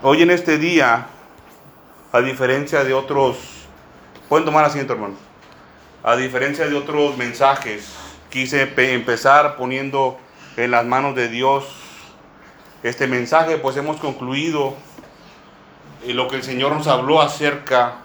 Hoy 0.00 0.22
en 0.22 0.30
este 0.30 0.58
día, 0.58 1.08
a 2.12 2.20
diferencia 2.20 2.84
de 2.84 2.94
otros, 2.94 3.36
pueden 4.28 4.44
tomar 4.44 4.64
asiento 4.64 4.92
hermanos, 4.92 5.18
a 6.04 6.14
diferencia 6.14 6.68
de 6.68 6.76
otros 6.76 7.16
mensajes, 7.16 7.96
quise 8.30 8.72
empezar 8.94 9.56
poniendo 9.56 10.16
en 10.56 10.70
las 10.70 10.86
manos 10.86 11.16
de 11.16 11.28
Dios 11.28 11.64
este 12.84 13.08
mensaje, 13.08 13.58
pues 13.58 13.76
hemos 13.76 13.96
concluido 13.96 14.76
eh, 16.04 16.14
lo 16.14 16.28
que 16.28 16.36
el 16.36 16.44
Señor 16.44 16.76
nos 16.76 16.86
habló 16.86 17.20
acerca 17.20 17.96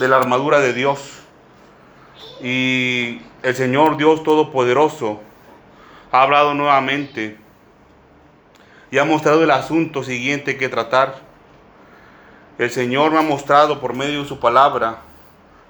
de 0.00 0.08
la 0.08 0.16
armadura 0.16 0.60
de 0.60 0.72
Dios. 0.72 1.20
Y 2.40 3.20
el 3.42 3.54
Señor 3.54 3.98
Dios 3.98 4.22
Todopoderoso 4.22 5.20
ha 6.10 6.22
hablado 6.22 6.54
nuevamente 6.54 7.36
y 8.90 8.98
ha 8.98 9.04
mostrado 9.04 9.42
el 9.42 9.50
asunto 9.50 10.02
siguiente 10.02 10.56
que 10.56 10.68
tratar. 10.68 11.16
El 12.58 12.70
Señor 12.70 13.12
me 13.12 13.18
ha 13.18 13.22
mostrado 13.22 13.80
por 13.80 13.94
medio 13.94 14.22
de 14.22 14.28
su 14.28 14.40
palabra 14.40 14.98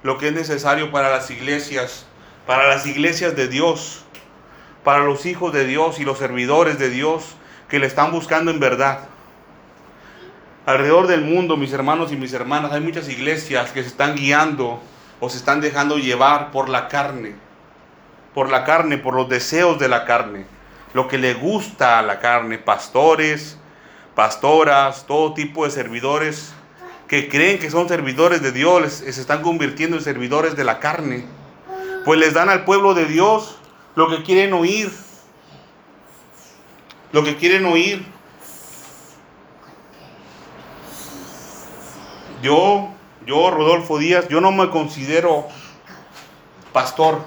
lo 0.01 0.17
que 0.17 0.29
es 0.29 0.33
necesario 0.33 0.91
para 0.91 1.09
las 1.09 1.29
iglesias, 1.29 2.05
para 2.47 2.67
las 2.67 2.85
iglesias 2.85 3.35
de 3.35 3.47
Dios, 3.47 4.05
para 4.83 5.03
los 5.03 5.25
hijos 5.25 5.53
de 5.53 5.65
Dios 5.65 5.99
y 5.99 6.05
los 6.05 6.17
servidores 6.17 6.79
de 6.79 6.89
Dios 6.89 7.35
que 7.67 7.79
le 7.79 7.87
están 7.87 8.11
buscando 8.11 8.49
en 8.51 8.59
verdad. 8.59 9.01
Alrededor 10.65 11.07
del 11.07 11.21
mundo, 11.21 11.57
mis 11.57 11.73
hermanos 11.73 12.11
y 12.11 12.15
mis 12.15 12.33
hermanas, 12.33 12.71
hay 12.71 12.81
muchas 12.81 13.09
iglesias 13.09 13.71
que 13.71 13.81
se 13.81 13.89
están 13.89 14.15
guiando 14.15 14.79
o 15.19 15.29
se 15.29 15.37
están 15.37 15.61
dejando 15.61 15.97
llevar 15.97 16.51
por 16.51 16.69
la 16.69 16.87
carne, 16.87 17.35
por 18.33 18.49
la 18.49 18.63
carne, 18.63 18.97
por 18.97 19.13
los 19.13 19.27
deseos 19.27 19.77
de 19.79 19.89
la 19.89 20.05
carne 20.05 20.45
lo 20.93 21.07
que 21.07 21.17
le 21.17 21.33
gusta 21.33 21.99
a 21.99 22.01
la 22.01 22.19
carne, 22.19 22.57
pastores, 22.57 23.57
pastoras, 24.15 25.05
todo 25.07 25.33
tipo 25.33 25.65
de 25.65 25.71
servidores 25.71 26.53
que 27.09 27.27
creen 27.27 27.57
que 27.57 27.71
son 27.71 27.89
servidores 27.89 28.41
de 28.43 28.51
Dios, 28.51 28.93
se 28.93 29.09
están 29.09 29.41
convirtiendo 29.41 29.97
en 29.97 30.03
servidores 30.03 30.55
de 30.55 30.63
la 30.63 30.79
carne. 30.79 31.25
Pues 32.05 32.19
les 32.19 32.35
dan 32.35 32.49
al 32.49 32.65
pueblo 32.65 32.93
de 32.93 33.05
Dios 33.05 33.57
lo 33.95 34.09
que 34.09 34.21
quieren 34.21 34.53
oír. 34.53 34.91
Lo 37.11 37.23
que 37.23 37.35
quieren 37.35 37.65
oír. 37.65 38.05
Yo, 42.43 42.89
yo, 43.25 43.49
Rodolfo 43.49 43.97
Díaz, 43.97 44.27
yo 44.29 44.39
no 44.39 44.51
me 44.51 44.69
considero 44.69 45.47
pastor. 46.71 47.23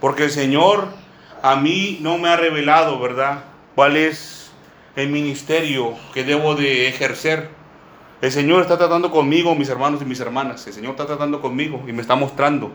Porque 0.00 0.24
el 0.24 0.32
Señor 0.32 0.88
a 1.42 1.56
mí 1.56 1.98
no 2.00 2.18
me 2.18 2.28
ha 2.28 2.36
revelado, 2.36 2.98
¿verdad? 2.98 3.44
¿Cuál 3.74 3.96
es 3.96 4.50
el 4.94 5.08
ministerio 5.08 5.94
que 6.14 6.24
debo 6.24 6.54
de 6.54 6.88
ejercer? 6.88 7.50
El 8.22 8.32
Señor 8.32 8.62
está 8.62 8.78
tratando 8.78 9.10
conmigo, 9.10 9.54
mis 9.54 9.68
hermanos 9.68 10.00
y 10.02 10.04
mis 10.04 10.20
hermanas. 10.20 10.66
El 10.66 10.72
Señor 10.72 10.92
está 10.92 11.06
tratando 11.06 11.40
conmigo 11.40 11.84
y 11.86 11.92
me 11.92 12.02
está 12.02 12.16
mostrando. 12.16 12.72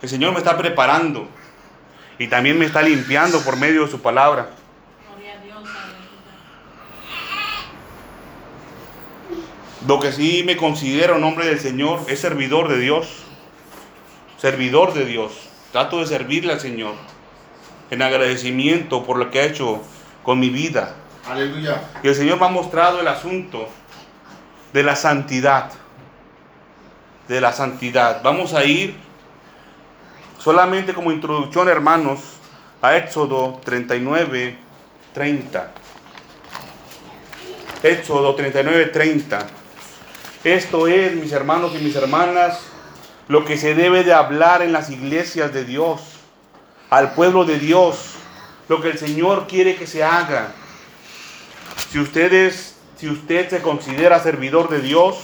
El 0.00 0.08
Señor 0.08 0.32
me 0.32 0.38
está 0.38 0.56
preparando 0.56 1.28
y 2.18 2.28
también 2.28 2.58
me 2.58 2.66
está 2.66 2.82
limpiando 2.82 3.40
por 3.40 3.56
medio 3.56 3.84
de 3.84 3.90
su 3.90 4.00
palabra. 4.00 4.50
Lo 9.86 10.00
que 10.00 10.12
sí 10.12 10.42
me 10.44 10.56
considero 10.56 11.18
nombre 11.18 11.46
del 11.46 11.60
Señor 11.60 12.00
es 12.08 12.20
servidor 12.20 12.68
de 12.68 12.78
Dios. 12.78 13.08
Servidor 14.38 14.94
de 14.94 15.04
Dios. 15.04 15.32
Trato 15.72 16.00
de 16.00 16.06
servirle 16.06 16.52
al 16.52 16.60
Señor 16.60 16.94
en 17.90 18.02
agradecimiento 18.02 19.04
por 19.04 19.16
lo 19.16 19.30
que 19.30 19.40
ha 19.40 19.44
hecho 19.44 19.82
con 20.22 20.40
mi 20.40 20.50
vida. 20.50 20.94
Aleluya. 21.28 21.82
Y 22.02 22.08
el 22.08 22.14
Señor 22.14 22.38
me 22.38 22.46
ha 22.46 22.50
mostrado 22.50 23.00
el 23.00 23.08
asunto 23.08 23.68
de 24.72 24.82
la 24.82 24.96
santidad. 24.96 25.70
De 27.28 27.40
la 27.40 27.52
santidad. 27.52 28.22
Vamos 28.22 28.54
a 28.54 28.64
ir 28.64 28.96
solamente 30.38 30.94
como 30.94 31.10
introducción, 31.10 31.68
hermanos, 31.68 32.20
a 32.82 32.96
Éxodo 32.96 33.60
39, 33.64 34.56
30. 35.12 35.72
Éxodo 37.82 38.34
39, 38.34 38.86
30. 38.86 39.46
Esto 40.44 40.86
es, 40.86 41.14
mis 41.14 41.32
hermanos 41.32 41.72
y 41.74 41.82
mis 41.82 41.96
hermanas, 41.96 42.60
lo 43.28 43.44
que 43.44 43.56
se 43.56 43.74
debe 43.74 44.04
de 44.04 44.12
hablar 44.12 44.62
en 44.62 44.72
las 44.72 44.90
iglesias 44.90 45.52
de 45.52 45.64
Dios 45.64 46.15
al 46.90 47.14
pueblo 47.14 47.44
de 47.44 47.58
Dios, 47.58 48.14
lo 48.68 48.80
que 48.80 48.90
el 48.90 48.98
Señor 48.98 49.46
quiere 49.46 49.76
que 49.76 49.86
se 49.86 50.04
haga. 50.04 50.52
Si 51.90 51.98
ustedes, 51.98 52.76
si 52.96 53.08
usted 53.08 53.48
se 53.48 53.62
considera 53.62 54.20
servidor 54.20 54.68
de 54.68 54.80
Dios, 54.80 55.16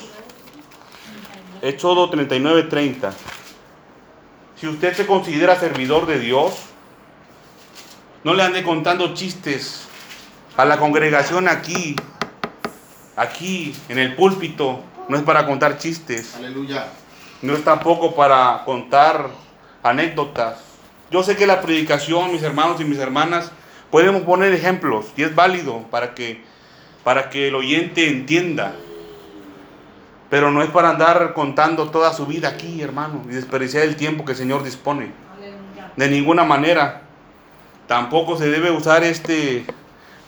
Éxodo 1.62 2.10
39, 2.10 2.64
30. 2.64 3.12
Si 4.56 4.66
usted 4.66 4.94
se 4.94 5.06
considera 5.06 5.58
servidor 5.58 6.06
de 6.06 6.18
Dios, 6.18 6.54
no 8.24 8.34
le 8.34 8.42
ande 8.42 8.64
contando 8.64 9.14
chistes 9.14 9.86
a 10.56 10.64
la 10.64 10.78
congregación 10.78 11.48
aquí, 11.48 11.94
aquí 13.16 13.74
en 13.88 13.98
el 13.98 14.16
púlpito. 14.16 14.80
No 15.08 15.16
es 15.16 15.22
para 15.22 15.46
contar 15.46 15.78
chistes. 15.78 16.34
Aleluya. 16.34 16.88
No 17.42 17.54
es 17.54 17.64
tampoco 17.64 18.14
para 18.14 18.62
contar 18.64 19.30
anécdotas. 19.82 20.71
Yo 21.12 21.22
sé 21.22 21.36
que 21.36 21.46
la 21.46 21.60
predicación, 21.60 22.32
mis 22.32 22.42
hermanos 22.42 22.80
y 22.80 22.84
mis 22.84 22.98
hermanas, 22.98 23.52
podemos 23.90 24.22
poner 24.22 24.54
ejemplos 24.54 25.12
y 25.14 25.22
es 25.22 25.34
válido 25.34 25.82
para 25.90 26.14
que, 26.14 26.42
para 27.04 27.28
que 27.28 27.48
el 27.48 27.54
oyente 27.54 28.08
entienda. 28.08 28.74
Pero 30.30 30.50
no 30.50 30.62
es 30.62 30.70
para 30.70 30.88
andar 30.88 31.34
contando 31.34 31.90
toda 31.90 32.14
su 32.14 32.24
vida 32.24 32.48
aquí, 32.48 32.80
hermano, 32.80 33.22
y 33.28 33.34
desperdiciar 33.34 33.84
el 33.84 33.96
tiempo 33.96 34.24
que 34.24 34.32
el 34.32 34.38
Señor 34.38 34.64
dispone. 34.64 35.12
De 35.96 36.08
ninguna 36.08 36.44
manera. 36.44 37.02
Tampoco 37.86 38.38
se 38.38 38.48
debe 38.48 38.70
usar 38.70 39.04
este 39.04 39.66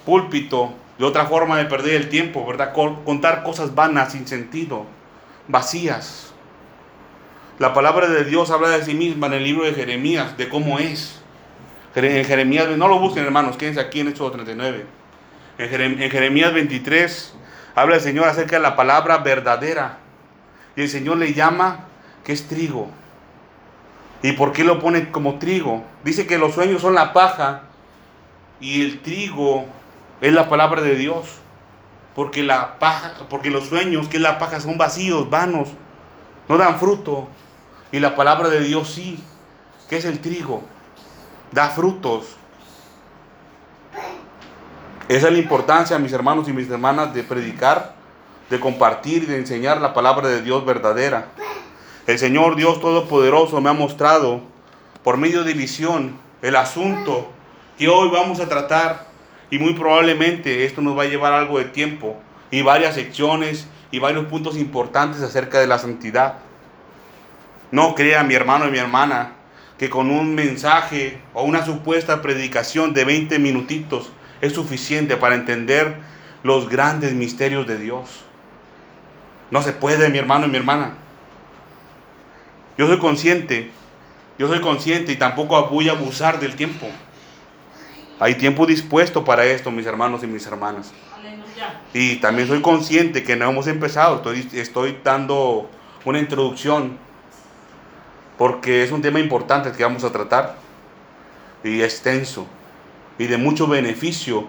púlpito 0.05 0.75
de 0.99 1.07
otra 1.07 1.25
forma 1.25 1.57
de 1.57 1.65
perder 1.65 1.95
el 1.95 2.11
tiempo, 2.11 2.45
¿verdad? 2.47 2.75
Contar 2.75 3.43
cosas 3.43 3.75
vanas, 3.75 4.13
sin 4.13 4.29
sentido, 4.29 4.85
vacías. 5.49 6.24
La 7.59 7.73
palabra 7.73 8.09
de 8.09 8.25
Dios 8.25 8.51
habla 8.51 8.69
de 8.71 8.85
sí 8.85 8.95
misma 8.95 9.29
en 9.29 9.35
el 9.35 9.45
libro 9.45 9.65
de 9.65 9.75
Jeremías, 9.75 10.37
de 10.37 10.49
cómo 10.49 10.81
es. 10.81 11.21
En 11.95 12.25
Jeremías, 12.25 12.69
no 12.77 12.89
lo 12.89 12.99
busquen 12.99 13.25
hermanos, 13.25 13.57
quédense 13.57 13.79
aquí 13.79 14.01
en 14.01 14.09
Éxodo 14.09 14.33
39. 14.33 14.85
En 15.59 16.11
Jeremías 16.11 16.53
23 16.53 17.35
habla 17.77 17.95
el 17.95 18.01
Señor 18.01 18.27
acerca 18.27 18.57
de 18.57 18.63
la 18.63 18.75
palabra 18.75 19.19
verdadera. 19.19 19.99
Y 20.75 20.83
el 20.83 20.89
Señor 20.89 21.19
le 21.19 21.33
llama 21.33 21.87
que 22.25 22.33
es 22.33 22.49
trigo. 22.49 22.89
¿Y 24.23 24.33
por 24.33 24.51
qué 24.51 24.65
lo 24.65 24.81
pone 24.81 25.13
como 25.13 25.39
trigo? 25.39 25.85
Dice 26.03 26.27
que 26.27 26.39
los 26.39 26.55
sueños 26.55 26.83
son 26.83 26.95
la 26.95 27.13
paja 27.13 27.63
y 28.59 28.83
el 28.83 29.01
trigo 29.01 29.67
es 30.21 30.33
la 30.33 30.49
palabra 30.49 30.83
de 30.83 30.97
Dios. 30.97 31.39
Porque 32.17 32.43
la 32.43 32.81
paja, 32.81 33.13
porque 33.31 33.51
los 33.51 33.69
sueños, 33.69 34.09
que 34.09 34.17
es 34.17 34.23
la 34.23 34.39
paja, 34.41 34.59
son 34.59 34.77
vacíos, 34.77 35.31
vanos, 35.31 35.69
no 36.49 36.57
dan 36.57 36.79
fruto. 36.81 37.29
Y 37.95 38.01
la 38.01 38.17
palabra 38.17 38.49
de 38.49 38.59
Dios 38.59 38.91
sí, 38.91 39.21
que 39.89 39.99
es 39.99 40.05
el 40.05 40.19
trigo, 40.19 40.65
da 41.53 41.69
frutos. 41.69 42.25
Esa 45.09 45.29
es 45.29 45.33
la 45.33 45.39
importancia, 45.39 45.97
mis 46.01 46.13
hermanos 46.13 46.49
y 46.49 46.53
mis 46.53 46.69
hermanas, 46.69 47.15
de 47.15 47.23
predicar, 47.23 47.95
de 48.51 48.59
compartir 48.59 49.23
y 49.23 49.27
de 49.27 49.37
enseñar 49.37 49.81
la 49.81 49.95
palabra 49.95 50.27
de 50.27 50.43
Dios 50.43 50.67
verdadera. 50.67 51.29
El 52.09 52.19
Señor 52.19 52.57
Dios 52.57 52.81
Todopoderoso 52.81 53.61
me 53.61 53.71
ha 53.71 53.75
mostrado 53.75 54.41
por 55.05 55.17
medio 55.17 55.45
de 55.45 55.55
visión 55.55 56.19
el 56.43 56.57
asunto 56.57 57.31
que 57.79 57.89
hoy 57.89 58.09
vamos 58.11 58.41
a 58.41 58.49
tratar 58.49 59.07
y 59.51 59.61
muy 59.61 59.75
probablemente 59.75 60.65
esto 60.65 60.81
nos 60.81 60.99
va 60.99 61.05
a 61.05 61.07
llevar 61.07 61.33
algo 61.33 61.59
de 61.59 61.67
tiempo 61.67 62.17
y 62.51 62.61
varias 62.63 62.97
secciones 62.97 63.69
y 63.93 64.01
varios 64.01 64.25
puntos 64.25 64.57
importantes 64.57 65.23
acerca 65.23 65.61
de 65.61 65.69
la 65.69 65.79
santidad. 65.79 66.39
No 67.75 67.97
crea 67.97 68.23
mi 68.23 68.35
hermano 68.35 68.69
y 68.69 68.71
mi 68.71 68.79
hermana 68.79 69.33
que 69.79 69.91
con 69.91 70.09
un 70.09 70.33
mensaje 70.37 71.19
o 71.33 71.43
una 71.43 71.65
supuesta 71.65 72.23
predicación 72.23 72.95
de 72.95 73.05
20 73.05 73.41
minutitos 73.41 74.13
es 74.41 74.53
suficiente 74.53 75.17
para 75.17 75.35
entender 75.35 75.97
los 76.45 76.69
grandes 76.69 77.15
misterios 77.15 77.67
de 77.67 77.77
Dios. 77.77 78.23
No 79.51 79.61
se 79.61 79.73
puede, 79.73 80.09
mi 80.09 80.19
hermano 80.19 80.47
y 80.47 80.51
mi 80.51 80.57
hermana. 80.57 80.95
Yo 82.79 82.87
soy 82.87 83.01
consciente, 83.01 83.73
yo 84.39 84.47
soy 84.47 84.61
consciente 84.61 85.11
y 85.11 85.17
tampoco 85.17 85.61
voy 85.67 85.89
a 85.89 85.95
abusar 85.95 86.39
del 86.39 86.55
tiempo. 86.55 86.87
Hay 88.21 88.37
tiempo 88.37 88.67
dispuesto 88.67 89.25
para 89.25 89.47
esto, 89.47 89.73
mis 89.73 89.87
hermanos 89.87 90.23
y 90.23 90.29
mis 90.29 90.47
hermanas. 90.47 90.93
Y 91.93 92.19
también 92.21 92.47
soy 92.47 92.63
consciente 92.63 93.25
que 93.25 93.35
no 93.35 93.51
hemos 93.51 93.67
empezado, 93.67 94.19
estoy, 94.19 94.49
estoy 94.53 94.97
dando 95.03 95.69
una 96.05 96.21
introducción 96.21 97.03
porque 98.39 98.83
es 98.83 98.93
un 98.93 99.03
tema 99.03 99.21
importante 99.21 99.73
que 99.73 99.85
vamos 99.85 100.05
a 100.05 100.13
tratar 100.13 100.57
y 101.63 101.83
extenso 101.83 102.47
y 103.19 103.27
de 103.27 103.39
mucho 103.39 103.67
beneficio 103.67 104.47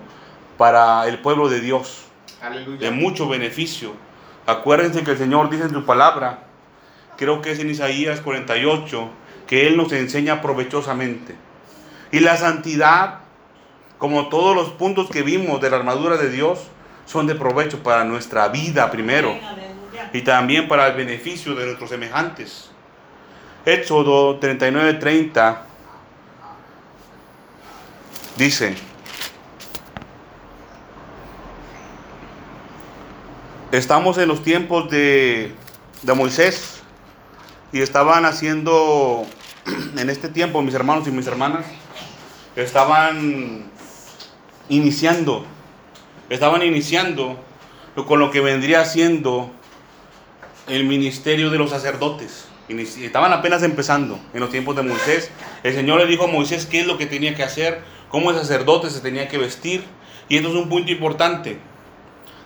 para 0.58 1.08
el 1.08 1.20
pueblo 1.20 1.50
de 1.50 1.62
Dios. 1.62 2.02
de 2.80 2.92
mucho 2.92 3.28
beneficio. 3.28 3.94
Acuérdense 4.46 5.04
que 5.04 5.12
el 5.12 5.18
Señor 5.18 5.50
dice 5.50 5.64
en 5.64 5.72
su 5.72 5.86
palabra, 5.86 6.44
creo 7.18 7.42
que 7.42 7.52
es 7.52 7.60
en 7.60 7.70
Isaías 7.70 8.22
48, 8.22 9.10
que 9.48 9.68
Él 9.68 9.78
nos 9.78 9.92
enseña 9.92 10.42
provechosamente. 10.42 11.36
Y 12.12 12.20
la 12.20 12.38
santidad, 12.38 13.22
como 13.98 14.30
todos 14.30 14.56
los 14.56 14.70
puntos 14.70 15.10
que 15.10 15.24
vimos 15.24 15.62
de 15.62 15.70
la 15.70 15.78
armadura 15.78 16.18
de 16.18 16.30
Dios, 16.30 16.68
son 17.06 17.28
de 17.28 17.36
provecho 17.36 17.82
para 17.82 18.04
nuestra 18.04 18.48
vida 18.50 18.92
primero 18.92 19.36
y 20.14 20.22
también 20.22 20.68
para 20.68 20.88
el 20.88 20.96
beneficio 20.96 21.56
de 21.56 21.66
nuestros 21.66 21.90
semejantes. 21.90 22.72
Éxodo 23.66 24.40
39:30 24.40 25.58
dice, 28.38 28.76
estamos 33.72 34.20
en 34.20 34.28
los 34.28 34.44
tiempos 34.44 34.90
de, 34.92 35.52
de 36.04 36.14
Moisés 36.14 36.84
y 37.72 37.82
estaban 37.82 38.26
haciendo, 38.26 39.26
en 39.98 40.10
este 40.12 40.30
tiempo 40.30 40.62
mis 40.62 40.76
hermanos 40.76 41.08
y 41.08 41.12
mis 41.12 41.26
hermanas, 41.26 41.66
estaban 42.56 43.66
iniciando, 44.70 45.44
estaban 46.30 46.62
iniciando 46.62 47.40
con 48.08 48.20
lo 48.20 48.30
que 48.30 48.42
vendría 48.42 48.86
siendo 48.86 49.50
el 50.68 50.84
ministerio 50.86 51.50
de 51.50 51.58
los 51.58 51.72
sacerdotes. 51.72 52.48
Estaban 52.68 53.32
apenas 53.32 53.62
empezando 53.62 54.20
en 54.34 54.40
los 54.40 54.50
tiempos 54.50 54.76
de 54.76 54.82
Moisés. 54.82 55.30
El 55.64 55.76
Señor 55.76 56.00
le 56.00 56.08
dijo 56.08 56.24
a 56.24 56.28
Moisés 56.28 56.66
qué 56.66 56.82
es 56.82 56.88
lo 56.88 56.98
que 56.98 57.06
tenía 57.06 57.36
que 57.36 57.44
hacer, 57.44 57.82
cómo 58.10 58.32
el 58.32 58.38
sacerdote 58.38 58.90
se 58.90 59.02
tenía 59.02 59.28
que 59.28 59.38
vestir. 59.38 59.84
Y 60.30 60.38
esto 60.38 60.50
es 60.50 60.56
un 60.56 60.68
punto 60.68 60.92
importante. 60.92 61.60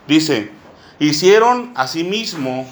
Dice, 0.07 0.51
hicieron 0.99 1.71
asimismo 1.75 2.67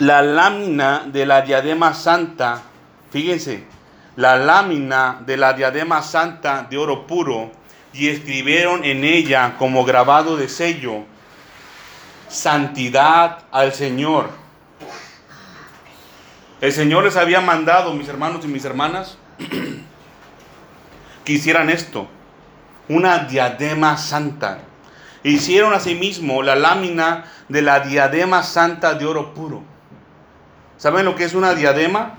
la 0.00 0.20
lámina 0.20 1.04
de 1.06 1.24
la 1.24 1.42
diadema 1.42 1.94
santa. 1.94 2.62
Fíjense, 3.10 3.64
la 4.16 4.36
lámina 4.36 5.22
de 5.24 5.36
la 5.36 5.54
diadema 5.54 6.02
santa 6.02 6.66
de 6.68 6.76
oro 6.76 7.06
puro 7.06 7.50
y 7.92 8.08
escribieron 8.08 8.84
en 8.84 9.04
ella 9.04 9.54
como 9.58 9.84
grabado 9.84 10.36
de 10.36 10.48
sello, 10.48 11.04
santidad 12.28 13.44
al 13.50 13.72
Señor. 13.72 14.47
El 16.60 16.72
Señor 16.72 17.04
les 17.04 17.16
había 17.16 17.40
mandado, 17.40 17.94
mis 17.94 18.08
hermanos 18.08 18.44
y 18.44 18.48
mis 18.48 18.64
hermanas, 18.64 19.16
que 21.24 21.32
hicieran 21.32 21.70
esto, 21.70 22.08
una 22.88 23.18
diadema 23.20 23.96
santa. 23.96 24.58
Hicieron 25.22 25.72
asimismo 25.72 26.42
la 26.42 26.56
lámina 26.56 27.24
de 27.48 27.62
la 27.62 27.80
diadema 27.80 28.42
santa 28.42 28.94
de 28.94 29.06
oro 29.06 29.34
puro. 29.34 29.62
¿Saben 30.78 31.04
lo 31.04 31.14
que 31.14 31.24
es 31.24 31.34
una 31.34 31.54
diadema? 31.54 32.14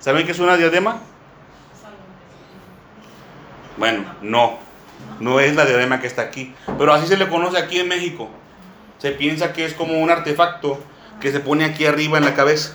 ¿Saben 0.00 0.24
qué 0.24 0.32
es 0.32 0.38
una 0.38 0.56
diadema? 0.56 1.00
Bueno, 3.76 4.04
no. 4.22 4.58
No 5.20 5.40
es 5.40 5.54
la 5.54 5.64
diadema 5.64 6.00
que 6.00 6.06
está 6.06 6.22
aquí. 6.22 6.54
Pero 6.78 6.92
así 6.92 7.06
se 7.06 7.16
le 7.16 7.28
conoce 7.28 7.58
aquí 7.58 7.80
en 7.80 7.88
México. 7.88 8.28
Se 8.98 9.10
piensa 9.12 9.52
que 9.52 9.64
es 9.64 9.74
como 9.74 9.98
un 9.98 10.10
artefacto 10.10 10.78
que 11.20 11.32
se 11.32 11.40
pone 11.40 11.64
aquí 11.64 11.86
arriba 11.86 12.18
en 12.18 12.24
la 12.24 12.34
cabeza. 12.34 12.74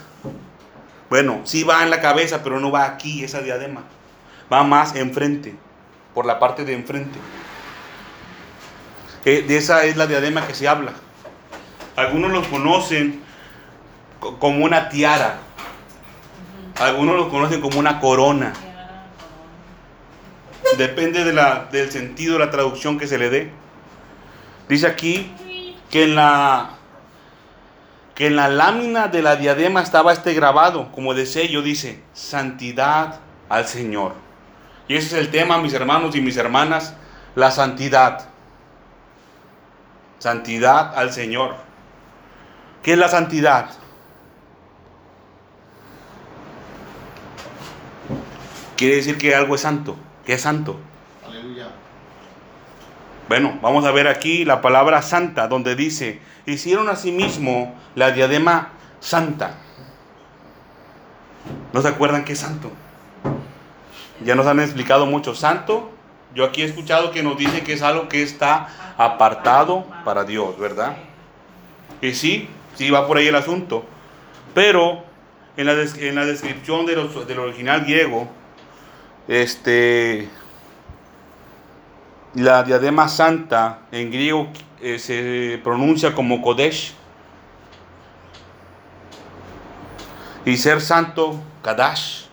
Bueno, 1.10 1.42
sí 1.44 1.64
va 1.64 1.84
en 1.84 1.90
la 1.90 2.02
cabeza, 2.02 2.44
pero 2.44 2.60
no 2.60 2.72
va 2.72 2.86
aquí 2.86 3.24
esa 3.24 3.42
diadema. 3.42 3.84
Va 4.52 4.64
más 4.64 4.96
enfrente, 4.96 5.56
por 6.14 6.26
la 6.26 6.40
parte 6.40 6.66
de 6.66 6.74
enfrente. 6.74 7.20
Eh, 9.26 9.46
de 9.48 9.58
esa 9.58 9.86
es 9.86 9.96
la 9.96 10.08
diadema 10.08 10.46
que 10.48 10.54
se 10.54 10.68
habla. 10.68 10.94
Algunos 11.96 12.32
los 12.32 12.48
conocen 12.48 13.22
como 14.40 14.66
una 14.66 14.90
tiara. 14.90 15.38
Algunos 16.80 17.16
los 17.16 17.28
conocen 17.28 17.62
como 17.62 17.80
una 17.80 18.00
corona. 18.00 18.54
Depende 20.78 21.24
de 21.24 21.34
la, 21.34 21.68
del 21.72 21.92
sentido 21.92 22.34
de 22.34 22.40
la 22.40 22.52
traducción 22.52 22.98
que 22.98 23.08
se 23.08 23.18
le 23.18 23.30
dé. 23.30 23.52
Dice 24.68 24.88
aquí 24.88 25.32
que 25.92 26.04
en 26.06 26.16
la 26.16 26.78
que 28.16 28.28
en 28.28 28.36
la 28.36 28.48
lámina 28.48 29.08
de 29.08 29.22
la 29.22 29.36
diadema 29.36 29.82
estaba 29.82 30.14
este 30.14 30.34
grabado, 30.34 30.92
como 30.92 31.14
de 31.14 31.26
sello, 31.26 31.62
dice, 31.62 32.04
santidad 32.14 33.20
al 33.50 33.68
Señor. 33.68 34.14
Y 34.88 34.96
ese 34.96 35.08
es 35.08 35.14
el 35.14 35.32
tema, 35.32 35.58
mis 35.58 35.74
hermanos 35.74 36.16
y 36.16 36.22
mis 36.22 36.38
hermanas, 36.38 36.94
la 37.36 37.50
santidad. 37.50 38.30
Santidad 40.20 40.94
al 40.96 41.12
Señor. 41.12 41.56
¿Qué 42.84 42.94
es 42.94 42.98
la 42.98 43.08
santidad? 43.08 43.70
Quiere 48.78 48.98
decir 48.98 49.18
que 49.18 49.34
algo 49.34 49.56
es 49.56 49.62
santo. 49.62 49.96
¿Qué 50.26 50.34
es 50.34 50.42
santo? 50.42 50.80
Bueno, 53.34 53.58
vamos 53.64 53.84
a 53.86 53.92
ver 53.92 54.08
aquí 54.08 54.46
la 54.46 54.62
palabra 54.62 55.02
santa, 55.02 55.48
donde 55.48 55.76
dice, 55.76 56.20
hicieron 56.46 56.88
asimismo 56.88 57.74
la 57.96 58.12
diadema 58.12 58.74
santa. 59.00 59.56
¿No 61.74 61.82
se 61.82 61.88
acuerdan 61.88 62.26
qué 62.26 62.34
es 62.34 62.40
santo? 62.40 62.70
Ya 64.24 64.36
nos 64.36 64.46
han 64.46 64.60
explicado 64.60 65.08
mucho. 65.08 65.34
Santo, 65.34 65.92
yo 66.36 66.46
aquí 66.46 66.62
he 66.62 66.66
escuchado 66.66 67.10
que 67.10 67.24
nos 67.24 67.36
dice 67.36 67.64
que 67.64 67.74
es 67.74 67.82
algo 67.82 68.08
que 68.08 68.22
está 68.22 68.70
apartado 69.00 69.88
para 70.06 70.26
Dios, 70.26 70.60
¿verdad? 70.60 70.96
Y 72.04 72.14
sí, 72.14 72.48
sí 72.76 72.92
va 72.92 73.08
por 73.08 73.18
ahí 73.18 73.30
el 73.30 73.36
asunto. 73.36 73.84
Pero 74.54 75.04
en 75.58 75.66
la, 75.66 75.74
en 75.74 76.14
la 76.14 76.28
descripción 76.28 76.86
de 76.86 76.94
del 77.26 77.40
original 77.40 77.82
griego, 77.82 78.28
este, 79.28 80.30
la 82.36 82.64
diadema 82.64 83.08
santa 83.08 83.80
en 83.92 84.12
griego 84.12 84.48
eh, 84.82 85.00
se 85.00 85.60
pronuncia 85.64 86.14
como 86.14 86.42
Kodesh. 86.42 86.94
Y 90.46 90.58
ser 90.58 90.82
santo, 90.82 91.40
Kadash. 91.62 92.26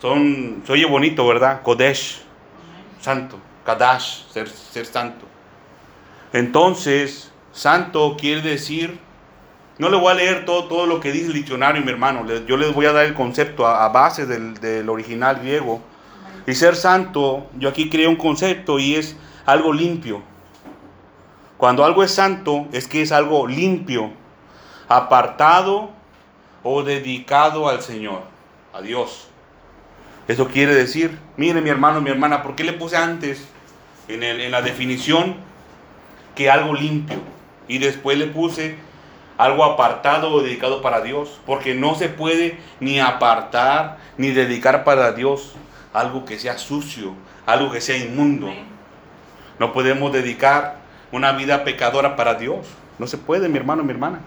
Son, 0.00 0.62
se 0.66 0.72
oye 0.72 0.84
bonito, 0.84 1.26
¿verdad? 1.26 1.62
Kodesh, 1.62 2.20
santo. 3.00 3.38
Kadash, 3.64 4.24
ser, 4.30 4.48
ser 4.48 4.84
santo. 4.84 5.24
Entonces, 6.32 7.32
santo 7.52 8.16
quiere 8.18 8.42
decir 8.42 8.98
no 9.76 9.88
le 9.88 9.96
voy 9.96 10.12
a 10.12 10.14
leer 10.14 10.44
todo, 10.44 10.64
todo 10.66 10.86
lo 10.86 11.00
que 11.00 11.10
dice 11.10 11.26
el 11.26 11.32
diccionario, 11.32 11.82
mi 11.82 11.90
hermano. 11.90 12.24
Yo 12.46 12.56
les 12.56 12.72
voy 12.72 12.86
a 12.86 12.92
dar 12.92 13.06
el 13.06 13.14
concepto 13.14 13.66
a, 13.66 13.88
base 13.88 14.24
del, 14.24 14.54
del, 14.60 14.88
original 14.88 15.40
griego. 15.40 15.82
Y 16.46 16.54
ser 16.54 16.76
santo, 16.76 17.46
yo 17.58 17.70
aquí 17.70 17.88
creo 17.88 18.10
un 18.10 18.16
concepto 18.16 18.78
y 18.78 18.96
es 18.96 19.16
algo 19.46 19.72
limpio. 19.72 20.22
Cuando 21.56 21.84
algo 21.84 22.02
es 22.02 22.10
santo, 22.10 22.66
es 22.72 22.86
que 22.86 23.00
es 23.00 23.12
algo 23.12 23.46
limpio, 23.46 24.10
apartado 24.88 25.90
o 26.62 26.82
dedicado 26.82 27.68
al 27.68 27.80
Señor, 27.80 28.22
a 28.74 28.82
Dios. 28.82 29.28
Eso 30.28 30.48
quiere 30.48 30.74
decir, 30.74 31.18
mire 31.36 31.60
mi 31.60 31.70
hermano, 31.70 32.00
mi 32.00 32.10
hermana, 32.10 32.42
¿por 32.42 32.54
qué 32.54 32.64
le 32.64 32.72
puse 32.74 32.96
antes 32.96 33.46
en, 34.08 34.22
el, 34.22 34.40
en 34.40 34.50
la 34.50 34.60
definición 34.60 35.36
que 36.34 36.50
algo 36.50 36.74
limpio? 36.74 37.18
Y 37.68 37.78
después 37.78 38.18
le 38.18 38.26
puse 38.26 38.76
algo 39.38 39.64
apartado 39.64 40.32
o 40.32 40.42
dedicado 40.42 40.82
para 40.82 41.00
Dios, 41.00 41.40
porque 41.46 41.74
no 41.74 41.94
se 41.94 42.08
puede 42.08 42.58
ni 42.80 43.00
apartar 43.00 43.98
ni 44.18 44.30
dedicar 44.30 44.84
para 44.84 45.12
Dios 45.12 45.54
algo 45.94 46.26
que 46.26 46.38
sea 46.38 46.58
sucio, 46.58 47.14
algo 47.46 47.72
que 47.72 47.80
sea 47.80 47.96
inmundo. 47.96 48.52
No 49.58 49.72
podemos 49.72 50.12
dedicar 50.12 50.76
una 51.12 51.32
vida 51.32 51.64
pecadora 51.64 52.16
para 52.16 52.34
Dios. 52.34 52.66
No 52.98 53.06
se 53.06 53.16
puede, 53.16 53.48
mi 53.48 53.56
hermano, 53.56 53.84
mi 53.84 53.92
hermana. 53.92 54.18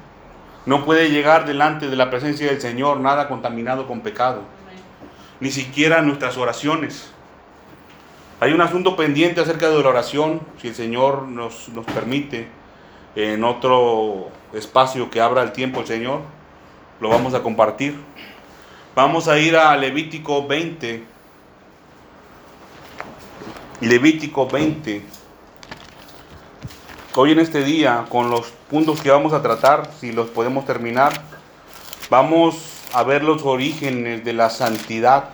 No 0.66 0.86
puede 0.86 1.12
llegar 1.12 1.46
delante 1.46 1.90
de 1.90 1.96
la 1.96 2.10
presencia 2.10 2.48
del 2.48 2.60
Señor 2.60 3.00
nada 3.00 3.28
contaminado 3.28 3.86
con 3.86 4.02
pecado. 4.02 4.42
Ni 5.40 5.52
siquiera 5.52 6.02
nuestras 6.02 6.38
oraciones. 6.38 7.12
Hay 8.40 8.54
un 8.54 8.62
asunto 8.62 8.96
pendiente 8.96 9.42
acerca 9.42 9.70
de 9.70 9.82
la 9.82 9.90
oración, 9.90 10.42
si 10.62 10.70
el 10.70 10.76
Señor 10.76 11.24
nos, 11.24 11.70
nos 11.70 11.86
permite 11.86 12.48
en 13.16 13.44
otro 13.44 14.30
espacio 14.54 15.10
que 15.10 15.20
abra 15.20 15.42
el 15.42 15.52
tiempo 15.52 15.82
el 15.82 15.88
Señor, 15.88 16.22
lo 17.02 17.10
vamos 17.10 17.34
a 17.34 17.42
compartir. 17.44 17.96
Vamos 18.96 19.28
a 19.28 19.38
ir 19.40 19.56
a 19.56 19.76
Levítico 19.76 20.48
20. 20.48 21.17
Levítico 23.82 24.48
20. 24.48 25.04
Hoy 27.16 27.32
en 27.32 27.40
este 27.40 27.64
día, 27.64 28.06
con 28.10 28.30
los 28.30 28.48
puntos 28.70 29.02
que 29.02 29.12
vamos 29.12 29.34
a 29.34 29.42
tratar, 29.42 29.92
si 30.00 30.12
los 30.12 30.30
podemos 30.30 30.66
terminar, 30.66 31.14
vamos 32.10 32.56
a 32.94 33.04
ver 33.04 33.24
los 33.24 33.44
orígenes 33.44 34.24
de 34.26 34.34
la 34.34 34.50
santidad. 34.50 35.30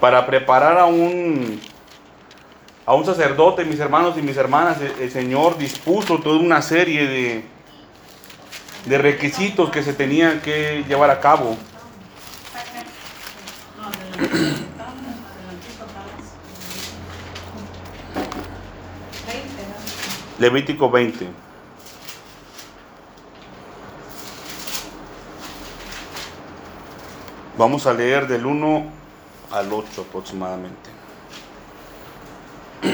para 0.00 0.26
preparar 0.26 0.78
a 0.78 0.84
un, 0.84 1.60
a 2.84 2.94
un 2.94 3.04
sacerdote, 3.04 3.64
mis 3.64 3.80
hermanos 3.80 4.16
y 4.16 4.22
mis 4.22 4.36
hermanas, 4.36 4.78
el, 5.00 5.10
Señor 5.10 5.58
dispuso 5.58 6.18
toda 6.18 6.38
una 6.38 6.62
serie 6.62 7.06
de, 7.06 7.44
de 8.84 8.98
requisitos 8.98 9.70
que 9.70 9.82
se 9.82 9.94
tenían 9.94 10.40
que 10.40 10.84
llevar 10.86 11.10
a 11.10 11.18
cabo. 11.18 11.56
Levítico 20.38 20.90
20. 20.90 21.26
Vamos 27.56 27.86
a 27.86 27.94
leer 27.94 28.28
del 28.28 28.44
1 28.44 28.84
al 29.50 29.72
8 29.72 30.04
aproximadamente. 30.06 30.90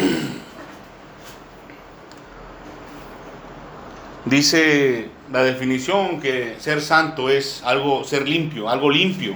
Dice 4.24 5.10
la 5.32 5.42
definición 5.42 6.20
que 6.20 6.54
ser 6.60 6.80
santo 6.80 7.28
es 7.28 7.60
algo, 7.64 8.04
ser 8.04 8.28
limpio, 8.28 8.68
algo 8.68 8.88
limpio. 8.88 9.34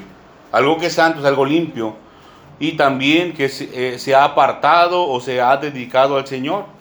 Algo 0.52 0.78
que 0.78 0.86
es 0.86 0.92
santo 0.92 1.18
es 1.18 1.24
algo 1.26 1.44
limpio. 1.44 1.96
Y 2.60 2.76
también 2.76 3.32
que 3.32 3.48
se, 3.48 3.94
eh, 3.94 3.98
se 3.98 4.14
ha 4.14 4.22
apartado 4.22 5.08
o 5.08 5.20
se 5.20 5.40
ha 5.40 5.56
dedicado 5.56 6.16
al 6.16 6.28
Señor. 6.28 6.75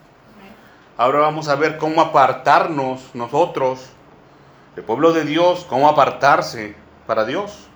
Ahora 0.98 1.20
vamos 1.20 1.50
a 1.50 1.56
ver 1.56 1.78
cómo 1.78 2.00
apartarnos 2.00 3.14
nosotros, 3.14 3.90
el 4.78 4.84
pueblo 4.84 5.12
de 5.12 5.26
Dios, 5.26 5.66
cómo 5.68 5.90
apartarse 5.90 6.74
para 7.06 7.26
Dios. 7.26 7.68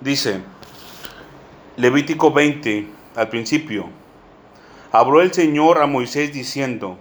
Dice 0.00 0.42
Levítico 1.76 2.30
20, 2.30 2.86
al 3.16 3.28
principio, 3.28 3.90
habló 4.92 5.20
el 5.20 5.32
Señor 5.32 5.82
a 5.82 5.88
Moisés 5.88 6.32
diciendo, 6.32 6.96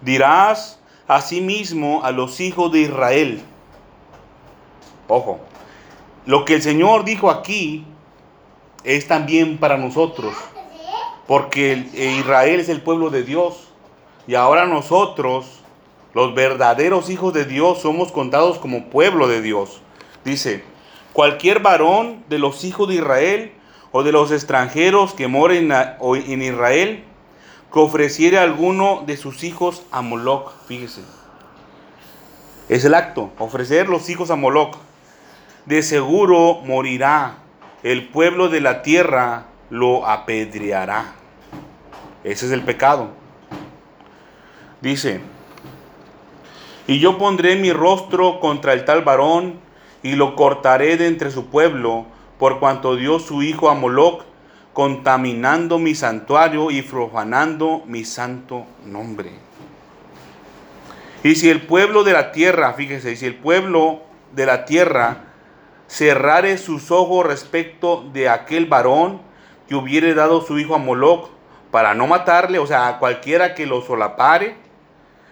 dirás 0.00 0.78
asimismo 1.08 2.04
a 2.04 2.12
los 2.12 2.38
hijos 2.38 2.70
de 2.70 2.82
Israel. 2.82 3.42
Ojo, 5.08 5.40
lo 6.26 6.44
que 6.44 6.54
el 6.54 6.62
Señor 6.62 7.04
dijo 7.04 7.30
aquí 7.30 7.84
es 8.84 9.08
también 9.08 9.58
para 9.58 9.76
nosotros, 9.76 10.36
porque 11.26 11.72
Israel 12.20 12.60
es 12.60 12.68
el 12.68 12.80
pueblo 12.80 13.10
de 13.10 13.24
Dios. 13.24 13.69
Y 14.30 14.36
ahora 14.36 14.64
nosotros, 14.64 15.58
los 16.14 16.36
verdaderos 16.36 17.10
hijos 17.10 17.34
de 17.34 17.44
Dios, 17.46 17.80
somos 17.80 18.12
contados 18.12 18.60
como 18.60 18.84
pueblo 18.84 19.26
de 19.26 19.42
Dios. 19.42 19.82
Dice, 20.24 20.62
cualquier 21.12 21.58
varón 21.58 22.22
de 22.28 22.38
los 22.38 22.62
hijos 22.62 22.86
de 22.86 22.94
Israel 22.94 23.52
o 23.90 24.04
de 24.04 24.12
los 24.12 24.30
extranjeros 24.30 25.14
que 25.14 25.26
moren 25.26 25.72
en 25.72 26.42
Israel, 26.42 27.02
que 27.72 27.80
ofreciere 27.80 28.38
alguno 28.38 29.02
de 29.04 29.16
sus 29.16 29.42
hijos 29.42 29.82
a 29.90 30.00
Moloch. 30.00 30.52
Fíjese. 30.68 31.00
Es 32.68 32.84
el 32.84 32.94
acto, 32.94 33.32
ofrecer 33.36 33.88
los 33.88 34.08
hijos 34.10 34.30
a 34.30 34.36
Moloch. 34.36 34.76
De 35.66 35.82
seguro 35.82 36.60
morirá. 36.64 37.38
El 37.82 38.06
pueblo 38.10 38.48
de 38.48 38.60
la 38.60 38.82
tierra 38.82 39.46
lo 39.70 40.06
apedreará. 40.06 41.14
Ese 42.22 42.46
es 42.46 42.52
el 42.52 42.62
pecado. 42.62 43.18
Dice, 44.80 45.20
y 46.86 46.98
yo 46.98 47.18
pondré 47.18 47.56
mi 47.56 47.72
rostro 47.72 48.40
contra 48.40 48.72
el 48.72 48.84
tal 48.84 49.02
varón 49.02 49.60
y 50.02 50.16
lo 50.16 50.34
cortaré 50.34 50.96
de 50.96 51.06
entre 51.06 51.30
su 51.30 51.46
pueblo, 51.46 52.06
por 52.38 52.58
cuanto 52.58 52.96
dio 52.96 53.18
su 53.18 53.42
hijo 53.42 53.68
a 53.68 53.74
Moloch, 53.74 54.22
contaminando 54.72 55.78
mi 55.78 55.94
santuario 55.94 56.70
y 56.70 56.82
profanando 56.82 57.82
mi 57.86 58.04
santo 58.04 58.64
nombre. 58.86 59.30
Y 61.22 61.34
si 61.34 61.50
el 61.50 61.60
pueblo 61.60 62.02
de 62.02 62.14
la 62.14 62.32
tierra, 62.32 62.72
fíjese, 62.72 63.14
si 63.16 63.26
el 63.26 63.34
pueblo 63.34 64.00
de 64.32 64.46
la 64.46 64.64
tierra 64.64 65.24
cerrare 65.86 66.56
sus 66.56 66.90
ojos 66.90 67.26
respecto 67.26 68.04
de 68.12 68.28
aquel 68.28 68.66
varón 68.66 69.20
que 69.68 69.74
hubiere 69.74 70.14
dado 70.14 70.40
su 70.40 70.58
hijo 70.58 70.74
a 70.74 70.78
Moloch 70.78 71.28
para 71.70 71.94
no 71.94 72.06
matarle, 72.06 72.58
o 72.58 72.66
sea, 72.66 72.88
a 72.88 72.98
cualquiera 72.98 73.54
que 73.54 73.66
lo 73.66 73.82
solapare, 73.82 74.56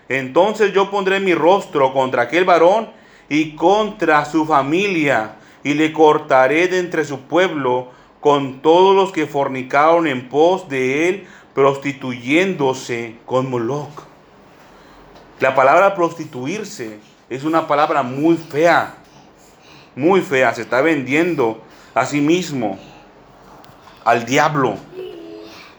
entonces 0.08 0.72
yo 0.72 0.90
pondré 0.90 1.20
mi 1.20 1.34
rostro 1.34 1.92
contra 1.92 2.22
aquel 2.22 2.44
varón 2.44 2.90
y 3.28 3.54
contra 3.54 4.24
su 4.24 4.46
familia, 4.46 5.36
y 5.62 5.74
le 5.74 5.92
cortaré 5.92 6.68
de 6.68 6.78
entre 6.78 7.04
su 7.04 7.20
pueblo 7.22 7.90
con 8.20 8.60
todos 8.60 8.94
los 8.96 9.12
que 9.12 9.26
fornicaron 9.26 10.06
en 10.06 10.28
pos 10.28 10.68
de 10.68 11.08
él, 11.08 11.26
prostituyéndose 11.54 13.16
con 13.26 13.50
Moloch. 13.50 14.04
La 15.40 15.54
palabra 15.54 15.94
prostituirse 15.94 16.98
es 17.28 17.44
una 17.44 17.66
palabra 17.66 18.02
muy 18.02 18.36
fea, 18.36 18.94
muy 19.94 20.20
fea, 20.20 20.54
se 20.54 20.62
está 20.62 20.80
vendiendo 20.80 21.62
a 21.94 22.06
sí 22.06 22.20
mismo 22.20 22.78
al 24.04 24.24
diablo. 24.24 24.76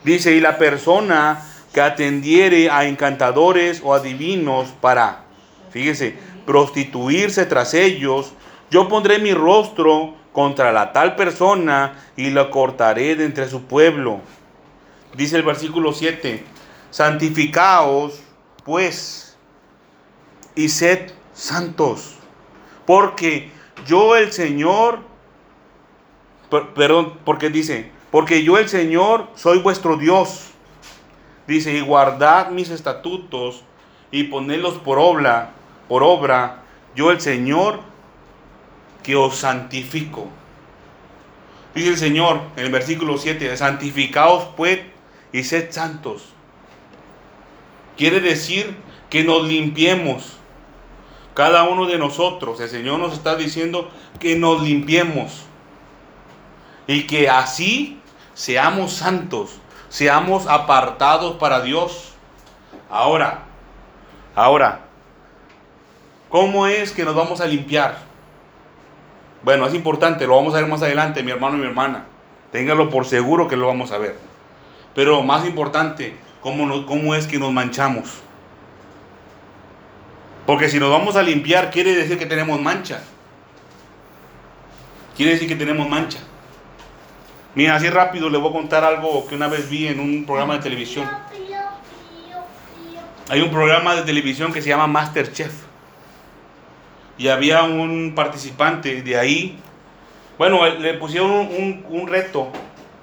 Dice, 0.04 0.32
y 0.32 0.40
la 0.40 0.56
persona 0.56 1.49
que 1.72 1.80
atendiere 1.80 2.70
a 2.70 2.84
encantadores 2.84 3.80
o 3.84 3.94
adivinos 3.94 4.68
para, 4.80 5.24
fíjese, 5.70 6.16
prostituirse 6.44 7.46
tras 7.46 7.74
ellos, 7.74 8.32
yo 8.70 8.88
pondré 8.88 9.18
mi 9.18 9.32
rostro 9.32 10.14
contra 10.32 10.72
la 10.72 10.92
tal 10.92 11.16
persona 11.16 11.94
y 12.16 12.30
lo 12.30 12.50
cortaré 12.50 13.16
de 13.16 13.24
entre 13.24 13.48
su 13.48 13.62
pueblo. 13.62 14.20
Dice 15.14 15.36
el 15.36 15.42
versículo 15.42 15.92
7, 15.92 16.44
santificaos 16.90 18.20
pues 18.64 19.36
y 20.54 20.68
sed 20.68 21.12
santos, 21.32 22.16
porque 22.84 23.50
yo 23.86 24.16
el 24.16 24.32
Señor, 24.32 25.00
perdón, 26.74 27.18
porque 27.24 27.48
dice, 27.48 27.90
porque 28.10 28.42
yo 28.44 28.58
el 28.58 28.68
Señor 28.68 29.28
soy 29.34 29.58
vuestro 29.58 29.96
Dios 29.96 30.49
Dice, 31.50 31.72
y 31.72 31.80
guardad 31.80 32.50
mis 32.50 32.70
estatutos 32.70 33.64
y 34.12 34.22
ponedlos 34.22 34.74
por 34.74 35.00
obra, 35.00 35.50
por 35.88 36.04
obra, 36.04 36.62
yo 36.94 37.10
el 37.10 37.20
Señor 37.20 37.80
que 39.02 39.16
os 39.16 39.34
santifico. 39.34 40.28
Dice 41.74 41.88
el 41.88 41.96
Señor 41.96 42.40
en 42.54 42.66
el 42.66 42.70
versículo 42.70 43.18
7, 43.18 43.56
santificaos 43.56 44.44
pues 44.56 44.78
y 45.32 45.42
sed 45.42 45.72
santos. 45.72 46.26
Quiere 47.96 48.20
decir 48.20 48.76
que 49.08 49.24
nos 49.24 49.42
limpiemos. 49.42 50.36
Cada 51.34 51.64
uno 51.64 51.86
de 51.86 51.98
nosotros, 51.98 52.60
el 52.60 52.68
Señor 52.68 53.00
nos 53.00 53.12
está 53.12 53.34
diciendo 53.34 53.90
que 54.20 54.36
nos 54.36 54.62
limpiemos. 54.62 55.46
Y 56.86 57.08
que 57.08 57.28
así 57.28 57.98
seamos 58.34 58.92
santos 58.92 59.58
seamos 59.90 60.46
apartados 60.46 61.36
para 61.36 61.60
Dios. 61.60 62.14
Ahora, 62.88 63.42
ahora, 64.34 64.80
¿cómo 66.30 66.66
es 66.66 66.92
que 66.92 67.04
nos 67.04 67.14
vamos 67.14 67.42
a 67.42 67.46
limpiar? 67.46 67.98
Bueno, 69.42 69.66
es 69.66 69.74
importante, 69.74 70.26
lo 70.26 70.36
vamos 70.36 70.54
a 70.54 70.60
ver 70.60 70.68
más 70.68 70.82
adelante, 70.82 71.22
mi 71.22 71.30
hermano 71.30 71.56
y 71.56 71.60
mi 71.60 71.66
hermana. 71.66 72.06
Téngalo 72.52 72.88
por 72.88 73.04
seguro 73.04 73.48
que 73.48 73.56
lo 73.56 73.66
vamos 73.66 73.92
a 73.92 73.98
ver. 73.98 74.16
Pero 74.94 75.22
más 75.22 75.46
importante, 75.46 76.16
¿cómo, 76.40 76.86
cómo 76.86 77.14
es 77.14 77.26
que 77.26 77.38
nos 77.38 77.52
manchamos? 77.52 78.22
Porque 80.46 80.68
si 80.68 80.80
nos 80.80 80.90
vamos 80.90 81.16
a 81.16 81.22
limpiar, 81.22 81.70
quiere 81.70 81.94
decir 81.94 82.18
que 82.18 82.26
tenemos 82.26 82.60
mancha. 82.60 83.02
Quiere 85.16 85.32
decir 85.32 85.48
que 85.48 85.56
tenemos 85.56 85.88
mancha. 85.88 86.18
Mira, 87.54 87.74
así 87.74 87.90
rápido 87.90 88.30
le 88.30 88.38
voy 88.38 88.50
a 88.50 88.52
contar 88.52 88.84
algo 88.84 89.26
que 89.26 89.34
una 89.34 89.48
vez 89.48 89.68
vi 89.68 89.88
en 89.88 89.98
un 89.98 90.24
programa 90.24 90.54
de 90.54 90.60
televisión. 90.60 91.08
Hay 93.28 93.40
un 93.42 93.50
programa 93.50 93.94
de 93.96 94.02
televisión 94.02 94.52
que 94.52 94.62
se 94.62 94.68
llama 94.68 94.86
Masterchef. 94.86 95.52
Y 97.18 97.28
había 97.28 97.62
un 97.62 98.12
participante 98.14 99.02
de 99.02 99.18
ahí. 99.18 99.58
Bueno, 100.38 100.66
le 100.66 100.94
pusieron 100.94 101.30
un, 101.30 101.84
un 101.88 102.08
reto 102.08 102.50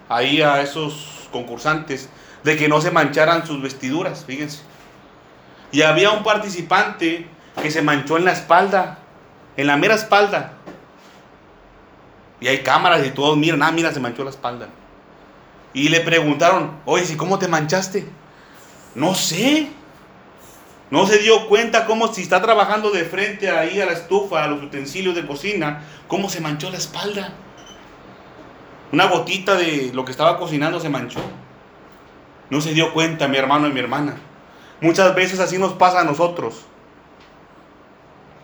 ahí 0.10 0.42
a 0.42 0.62
esos 0.62 1.30
concursantes 1.32 2.10
de 2.44 2.58
que 2.58 2.68
no 2.68 2.82
se 2.82 2.92
mancharan 2.92 3.46
sus 3.46 3.62
vestiduras, 3.62 4.26
fíjense. 4.26 4.62
Y 5.72 5.82
había 5.82 6.12
un 6.12 6.24
participante 6.24 7.28
que 7.62 7.70
se 7.70 7.82
manchó 7.82 8.18
en 8.18 8.26
la 8.26 8.32
espalda, 8.32 9.00
en 9.58 9.68
la 9.68 9.78
mera 9.78 9.96
espalda. 9.96 10.57
Y 12.40 12.48
hay 12.48 12.60
cámaras 12.60 13.06
y 13.06 13.12
todos 13.12 13.38
miran, 13.38 13.64
ah, 13.64 13.72
mira, 13.72 13.92
se 13.92 14.00
manchó 14.00 14.24
la 14.24 14.30
espalda. 14.30 14.70
Y 15.74 15.90
le 15.90 16.02
preguntaron, 16.02 16.72
oye, 16.86 17.06
¿y 17.12 17.18
cómo 17.18 17.40
te 17.40 17.48
manchaste? 17.48 18.08
No 18.96 19.16
sé. 19.16 19.70
No 20.90 21.06
se 21.06 21.20
dio 21.20 21.48
cuenta 21.48 21.86
cómo 21.86 22.14
si 22.14 22.22
está 22.22 22.42
trabajando 22.42 22.92
de 22.92 23.04
frente 23.04 23.50
ahí 23.50 23.82
a 23.82 23.86
la 23.86 23.92
estufa, 23.92 24.44
a 24.44 24.48
los 24.48 24.64
utensilios 24.64 25.16
de 25.16 25.28
cocina, 25.28 25.84
cómo 26.08 26.30
se 26.30 26.40
manchó 26.40 26.70
la 26.70 26.78
espalda. 26.78 27.34
Una 28.92 29.08
gotita 29.08 29.56
de 29.56 29.92
lo 29.94 30.06
que 30.06 30.12
estaba 30.12 30.38
cocinando 30.38 30.80
se 30.80 30.90
manchó. 30.90 31.20
No 32.50 32.62
se 32.62 32.74
dio 32.74 32.94
cuenta 32.94 33.28
mi 33.28 33.38
hermano 33.38 33.68
y 33.68 33.74
mi 33.74 33.80
hermana. 33.82 34.16
Muchas 34.80 35.14
veces 35.14 35.40
así 35.40 35.58
nos 35.58 35.74
pasa 35.74 36.02
a 36.02 36.04
nosotros. 36.06 36.62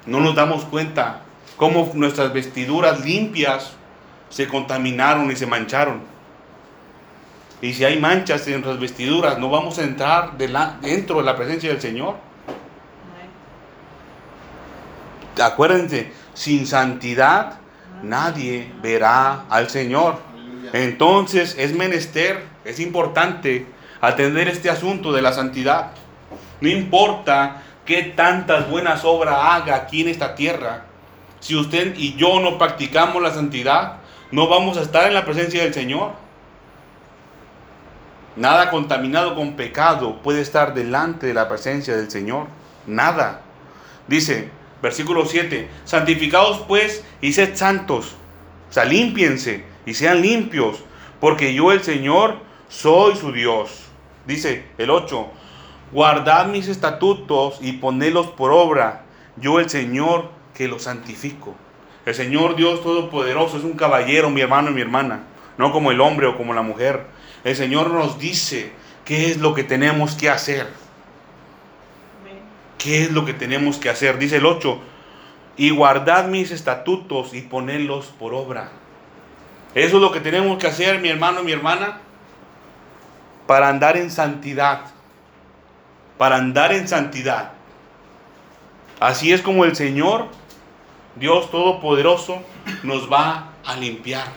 No 0.05 0.19
nos 0.19 0.35
damos 0.35 0.65
cuenta 0.65 1.21
cómo 1.55 1.89
nuestras 1.93 2.33
vestiduras 2.33 3.05
limpias 3.05 3.77
se 4.34 4.48
contaminaron 4.48 5.30
y 5.30 5.36
se 5.36 5.46
mancharon. 5.46 6.02
Y 7.62 7.74
si 7.74 7.86
hay 7.86 8.00
manchas 8.00 8.48
en 8.48 8.54
nuestras 8.54 8.80
vestiduras, 8.80 9.38
no 9.38 9.48
vamos 9.48 9.78
a 9.78 9.84
entrar 9.84 10.36
dentro 10.38 11.18
de 11.18 11.24
la 11.24 11.36
presencia 11.36 11.70
del 11.70 11.80
Señor. 11.80 12.16
Acuérdense, 15.40 16.12
sin 16.34 16.66
santidad 16.66 17.60
nadie 18.02 18.72
verá 18.82 19.46
al 19.50 19.70
Señor. 19.70 20.18
Entonces 20.74 21.56
es 21.60 21.75
menester, 21.75 22.44
es 22.66 22.80
importante 22.80 23.68
atender 24.02 24.48
este 24.48 24.72
asunto 24.72 25.13
de 25.13 25.22
la 25.22 25.32
santidad. 25.32 25.92
No 26.60 26.70
importa 26.70 27.62
qué 27.86 28.02
tantas 28.02 28.68
buenas 28.68 29.06
obras 29.06 29.38
haga 29.40 29.75
aquí 29.75 30.02
en 30.02 30.08
esta 30.08 30.34
tierra. 30.34 30.86
Si 31.40 31.56
usted 31.56 31.94
y 31.98 32.16
yo 32.16 32.40
no 32.40 32.58
practicamos 32.58 33.22
la 33.22 33.32
santidad, 33.32 34.02
no 34.34 34.48
vamos 34.48 34.78
a 34.78 34.82
estar 34.82 35.06
en 35.08 35.13
la 35.13 35.25
presencia 35.25 35.62
del 35.62 35.75
Señor. 35.75 36.13
Nada 38.36 38.72
contaminado 38.72 39.36
con 39.36 39.54
pecado 39.54 40.24
puede 40.24 40.42
estar 40.42 40.74
delante 40.74 41.28
de 41.28 41.36
la 41.36 41.48
presencia 41.48 41.96
del 41.96 42.10
Señor. 42.10 42.48
Nada. 42.88 43.42
Dice, 44.08 44.50
versículo 44.82 45.28
7, 45.28 45.70
santificados 45.86 46.63
pues 46.68 47.04
y 47.22 47.34
sed 47.34 47.56
santos. 47.56 48.16
O 48.72 48.74
sea, 48.74 48.86
límpiense 48.86 49.66
y 49.86 49.94
sean 49.94 50.24
limpios, 50.24 50.80
porque 51.20 51.54
yo 51.54 51.72
el 51.72 51.84
Señor 51.84 52.38
soy 52.70 53.16
su 53.16 53.32
Dios. 53.34 53.84
Dice 54.25 54.66
el 54.80 54.90
8, 54.90 55.28
guardad 55.92 56.48
mis 56.48 56.70
estatutos 56.70 57.60
y 57.62 57.74
ponedlos 57.74 58.32
por 58.32 58.52
obra, 58.52 59.04
yo 59.36 59.60
el 59.60 59.70
Señor 59.70 60.32
que 60.56 60.68
los 60.68 60.82
santifico. 60.86 61.54
El 62.05 62.15
Señor 62.15 62.55
Dios 62.55 62.83
Todopoderoso 62.83 63.57
es 63.57 63.63
un 63.63 63.74
caballero, 63.74 64.29
mi 64.29 64.41
hermano 64.41 64.72
y 64.72 64.74
mi 64.74 64.81
hermana, 64.81 65.24
no 65.57 65.72
como 65.72 65.91
el 65.91 66.01
hombre 66.01 66.27
o 66.27 66.38
como 66.38 66.53
la 66.53 66.62
mujer. 66.62 67.05
El 67.43 67.55
Señor 67.55 67.91
nos 67.91 68.19
dice 68.19 68.72
qué 69.05 69.31
es 69.31 69.38
lo 69.38 69.53
que 69.53 69.63
tenemos 69.63 70.15
que 70.15 70.29
hacer. 70.29 70.67
¿Qué 72.77 73.03
es 73.03 73.12
lo 73.12 73.24
que 73.24 73.33
tenemos 73.33 73.77
que 73.77 73.89
hacer? 73.89 74.17
Dice 74.17 74.38
el 74.38 74.45
8, 74.45 74.81
y 75.55 75.69
guardad 75.69 76.25
mis 76.27 76.51
estatutos 76.51 77.33
y 77.33 77.41
ponedlos 77.41 78.07
por 78.07 78.33
obra. 78.33 78.72
Eso 79.75 79.95
es 79.95 80.01
lo 80.01 80.12
que 80.12 80.19
tenemos 80.19 80.57
que 80.57 80.67
hacer, 80.67 81.00
mi 81.00 81.10
hermano 81.10 81.41
y 81.41 81.45
mi 81.45 81.51
hermana, 81.53 82.00
para 83.48 83.69
andar 83.69 83.95
en 83.98 84.12
santidad. 84.12 84.81
Para 86.17 86.36
andar 86.36 86.74
en 86.74 86.88
santidad. 86.88 87.51
Así 89.00 89.31
es 89.33 89.41
como 89.41 89.65
el 89.65 89.75
Señor, 89.75 90.27
Dios 91.15 91.51
Todopoderoso, 91.51 92.41
nos 92.84 93.12
va 93.12 93.53
a 93.65 93.75
limpiar. 93.75 94.27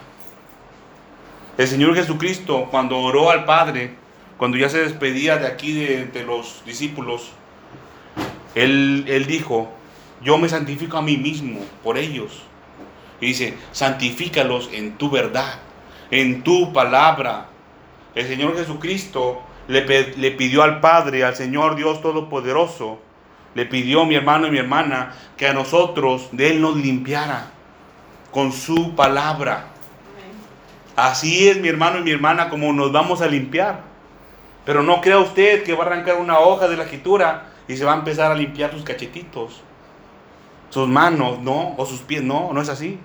El 1.57 1.67
Señor 1.67 1.95
Jesucristo, 1.95 2.69
cuando 2.71 2.99
oró 2.99 3.31
al 3.31 3.45
Padre, 3.45 3.95
cuando 4.37 4.59
ya 4.59 4.69
se 4.69 4.83
despedía 4.83 5.39
de 5.39 5.47
aquí 5.47 5.73
de, 5.73 6.25
los 6.25 6.63
discípulos, 6.67 7.31
él, 8.55 9.05
él 9.09 9.27
dijo, 9.27 9.71
yo 10.23 10.39
me 10.39 10.49
santifico 10.49 10.99
a 10.99 11.03
mí 11.03 11.17
mismo 11.17 11.61
por 11.83 11.97
ellos. 11.97 12.43
Y 13.21 13.27
dice, 13.27 13.55
santifícalos 13.73 14.69
en 14.73 14.99
tu 14.99 15.11
verdad, 15.11 15.61
en 16.11 16.43
tu 16.43 16.73
palabra. 16.73 17.49
El 18.15 18.27
Señor 18.27 18.57
Jesucristo 18.57 19.41
le, 19.69 19.85
le, 20.17 20.31
pidió 20.33 20.63
al 20.63 20.81
Padre, 20.81 21.25
al 21.25 21.37
Señor 21.37 21.77
Dios 21.77 22.03
Todopoderoso, 22.03 23.01
le 23.57 23.67
pidió 23.67 24.05
mi 24.05 24.15
hermano 24.15 24.47
y 24.47 24.53
mi 24.53 24.59
hermana 24.59 25.17
que 25.37 25.49
a 25.49 25.53
nosotros 25.53 26.29
de 26.31 26.51
Él 26.51 26.61
nos 26.61 26.77
limpiara 26.77 27.51
con 28.31 28.53
su 28.53 28.95
palabra. 28.95 29.65
Así 30.95 31.49
es 31.49 31.61
mi 31.61 31.67
hermano 31.67 31.99
y 31.99 32.03
mi 32.03 32.13
hermana 32.13 32.49
como 32.49 32.73
nos 32.73 32.93
vamos 32.93 33.21
a 33.21 33.27
limpiar. 33.27 33.81
Pero 34.65 34.85
no 34.85 35.01
crea 35.01 35.19
usted 35.19 35.65
que 35.65 35.75
va 35.75 35.83
a 35.83 35.87
arrancar 35.89 36.19
una 36.19 36.39
hoja 36.39 36.69
de 36.69 36.77
la 36.77 36.85
escritura 36.85 37.49
y 37.67 37.77
se 37.77 37.85
va 37.85 37.95
a 37.95 37.97
empezar 37.97 38.31
a 38.31 38.35
limpiar 38.37 38.71
sus 38.71 38.85
cachetitos 38.85 39.63
sus 40.71 40.89
manos, 40.89 41.39
no, 41.41 41.75
o 41.77 41.87
sus 41.87 42.01
pies, 42.01 42.23
no, 42.23 42.53
no 42.53 42.61
es 42.61 42.69
así. 42.69 42.99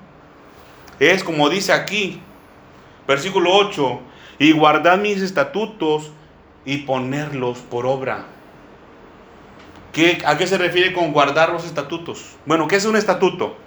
Es 0.99 1.23
como 1.23 1.49
dice 1.49 1.73
aquí, 1.73 2.19
versículo 3.07 3.53
8, 3.53 3.99
y 4.39 4.51
guardad 4.51 4.97
mis 4.97 5.21
estatutos 5.21 6.11
y 6.65 6.79
ponerlos 6.79 7.59
por 7.59 7.85
obra. 7.85 8.25
¿Qué, 9.91 10.21
¿A 10.25 10.37
qué 10.37 10.47
se 10.47 10.57
refiere 10.57 10.93
con 10.93 11.11
guardar 11.11 11.51
los 11.51 11.65
estatutos? 11.65 12.35
Bueno, 12.45 12.67
¿qué 12.67 12.77
es 12.77 12.85
un 12.85 12.95
estatuto? 12.95 13.57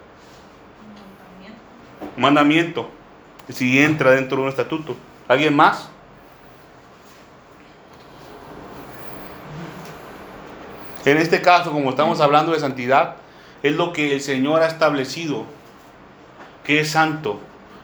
Mandamiento. 2.17 2.21
Mandamiento. 2.21 2.91
Si 3.51 3.79
entra 3.79 4.13
dentro 4.13 4.39
de 4.39 4.43
un 4.45 4.49
estatuto. 4.49 4.97
¿Alguien 5.29 5.55
más? 5.55 5.91
En 11.05 11.19
este 11.19 11.43
caso, 11.43 11.71
como 11.73 11.91
estamos 11.91 12.21
hablando 12.21 12.53
de 12.53 12.61
santidad, 12.61 13.17
es 13.63 13.75
lo 13.75 13.93
que 13.93 14.15
el 14.15 14.23
Señor 14.23 14.63
ha 14.63 14.67
establecido 14.67 15.45
que 16.65 16.81
es 16.81 16.91
santo 16.91 17.41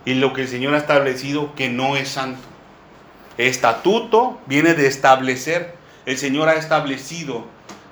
y 0.07 0.15
lo 0.15 0.33
que 0.33 0.43
el 0.43 0.49
Señor 0.49 0.75
ha 0.75 0.79
establecido 0.79 1.55
que 1.55 1.69
no 1.69 1.97
es 1.97 2.09
santo. 2.09 2.41
Estatuto 3.37 4.39
viene 4.47 4.73
de 4.73 4.87
establecer. 4.87 5.75
El 6.07 6.17
Señor 6.17 6.49
ha 6.49 6.55
establecido 6.55 7.45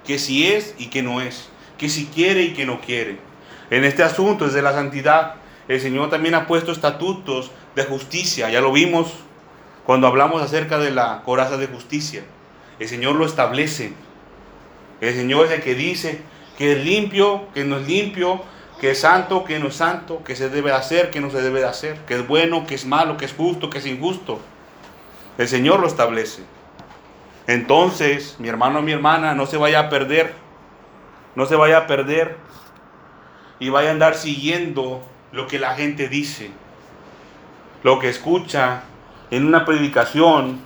que 0.08 0.18
si 0.18 0.46
es 0.46 0.74
y 0.78 0.86
que 0.86 1.02
no 1.02 1.20
es, 1.20 1.50
que 1.76 1.90
si 1.90 2.06
quiere 2.06 2.40
y 2.40 2.54
que 2.54 2.64
no 2.64 2.80
quiere. 2.80 3.18
En 3.68 3.84
este 3.84 4.02
asunto 4.02 4.46
es 4.46 4.54
de 4.54 4.62
la 4.62 4.72
santidad. 4.72 5.34
El 5.68 5.82
Señor 5.82 6.08
también 6.08 6.34
ha 6.34 6.46
puesto 6.46 6.72
estatutos 6.72 7.50
de 7.76 7.84
justicia. 7.84 8.48
Ya 8.48 8.62
lo 8.62 8.72
vimos 8.72 9.12
cuando 9.84 10.06
hablamos 10.06 10.40
acerca 10.40 10.78
de 10.78 10.92
la 10.92 11.20
coraza 11.26 11.58
de 11.58 11.66
justicia. 11.66 12.22
El 12.78 12.88
Señor 12.88 13.16
lo 13.16 13.26
establece. 13.26 13.92
El 15.02 15.14
Señor 15.14 15.44
es 15.44 15.52
el 15.52 15.60
que 15.60 15.74
dice 15.74 16.22
que 16.56 16.72
es 16.72 16.84
limpio, 16.86 17.46
que 17.52 17.64
no 17.64 17.76
es 17.76 17.86
limpio, 17.86 18.42
que 18.80 18.92
es 18.92 19.00
santo, 19.00 19.44
que 19.44 19.58
no 19.58 19.68
es 19.68 19.74
santo, 19.74 20.24
que 20.24 20.36
se 20.36 20.48
debe 20.48 20.72
hacer, 20.72 21.10
que 21.10 21.20
no 21.20 21.30
se 21.30 21.42
debe 21.42 21.66
hacer, 21.66 21.98
que 22.06 22.14
es 22.14 22.26
bueno, 22.26 22.66
que 22.66 22.76
es 22.76 22.86
malo, 22.86 23.18
que 23.18 23.26
es 23.26 23.34
justo, 23.34 23.68
que 23.68 23.76
es 23.76 23.84
injusto. 23.84 24.40
El 25.36 25.48
Señor 25.48 25.80
lo 25.80 25.86
establece. 25.86 26.44
Entonces, 27.48 28.36
mi 28.38 28.48
hermano, 28.48 28.82
mi 28.82 28.92
hermana, 28.92 29.34
no 29.34 29.46
se 29.46 29.56
vaya 29.56 29.80
a 29.80 29.88
perder, 29.88 30.34
no 31.34 31.46
se 31.46 31.56
vaya 31.56 31.78
a 31.78 31.86
perder. 31.86 32.36
Y 33.58 33.70
vaya 33.70 33.88
a 33.88 33.92
andar 33.92 34.14
siguiendo 34.14 35.02
lo 35.32 35.48
que 35.48 35.58
la 35.58 35.74
gente 35.74 36.08
dice, 36.08 36.50
lo 37.82 37.98
que 37.98 38.10
escucha 38.10 38.82
en 39.30 39.46
una 39.46 39.64
predicación 39.64 40.60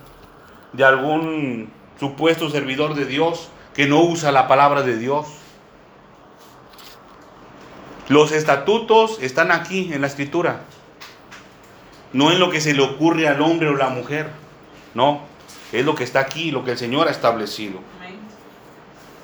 de 0.73 0.83
algún 0.83 1.71
supuesto 1.99 2.49
servidor 2.49 2.95
de 2.95 3.05
Dios 3.05 3.49
que 3.73 3.87
no 3.87 4.01
usa 4.01 4.31
la 4.31 4.47
palabra 4.47 4.83
de 4.83 4.97
Dios. 4.97 5.25
Los 8.09 8.33
estatutos 8.33 9.19
están 9.23 9.51
aquí 9.51 9.91
en 9.93 10.01
la 10.01 10.07
escritura, 10.07 10.61
no 12.11 12.29
en 12.29 12.39
lo 12.39 12.51
que 12.51 12.61
se 12.61 12.73
le 12.73 12.83
ocurre 12.83 13.27
al 13.27 13.41
hombre 13.41 13.69
o 13.69 13.75
la 13.75 13.89
mujer, 13.89 14.29
no, 14.93 15.32
es 15.73 15.85
lo 15.85 15.95
que 15.95 16.03
está 16.03 16.19
aquí, 16.19 16.51
lo 16.51 16.63
que 16.63 16.71
el 16.71 16.77
Señor 16.77 17.07
ha 17.07 17.11
establecido. 17.11 17.79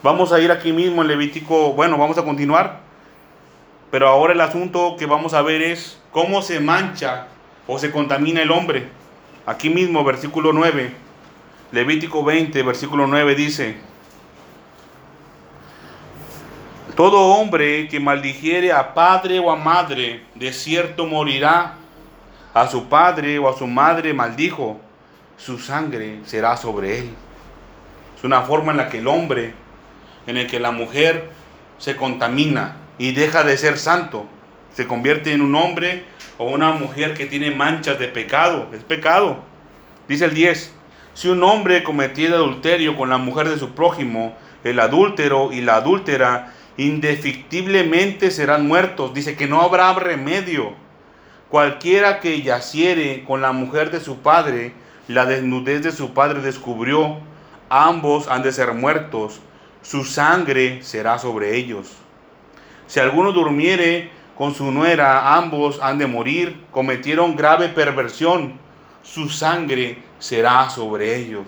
Vamos 0.02 0.32
a 0.34 0.40
ir 0.40 0.52
aquí 0.52 0.74
mismo 0.74 1.02
en 1.02 1.08
Levítico, 1.08 1.74
bueno, 1.74 1.98
vamos 1.98 2.18
a 2.18 2.24
continuar, 2.24 2.80
pero 3.92 4.08
ahora 4.08 4.34
el 4.34 4.42
asunto 4.42 4.96
que 4.98 5.06
vamos 5.06 5.34
a 5.34 5.42
ver 5.42 5.62
es 5.62 6.02
cómo 6.12 6.42
se 6.42 6.60
mancha 6.60 7.28
o 7.68 7.78
se 7.78 7.92
contamina 7.92 8.42
el 8.42 8.52
hombre. 8.52 8.90
Aquí 9.46 9.70
mismo, 9.70 10.04
versículo 10.04 10.54
9, 10.54 10.92
Levítico 11.72 12.24
20, 12.24 12.64
versículo 12.64 13.08
9 13.08 13.36
dice, 13.36 13.78
Todo 16.96 17.36
hombre 17.36 17.88
que 17.88 18.00
maldijere 18.00 18.72
a 18.72 18.94
padre 18.94 19.40
o 19.40 19.52
a 19.52 19.56
madre, 19.56 20.24
de 20.36 20.52
cierto 20.52 21.06
morirá. 21.06 21.76
A 22.54 22.68
su 22.68 22.90
padre 22.90 23.38
o 23.38 23.48
a 23.48 23.56
su 23.56 23.68
madre 23.68 24.14
maldijo, 24.14 24.80
su 25.40 25.58
sangre 25.58 26.20
será 26.26 26.58
sobre 26.58 27.00
él. 27.00 27.10
Es 28.16 28.24
una 28.24 28.42
forma 28.42 28.72
en 28.72 28.78
la 28.78 28.90
que 28.90 29.00
el 29.00 29.08
hombre, 29.08 29.54
en 30.28 30.38
el 30.38 30.48
que 30.48 30.60
la 30.60 30.72
mujer 30.72 31.30
se 31.78 31.96
contamina 31.96 32.76
y 32.98 33.14
deja 33.14 33.44
de 33.44 33.58
ser 33.58 33.78
santo. 33.78 34.28
Se 34.74 34.86
convierte 34.86 35.32
en 35.32 35.42
un 35.42 35.56
hombre 35.56 36.04
o 36.38 36.46
una 36.46 36.74
mujer 36.74 37.14
que 37.14 37.26
tiene 37.26 37.52
manchas 37.52 37.98
de 37.98 38.10
pecado. 38.10 38.68
Es 38.74 38.84
pecado. 38.84 39.40
Dice 40.08 40.26
el 40.26 40.34
10. 40.34 40.76
Si 41.14 41.30
un 41.30 41.42
hombre 41.44 41.84
cometiera 41.84 42.36
adulterio 42.36 42.98
con 42.98 43.10
la 43.10 43.18
mujer 43.18 43.50
de 43.50 43.58
su 43.58 43.72
prójimo, 43.72 44.38
el 44.64 44.80
adúltero 44.80 45.54
y 45.54 45.62
la 45.62 45.78
adúltera 45.78 46.54
indefectiblemente 46.76 48.30
serán 48.32 48.68
muertos. 48.68 49.14
Dice 49.14 49.38
que 49.38 49.48
no 49.48 49.62
habrá 49.62 49.94
remedio. 49.94 50.74
Cualquiera 51.50 52.20
que 52.20 52.42
yaciere 52.42 53.24
con 53.24 53.42
la 53.42 53.54
mujer 53.54 53.90
de 53.90 54.02
su 54.02 54.20
padre, 54.20 54.74
la 55.10 55.26
desnudez 55.26 55.82
de 55.82 55.92
su 55.92 56.14
padre 56.14 56.40
descubrió, 56.42 57.18
ambos 57.68 58.28
han 58.28 58.44
de 58.44 58.52
ser 58.52 58.74
muertos, 58.74 59.42
su 59.82 60.06
sangre 60.06 60.84
será 60.84 61.18
sobre 61.18 61.56
ellos. 61.56 61.88
Si 62.86 63.00
alguno 63.00 63.32
durmiere 63.32 64.12
con 64.38 64.54
su 64.54 64.72
nuera, 64.72 65.36
ambos 65.36 65.80
han 65.82 65.98
de 65.98 66.06
morir, 66.06 66.64
cometieron 66.70 67.36
grave 67.36 67.70
perversión, 67.70 68.54
su 69.02 69.30
sangre 69.30 69.98
será 70.20 70.70
sobre 70.70 71.16
ellos. 71.16 71.48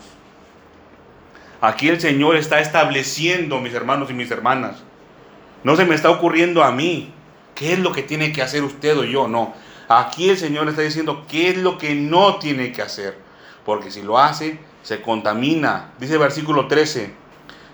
Aquí 1.62 1.88
el 1.88 2.02
Señor 2.02 2.38
está 2.38 2.62
estableciendo, 2.62 3.60
mis 3.60 3.76
hermanos 3.76 4.10
y 4.10 4.15
mis 4.15 4.32
hermanas. 4.32 4.78
No 5.63 5.76
se 5.76 5.86
me 5.86 5.93
está 5.93 6.10
ocurriendo 6.10 6.63
a 6.63 6.71
mí 6.71 7.13
qué 7.54 7.74
es 7.74 7.80
lo 7.80 7.91
que 7.91 8.02
tiene 8.02 8.34
que 8.34 8.41
hacer 8.41 8.63
usted 8.63 8.97
o 8.97 9.04
yo, 9.04 9.28
no. 9.28 9.54
Aquí 9.88 10.32
el 10.32 10.38
Señor 10.39 10.67
está 10.67 10.82
diciendo 10.82 11.28
qué 11.30 11.50
es 11.50 11.58
lo 11.58 11.78
que 11.78 11.93
no 11.93 12.38
tiene 12.38 12.71
que 12.71 12.82
hacer. 12.82 13.20
Porque 13.65 13.91
si 13.91 14.02
lo 14.02 14.17
hace, 14.17 14.60
se 14.84 15.02
contamina. 15.02 15.91
Dice 16.00 16.17
versículo 16.17 16.67
13. 16.67 17.13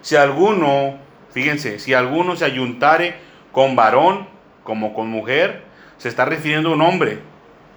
Si 0.02 0.16
alguno, 0.16 0.98
fíjense, 1.32 1.80
si 1.80 1.94
alguno 1.94 2.36
se 2.36 2.46
ayuntare 2.46 3.18
con 3.52 3.76
varón 3.76 4.28
como 4.64 4.94
con 4.94 5.10
mujer, 5.10 5.64
se 5.98 6.10
está 6.10 6.26
refiriendo 6.26 6.70
a 6.70 6.74
un 6.74 6.82
hombre, 6.82 7.20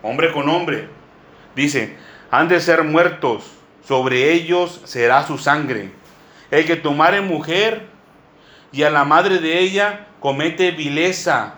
hombre 0.03 0.33
con 0.33 0.49
hombre. 0.49 0.89
Dice, 1.55 1.97
han 2.31 2.49
de 2.49 2.61
ser 2.61 2.85
muertos, 2.85 3.53
sobre 3.87 4.33
ellos 4.33 4.81
será 4.85 5.27
su 5.27 5.39
sangre. 5.39 5.93
El 6.51 6.67
que 6.67 6.77
tomare 6.77 7.21
mujer 7.21 7.89
y 8.73 8.83
a 8.83 8.91
la 8.91 9.05
madre 9.05 9.39
de 9.39 9.59
ella 9.59 10.07
comete 10.21 10.71
vileza, 10.71 11.55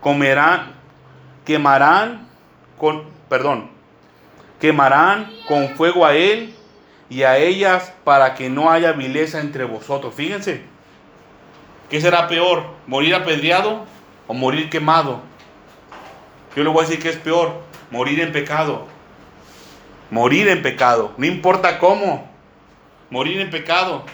comerán, 0.00 0.72
quemarán 1.44 2.28
con, 2.78 3.04
perdón, 3.28 3.75
quemarán 4.60 5.30
con 5.46 5.70
fuego 5.76 6.04
a 6.06 6.14
él 6.14 6.54
y 7.08 7.22
a 7.22 7.38
ellas 7.38 7.92
para 8.04 8.34
que 8.34 8.48
no 8.48 8.70
haya 8.70 8.92
vileza 8.92 9.40
entre 9.40 9.64
vosotros. 9.64 10.14
Fíjense, 10.14 10.62
¿qué 11.90 12.00
será 12.00 12.28
peor? 12.28 12.64
¿Morir 12.86 13.14
apedreado 13.14 13.84
o 14.26 14.34
morir 14.34 14.70
quemado? 14.70 15.20
Yo 16.56 16.64
le 16.64 16.70
voy 16.70 16.84
a 16.84 16.88
decir 16.88 17.02
que 17.02 17.10
es 17.10 17.16
peor, 17.16 17.60
morir 17.90 18.20
en 18.20 18.32
pecado. 18.32 18.86
Morir 20.10 20.48
en 20.48 20.62
pecado, 20.62 21.12
no 21.16 21.26
importa 21.26 21.80
cómo, 21.80 22.28
morir 23.10 23.40
en 23.40 23.50
pecado, 23.50 24.04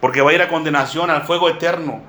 porque 0.00 0.20
va 0.20 0.32
a 0.32 0.34
ir 0.34 0.42
a 0.42 0.48
condenación 0.48 1.08
al 1.08 1.22
fuego 1.22 1.48
eterno. 1.48 2.02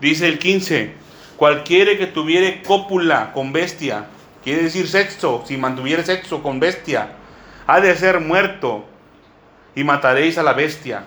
Dice 0.00 0.28
el 0.28 0.38
15, 0.38 0.92
cualquiera 1.38 1.96
que 1.96 2.06
tuviere 2.06 2.62
cópula 2.62 3.32
con 3.32 3.54
bestia, 3.54 4.06
quiere 4.42 4.62
decir 4.62 4.88
sexo, 4.88 5.44
si 5.46 5.56
mantuviere 5.56 6.04
sexo 6.04 6.42
con 6.42 6.60
bestia, 6.60 7.12
ha 7.66 7.80
de 7.80 7.94
ser 7.96 8.20
muerto 8.20 8.86
y 9.74 9.84
mataréis 9.84 10.38
a 10.38 10.42
la 10.42 10.52
bestia. 10.52 11.04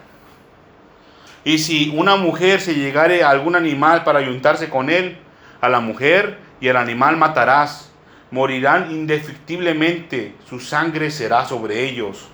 Y 1.43 1.57
si 1.57 1.91
una 1.95 2.15
mujer 2.17 2.61
se 2.61 2.75
llegare 2.75 3.23
a 3.23 3.29
algún 3.29 3.55
animal 3.55 4.03
para 4.03 4.19
ayuntarse 4.19 4.69
con 4.69 4.89
él, 4.89 5.17
a 5.59 5.69
la 5.69 5.79
mujer 5.79 6.37
y 6.59 6.67
el 6.67 6.77
animal 6.77 7.17
matarás, 7.17 7.91
morirán 8.29 8.91
indefectiblemente, 8.91 10.35
su 10.47 10.59
sangre 10.59 11.11
será 11.11 11.45
sobre 11.45 11.83
ellos. 11.83 12.27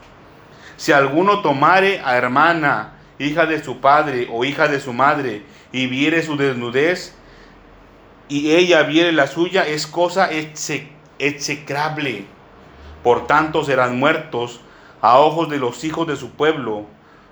Si 0.75 0.91
alguno 0.91 1.41
tomare 1.41 2.01
a 2.03 2.17
hermana, 2.17 2.93
hija 3.17 3.45
de 3.45 3.63
su 3.63 3.79
padre 3.79 4.27
o 4.31 4.45
hija 4.45 4.67
de 4.67 4.79
su 4.79 4.93
madre, 4.93 5.41
y 5.71 5.87
viere 5.87 6.21
su 6.21 6.37
desnudez, 6.37 7.15
y 8.29 8.51
ella 8.51 8.83
viere 8.83 9.11
la 9.11 9.27
suya, 9.27 9.65
es 9.65 9.87
cosa 9.87 10.29
execrable 11.19 12.25
por 13.07 13.25
tanto 13.25 13.63
serán 13.63 13.97
muertos 13.99 14.59
a 15.01 15.19
ojos 15.19 15.49
de 15.49 15.59
los 15.59 15.81
hijos 15.85 16.05
de 16.07 16.17
su 16.17 16.31
pueblo. 16.31 16.85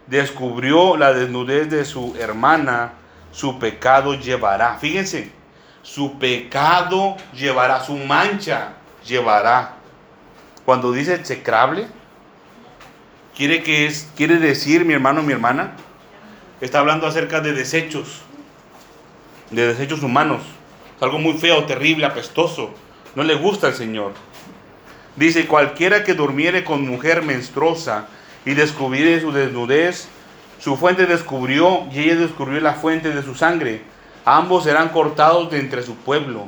Descubrió 0.08 0.95
la 0.95 1.12
desnudez 1.12 1.69
de 1.69 1.84
su 1.84 2.15
hermana, 2.17 2.93
su 3.31 3.60
pecado 3.60 4.13
llevará. 4.13 4.77
Fíjense, 4.77 5.34
su 5.81 6.17
pecado 6.17 7.17
llevará, 7.34 7.84
su 7.84 7.97
mancha 7.97 8.75
llevará. 9.05 9.73
Cuando 10.63 10.93
dice 10.93 11.15
execrable, 11.15 11.88
quiere, 13.36 13.62
que 13.62 13.86
es, 13.86 14.10
quiere 14.15 14.38
decir, 14.38 14.86
mi 14.86 14.93
hermano, 14.93 15.23
mi 15.23 15.34
hermana, 15.34 15.73
está 16.62 16.79
hablando 16.79 17.05
acerca 17.05 17.41
de 17.41 17.51
desechos, 17.51 18.21
de 19.51 19.67
desechos 19.67 20.03
humanos. 20.03 20.41
Algo 21.06 21.20
muy 21.20 21.34
feo, 21.34 21.65
terrible, 21.65 22.08
apestoso. 22.08 22.72
No 23.13 23.22
le 23.22 23.36
gusta 23.36 23.68
al 23.68 23.76
Señor. 23.76 24.13
Dice, 25.15 25.46
cualquiera 25.46 26.04
que 26.04 26.15
durmiere 26.15 26.63
con 26.63 26.82
mujer 26.82 27.22
menstruosa 27.22 28.08
y 28.44 28.56
descubriere 28.56 29.22
su 29.22 29.32
desnudez, 29.32 30.08
su 30.60 30.76
fuente 30.78 31.06
descubrió 31.06 31.84
y 31.91 32.00
ella 32.00 32.15
descubrió 32.15 32.60
la 32.60 32.74
fuente 32.74 33.12
de 33.12 33.22
su 33.22 33.36
sangre. 33.36 33.84
Ambos 34.26 34.63
serán 34.63 34.89
cortados 34.89 35.52
de 35.52 35.60
entre 35.60 35.84
su 35.84 35.96
pueblo. 35.96 36.48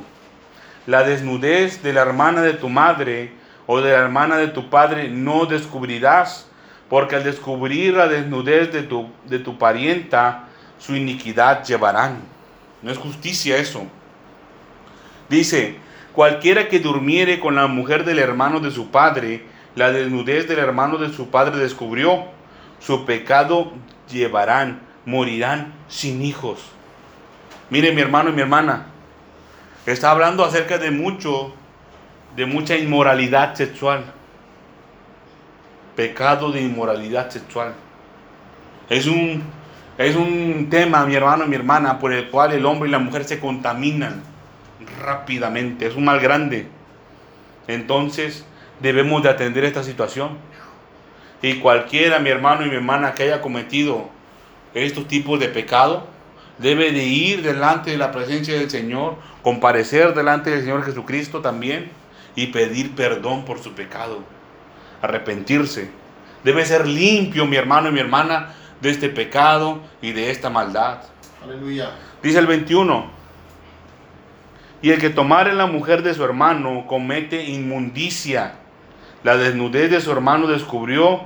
La 0.88 1.04
desnudez 1.04 1.80
de 1.84 1.92
la 1.92 2.00
hermana 2.00 2.42
de 2.42 2.54
tu 2.54 2.68
madre 2.68 3.30
o 3.68 3.80
de 3.80 3.92
la 3.92 3.98
hermana 3.98 4.38
de 4.38 4.48
tu 4.48 4.68
padre 4.70 5.08
no 5.08 5.46
descubrirás, 5.46 6.48
porque 6.90 7.14
al 7.14 7.22
descubrir 7.22 7.94
la 7.94 8.08
desnudez 8.08 8.72
de 8.72 8.82
tu, 8.82 9.08
de 9.24 9.38
tu 9.38 9.56
parienta, 9.56 10.48
su 10.80 10.96
iniquidad 10.96 11.62
llevarán. 11.62 12.16
No 12.82 12.90
es 12.90 12.98
justicia 12.98 13.56
eso. 13.56 13.86
Dice, 15.28 15.78
Cualquiera 16.18 16.66
que 16.68 16.80
durmiere 16.80 17.38
con 17.38 17.54
la 17.54 17.68
mujer 17.68 18.04
del 18.04 18.18
hermano 18.18 18.58
de 18.58 18.72
su 18.72 18.90
padre, 18.90 19.44
la 19.76 19.92
desnudez 19.92 20.48
del 20.48 20.58
hermano 20.58 20.98
de 20.98 21.10
su 21.10 21.30
padre 21.30 21.58
descubrió, 21.58 22.24
su 22.80 23.04
pecado 23.04 23.70
llevarán, 24.10 24.80
morirán 25.04 25.74
sin 25.86 26.20
hijos. 26.22 26.58
Mire 27.70 27.92
mi 27.92 28.00
hermano 28.00 28.30
y 28.30 28.32
mi 28.32 28.40
hermana, 28.40 28.86
está 29.86 30.10
hablando 30.10 30.44
acerca 30.44 30.76
de 30.78 30.90
mucho, 30.90 31.54
de 32.34 32.46
mucha 32.46 32.76
inmoralidad 32.76 33.54
sexual. 33.54 34.12
Pecado 35.94 36.50
de 36.50 36.62
inmoralidad 36.62 37.30
sexual. 37.30 37.74
Es 38.88 39.06
un, 39.06 39.44
es 39.98 40.16
un 40.16 40.66
tema, 40.68 41.06
mi 41.06 41.14
hermano 41.14 41.44
y 41.44 41.48
mi 41.48 41.54
hermana, 41.54 42.00
por 42.00 42.12
el 42.12 42.28
cual 42.28 42.54
el 42.54 42.66
hombre 42.66 42.88
y 42.88 42.90
la 42.90 42.98
mujer 42.98 43.22
se 43.22 43.38
contaminan 43.38 44.36
rápidamente, 44.98 45.86
es 45.86 45.94
un 45.94 46.04
mal 46.04 46.20
grande. 46.20 46.66
Entonces 47.66 48.44
debemos 48.80 49.22
de 49.22 49.30
atender 49.30 49.64
esta 49.64 49.82
situación. 49.82 50.38
Y 51.42 51.60
cualquiera, 51.60 52.18
mi 52.18 52.30
hermano 52.30 52.66
y 52.66 52.68
mi 52.68 52.76
hermana, 52.76 53.14
que 53.14 53.24
haya 53.24 53.40
cometido 53.40 54.08
estos 54.74 55.06
tipos 55.06 55.38
de 55.38 55.48
pecado, 55.48 56.06
debe 56.58 56.90
de 56.92 57.04
ir 57.04 57.42
delante 57.42 57.90
de 57.90 57.98
la 57.98 58.10
presencia 58.10 58.54
del 58.54 58.70
Señor, 58.70 59.16
comparecer 59.42 60.14
delante 60.14 60.50
del 60.50 60.62
Señor 60.62 60.84
Jesucristo 60.84 61.40
también 61.40 61.90
y 62.34 62.48
pedir 62.48 62.94
perdón 62.94 63.44
por 63.44 63.60
su 63.60 63.72
pecado, 63.72 64.20
arrepentirse. 65.00 65.90
Debe 66.44 66.64
ser 66.64 66.86
limpio, 66.86 67.46
mi 67.46 67.56
hermano 67.56 67.88
y 67.88 67.92
mi 67.92 68.00
hermana, 68.00 68.54
de 68.80 68.90
este 68.90 69.08
pecado 69.08 69.80
y 70.02 70.12
de 70.12 70.30
esta 70.30 70.50
maldad. 70.50 70.98
Aleluya. 71.42 71.90
Dice 72.22 72.38
el 72.38 72.46
21. 72.46 73.17
Y 74.80 74.90
el 74.90 75.00
que 75.00 75.10
tomare 75.10 75.52
la 75.54 75.66
mujer 75.66 76.02
de 76.02 76.14
su 76.14 76.24
hermano 76.24 76.86
comete 76.86 77.44
inmundicia. 77.44 78.54
La 79.24 79.36
desnudez 79.36 79.90
de 79.90 80.00
su 80.00 80.12
hermano 80.12 80.46
descubrió, 80.46 81.22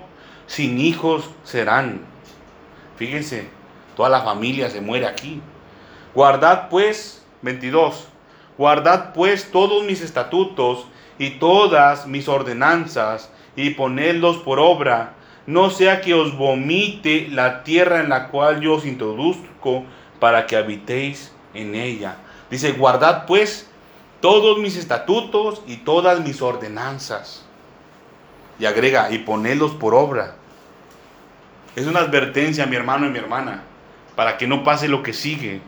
sin 0.46 0.78
hijos 0.78 1.30
serán. 1.44 2.00
Fíjense, 2.96 3.48
toda 3.96 4.08
la 4.08 4.22
familia 4.22 4.70
se 4.70 4.80
muere 4.80 5.06
aquí. 5.06 5.42
Guardad 6.14 6.68
pues, 6.70 7.24
22, 7.42 8.08
guardad 8.56 9.12
pues 9.12 9.50
todos 9.50 9.84
mis 9.84 10.00
estatutos 10.00 10.86
y 11.18 11.30
todas 11.30 12.06
mis 12.06 12.28
ordenanzas 12.28 13.30
y 13.56 13.70
ponedlos 13.70 14.38
por 14.38 14.58
obra, 14.58 15.14
no 15.46 15.70
sea 15.70 16.00
que 16.00 16.14
os 16.14 16.36
vomite 16.36 17.28
la 17.30 17.64
tierra 17.64 18.00
en 18.00 18.08
la 18.08 18.28
cual 18.28 18.60
yo 18.60 18.74
os 18.74 18.86
introduzco 18.86 19.84
para 20.20 20.46
que 20.46 20.56
habitéis 20.56 21.32
en 21.52 21.74
ella. 21.74 22.16
Dice, 22.52 22.72
guardad 22.72 23.24
pues 23.24 23.66
todos 24.20 24.58
mis 24.58 24.76
estatutos 24.76 25.62
y 25.66 25.78
todas 25.78 26.20
mis 26.20 26.42
ordenanzas. 26.42 27.46
Y 28.58 28.66
agrega, 28.66 29.10
y 29.10 29.20
ponedlos 29.20 29.70
por 29.72 29.94
obra. 29.94 30.34
Es 31.76 31.86
una 31.86 32.00
advertencia, 32.00 32.66
mi 32.66 32.76
hermano 32.76 33.06
y 33.06 33.08
mi 33.08 33.18
hermana, 33.18 33.62
para 34.16 34.36
que 34.36 34.46
no 34.46 34.64
pase 34.64 34.86
lo 34.86 35.02
que 35.02 35.14
sigue. 35.14 35.62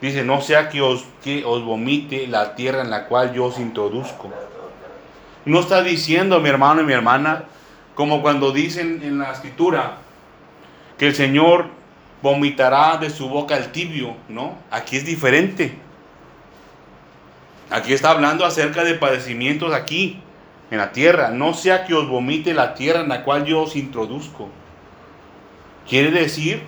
Dice, 0.00 0.24
no 0.24 0.40
sea 0.40 0.70
que 0.70 0.82
os, 0.82 1.04
que 1.22 1.44
os 1.44 1.64
vomite 1.64 2.26
la 2.26 2.56
tierra 2.56 2.82
en 2.82 2.90
la 2.90 3.06
cual 3.06 3.32
yo 3.32 3.44
os 3.44 3.60
introduzco. 3.60 4.28
No 5.44 5.60
está 5.60 5.84
diciendo, 5.84 6.40
mi 6.40 6.48
hermano 6.48 6.80
y 6.80 6.84
mi 6.84 6.94
hermana, 6.94 7.44
como 7.94 8.22
cuando 8.22 8.50
dicen 8.50 9.02
en 9.04 9.20
la 9.20 9.30
escritura, 9.30 9.98
que 10.98 11.06
el 11.06 11.14
Señor 11.14 11.66
vomitará 12.22 12.96
de 12.96 13.08
su 13.08 13.28
boca 13.28 13.56
el 13.56 13.70
tibio, 13.70 14.16
¿no? 14.28 14.56
Aquí 14.68 14.96
es 14.96 15.06
diferente. 15.06 15.78
Aquí 17.72 17.94
está 17.94 18.10
hablando 18.10 18.44
acerca 18.44 18.84
de 18.84 18.94
padecimientos 18.94 19.72
aquí, 19.72 20.20
en 20.70 20.78
la 20.78 20.92
tierra. 20.92 21.30
No 21.30 21.54
sea 21.54 21.84
que 21.84 21.94
os 21.94 22.06
vomite 22.06 22.52
la 22.52 22.74
tierra 22.74 23.00
en 23.00 23.08
la 23.08 23.24
cual 23.24 23.46
yo 23.46 23.62
os 23.62 23.76
introduzco. 23.76 24.50
Quiere 25.88 26.10
decir 26.10 26.62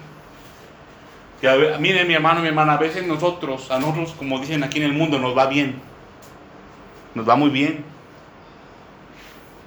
que, 1.42 1.76
miren 1.78 2.08
mi 2.08 2.14
hermano, 2.14 2.40
mi 2.40 2.48
hermana, 2.48 2.74
a 2.74 2.78
veces 2.78 3.06
nosotros, 3.06 3.70
a 3.70 3.78
nosotros, 3.78 4.14
como 4.16 4.38
dicen 4.38 4.64
aquí 4.64 4.78
en 4.78 4.84
el 4.84 4.92
mundo, 4.94 5.18
nos 5.18 5.36
va 5.36 5.46
bien. 5.46 5.76
Nos 7.14 7.28
va 7.28 7.36
muy 7.36 7.50
bien. 7.50 7.84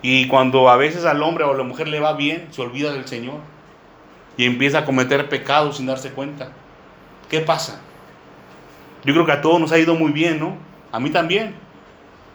Y 0.01 0.27
cuando 0.27 0.69
a 0.69 0.75
veces 0.75 1.05
al 1.05 1.21
hombre 1.21 1.43
o 1.43 1.53
a 1.53 1.57
la 1.57 1.63
mujer 1.63 1.87
le 1.87 1.99
va 1.99 2.13
bien, 2.13 2.47
se 2.49 2.63
olvida 2.63 2.91
del 2.91 3.07
Señor. 3.07 3.41
Y 4.37 4.45
empieza 4.45 4.79
a 4.79 4.85
cometer 4.85 5.29
pecados 5.29 5.77
sin 5.77 5.85
darse 5.85 6.11
cuenta. 6.11 6.49
¿Qué 7.29 7.41
pasa? 7.41 7.79
Yo 9.03 9.13
creo 9.13 9.25
que 9.25 9.31
a 9.31 9.41
todos 9.41 9.59
nos 9.59 9.71
ha 9.71 9.77
ido 9.77 9.93
muy 9.93 10.11
bien, 10.11 10.39
¿no? 10.39 10.66
A 10.91 10.99
mí 10.99 11.09
también. 11.09 11.55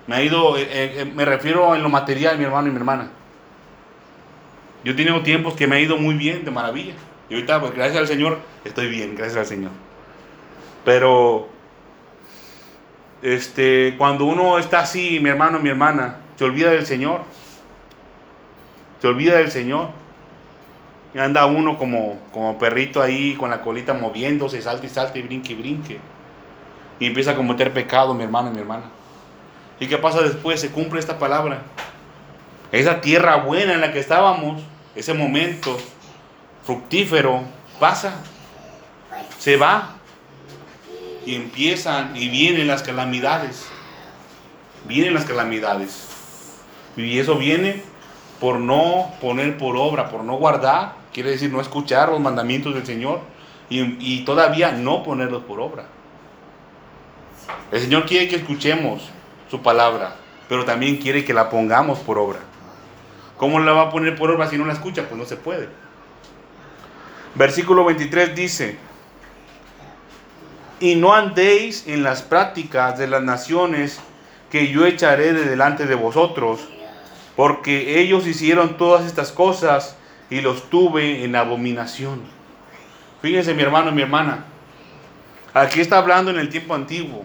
Me 0.06 0.16
ha 0.16 0.22
ido, 0.22 0.56
eh, 0.56 0.62
eh, 0.62 0.94
eh, 0.96 1.04
me 1.04 1.24
refiero 1.24 1.74
en 1.74 1.82
lo 1.82 1.88
material, 1.88 2.36
mi 2.38 2.44
hermano 2.44 2.68
y 2.68 2.70
mi 2.70 2.76
hermana. 2.76 3.10
Yo 4.84 4.92
he 4.92 4.94
tenido 4.94 5.22
tiempos 5.22 5.54
que 5.54 5.66
me 5.66 5.76
ha 5.76 5.80
ido 5.80 5.96
muy 5.96 6.16
bien, 6.16 6.44
de 6.44 6.50
maravilla. 6.50 6.94
Y 7.28 7.34
ahorita, 7.34 7.60
pues 7.60 7.72
gracias 7.72 7.98
al 7.98 8.08
Señor, 8.08 8.38
estoy 8.64 8.88
bien, 8.88 9.14
gracias 9.14 9.38
al 9.38 9.46
Señor. 9.46 9.70
Pero, 10.84 11.48
este, 13.22 13.94
cuando 13.96 14.24
uno 14.24 14.58
está 14.58 14.80
así, 14.80 15.20
mi 15.20 15.28
hermano, 15.30 15.60
mi 15.60 15.68
hermana, 15.68 16.16
se 16.36 16.44
olvida 16.44 16.70
del 16.70 16.84
Señor. 16.84 17.20
Se 19.00 19.06
olvida 19.06 19.36
del 19.36 19.52
Señor. 19.52 19.90
Anda 21.14 21.46
uno 21.46 21.78
como, 21.78 22.18
como 22.32 22.58
perrito 22.58 23.00
ahí 23.00 23.34
con 23.34 23.50
la 23.50 23.60
colita 23.60 23.94
moviéndose, 23.94 24.60
salta 24.62 24.86
y 24.86 24.88
salta 24.88 25.18
y 25.18 25.22
brinque 25.22 25.52
y 25.52 25.56
brinque 25.56 26.00
y 26.98 27.06
empieza 27.06 27.32
a 27.32 27.36
cometer 27.36 27.72
pecado, 27.72 28.14
mi 28.14 28.24
hermano 28.24 28.50
y 28.50 28.54
mi 28.54 28.60
hermana. 28.60 28.84
¿Y 29.80 29.86
qué 29.86 29.98
pasa 29.98 30.22
después? 30.22 30.60
Se 30.60 30.70
cumple 30.70 31.00
esta 31.00 31.18
palabra. 31.18 31.62
Esa 32.70 33.00
tierra 33.00 33.36
buena 33.36 33.74
en 33.74 33.80
la 33.80 33.92
que 33.92 33.98
estábamos, 33.98 34.62
ese 34.94 35.12
momento 35.12 35.76
fructífero, 36.64 37.42
pasa, 37.80 38.14
se 39.38 39.56
va 39.56 39.96
y 41.26 41.34
empiezan 41.34 42.16
y 42.16 42.28
vienen 42.28 42.68
las 42.68 42.82
calamidades. 42.82 43.66
Vienen 44.86 45.14
las 45.14 45.24
calamidades. 45.24 46.08
Y 46.96 47.18
eso 47.18 47.36
viene 47.36 47.82
por 48.40 48.58
no 48.58 49.10
poner 49.20 49.58
por 49.58 49.76
obra, 49.76 50.08
por 50.08 50.24
no 50.24 50.36
guardar, 50.36 50.94
quiere 51.12 51.30
decir 51.30 51.52
no 51.52 51.60
escuchar 51.60 52.08
los 52.08 52.20
mandamientos 52.20 52.74
del 52.74 52.84
Señor 52.84 53.20
y, 53.70 53.80
y 54.00 54.24
todavía 54.24 54.72
no 54.72 55.02
ponerlos 55.02 55.44
por 55.44 55.60
obra. 55.60 55.86
El 57.70 57.80
Señor 57.80 58.04
quiere 58.04 58.28
que 58.28 58.36
escuchemos 58.36 59.08
su 59.50 59.62
palabra, 59.62 60.14
pero 60.48 60.64
también 60.64 60.96
quiere 60.96 61.24
que 61.24 61.32
la 61.32 61.48
pongamos 61.48 61.98
por 62.00 62.18
obra. 62.18 62.40
¿Cómo 63.38 63.58
la 63.58 63.72
va 63.72 63.82
a 63.82 63.90
poner 63.90 64.14
por 64.14 64.30
obra 64.30 64.48
si 64.48 64.58
no 64.58 64.66
la 64.66 64.74
escucha? 64.74 65.08
Pues 65.08 65.18
no 65.18 65.24
se 65.24 65.36
puede. 65.36 65.68
Versículo 67.34 67.84
23 67.84 68.34
dice, 68.34 68.76
y 70.80 70.96
no 70.96 71.14
andéis 71.14 71.86
en 71.86 72.02
las 72.02 72.22
prácticas 72.22 72.98
de 72.98 73.06
las 73.06 73.22
naciones 73.22 74.00
que 74.50 74.68
yo 74.68 74.84
echaré 74.84 75.32
de 75.32 75.44
delante 75.44 75.86
de 75.86 75.94
vosotros, 75.94 76.68
porque 77.36 78.00
ellos 78.00 78.26
hicieron 78.26 78.76
todas 78.76 79.06
estas 79.06 79.32
cosas 79.32 79.96
y 80.28 80.42
los 80.42 80.68
tuve 80.68 81.24
en 81.24 81.36
abominación. 81.36 82.20
Fíjense 83.22 83.54
mi 83.54 83.62
hermano 83.62 83.90
y 83.90 83.94
mi 83.94 84.02
hermana, 84.02 84.44
aquí 85.54 85.80
está 85.80 85.98
hablando 85.98 86.30
en 86.30 86.38
el 86.38 86.50
tiempo 86.50 86.74
antiguo 86.74 87.24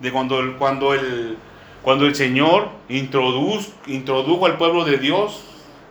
de 0.00 0.12
cuando 0.12 0.40
el, 0.40 0.54
cuando 0.54 0.94
el, 0.94 1.36
cuando 1.82 2.06
el 2.06 2.14
Señor 2.14 2.68
introdujo 2.88 4.46
al 4.46 4.56
pueblo 4.56 4.84
de 4.84 4.98
Dios 4.98 5.42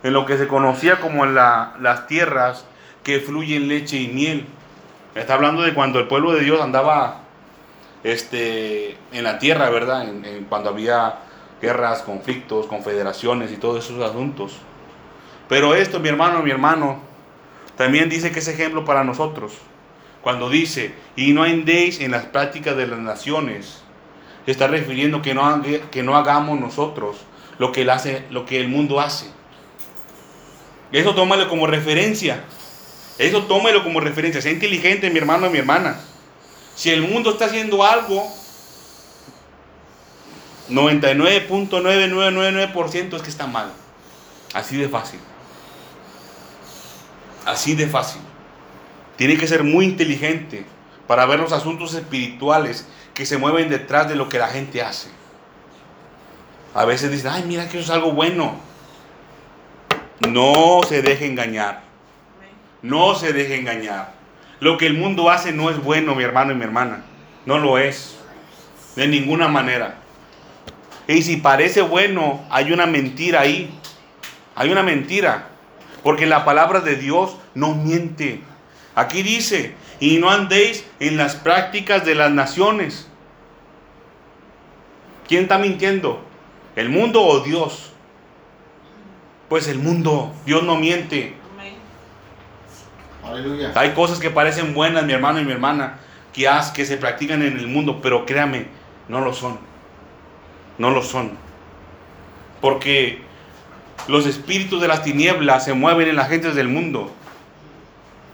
en 0.02 0.12
lo 0.12 0.26
que 0.26 0.36
se 0.36 0.48
conocía 0.48 1.00
como 1.00 1.24
la, 1.26 1.74
las 1.80 2.06
tierras 2.06 2.66
que 3.02 3.20
fluyen 3.20 3.68
leche 3.68 3.96
y 3.96 4.08
miel. 4.08 4.46
Está 5.14 5.34
hablando 5.34 5.62
de 5.62 5.74
cuando 5.74 6.00
el 6.00 6.08
pueblo 6.08 6.32
de 6.32 6.40
Dios 6.40 6.60
andaba 6.60 7.20
este, 8.02 8.96
en 9.12 9.24
la 9.24 9.38
tierra, 9.38 9.70
¿verdad? 9.70 10.06
cuando 10.48 10.70
había 10.70 11.20
guerras, 11.62 12.02
conflictos, 12.02 12.66
confederaciones 12.66 13.52
y 13.52 13.56
todos 13.56 13.84
esos 13.84 14.02
asuntos. 14.02 14.56
Pero 15.48 15.74
esto, 15.74 16.00
mi 16.00 16.08
hermano, 16.08 16.42
mi 16.42 16.50
hermano, 16.50 16.98
también 17.76 18.08
dice 18.08 18.32
que 18.32 18.40
es 18.40 18.48
ejemplo 18.48 18.84
para 18.84 19.04
nosotros. 19.04 19.52
Cuando 20.22 20.50
dice, 20.50 20.94
y 21.16 21.32
no 21.32 21.44
andéis 21.44 22.00
en 22.00 22.10
las 22.10 22.24
prácticas 22.24 22.76
de 22.76 22.86
las 22.86 22.98
naciones, 22.98 23.83
está 24.52 24.66
refiriendo 24.66 25.22
que 25.22 25.34
no, 25.34 25.62
que 25.90 26.02
no 26.02 26.16
hagamos 26.16 26.60
nosotros 26.60 27.16
lo 27.58 27.72
que, 27.72 27.90
hace, 27.90 28.24
lo 28.30 28.46
que 28.46 28.60
el 28.60 28.68
mundo 28.68 29.00
hace. 29.00 29.26
Eso 30.92 31.14
tómalo 31.14 31.48
como 31.48 31.66
referencia. 31.66 32.44
Eso 33.18 33.44
tómalo 33.44 33.82
como 33.82 34.00
referencia. 34.00 34.42
Sea 34.42 34.52
inteligente, 34.52 35.08
mi 35.10 35.18
hermano 35.18 35.50
mi 35.50 35.58
hermana. 35.58 35.98
Si 36.74 36.90
el 36.90 37.02
mundo 37.02 37.30
está 37.30 37.44
haciendo 37.46 37.84
algo, 37.84 38.28
99.9999% 40.70 43.16
es 43.16 43.22
que 43.22 43.30
está 43.30 43.46
mal. 43.46 43.72
Así 44.52 44.76
de 44.76 44.88
fácil. 44.88 45.20
Así 47.44 47.74
de 47.74 47.86
fácil. 47.86 48.20
Tiene 49.16 49.36
que 49.36 49.46
ser 49.46 49.62
muy 49.62 49.84
inteligente 49.84 50.66
para 51.06 51.26
ver 51.26 51.40
los 51.40 51.52
asuntos 51.52 51.94
espirituales 51.94 52.88
que 53.12 53.26
se 53.26 53.38
mueven 53.38 53.68
detrás 53.68 54.08
de 54.08 54.16
lo 54.16 54.28
que 54.28 54.38
la 54.38 54.48
gente 54.48 54.82
hace. 54.82 55.08
A 56.74 56.84
veces 56.84 57.10
dicen, 57.10 57.30
ay, 57.32 57.44
mira 57.46 57.68
que 57.68 57.78
eso 57.78 57.84
es 57.84 57.90
algo 57.90 58.12
bueno. 58.12 58.56
No 60.28 60.80
se 60.88 61.02
deje 61.02 61.26
engañar. 61.26 61.82
No 62.82 63.14
se 63.14 63.32
deje 63.32 63.56
engañar. 63.56 64.12
Lo 64.60 64.76
que 64.76 64.86
el 64.86 64.94
mundo 64.94 65.30
hace 65.30 65.52
no 65.52 65.70
es 65.70 65.82
bueno, 65.82 66.14
mi 66.14 66.24
hermano 66.24 66.52
y 66.52 66.56
mi 66.56 66.64
hermana. 66.64 67.04
No 67.46 67.58
lo 67.58 67.78
es. 67.78 68.18
De 68.96 69.06
ninguna 69.06 69.48
manera. 69.48 69.96
Y 71.06 71.22
si 71.22 71.36
parece 71.36 71.82
bueno, 71.82 72.44
hay 72.50 72.72
una 72.72 72.86
mentira 72.86 73.40
ahí. 73.40 73.70
Hay 74.54 74.70
una 74.70 74.82
mentira. 74.82 75.48
Porque 76.02 76.26
la 76.26 76.44
palabra 76.44 76.80
de 76.80 76.96
Dios 76.96 77.36
no 77.54 77.74
miente. 77.74 78.42
Aquí 78.94 79.22
dice, 79.22 79.74
y 80.04 80.18
no 80.18 80.28
andéis 80.28 80.84
en 81.00 81.16
las 81.16 81.34
prácticas 81.34 82.04
de 82.04 82.14
las 82.14 82.30
naciones. 82.30 83.08
¿Quién 85.26 85.44
está 85.44 85.56
mintiendo? 85.56 86.22
¿El 86.76 86.90
mundo 86.90 87.22
o 87.22 87.40
Dios? 87.40 87.90
Pues 89.48 89.66
el 89.66 89.78
mundo, 89.78 90.30
Dios 90.44 90.62
no 90.62 90.76
miente. 90.76 91.34
Hay 93.74 93.92
cosas 93.92 94.18
que 94.18 94.28
parecen 94.28 94.74
buenas, 94.74 95.04
mi 95.04 95.14
hermano 95.14 95.40
y 95.40 95.44
mi 95.46 95.52
hermana, 95.52 96.00
que, 96.34 96.46
que 96.74 96.84
se 96.84 96.98
practican 96.98 97.40
en 97.40 97.58
el 97.58 97.66
mundo, 97.66 98.00
pero 98.02 98.26
créame, 98.26 98.66
no 99.08 99.22
lo 99.22 99.32
son. 99.32 99.58
No 100.76 100.90
lo 100.90 101.02
son. 101.02 101.32
Porque 102.60 103.22
los 104.06 104.26
espíritus 104.26 104.82
de 104.82 104.88
las 104.88 105.02
tinieblas 105.02 105.64
se 105.64 105.72
mueven 105.72 106.08
en 106.08 106.16
las 106.16 106.28
gentes 106.28 106.54
del 106.54 106.68
mundo. 106.68 107.10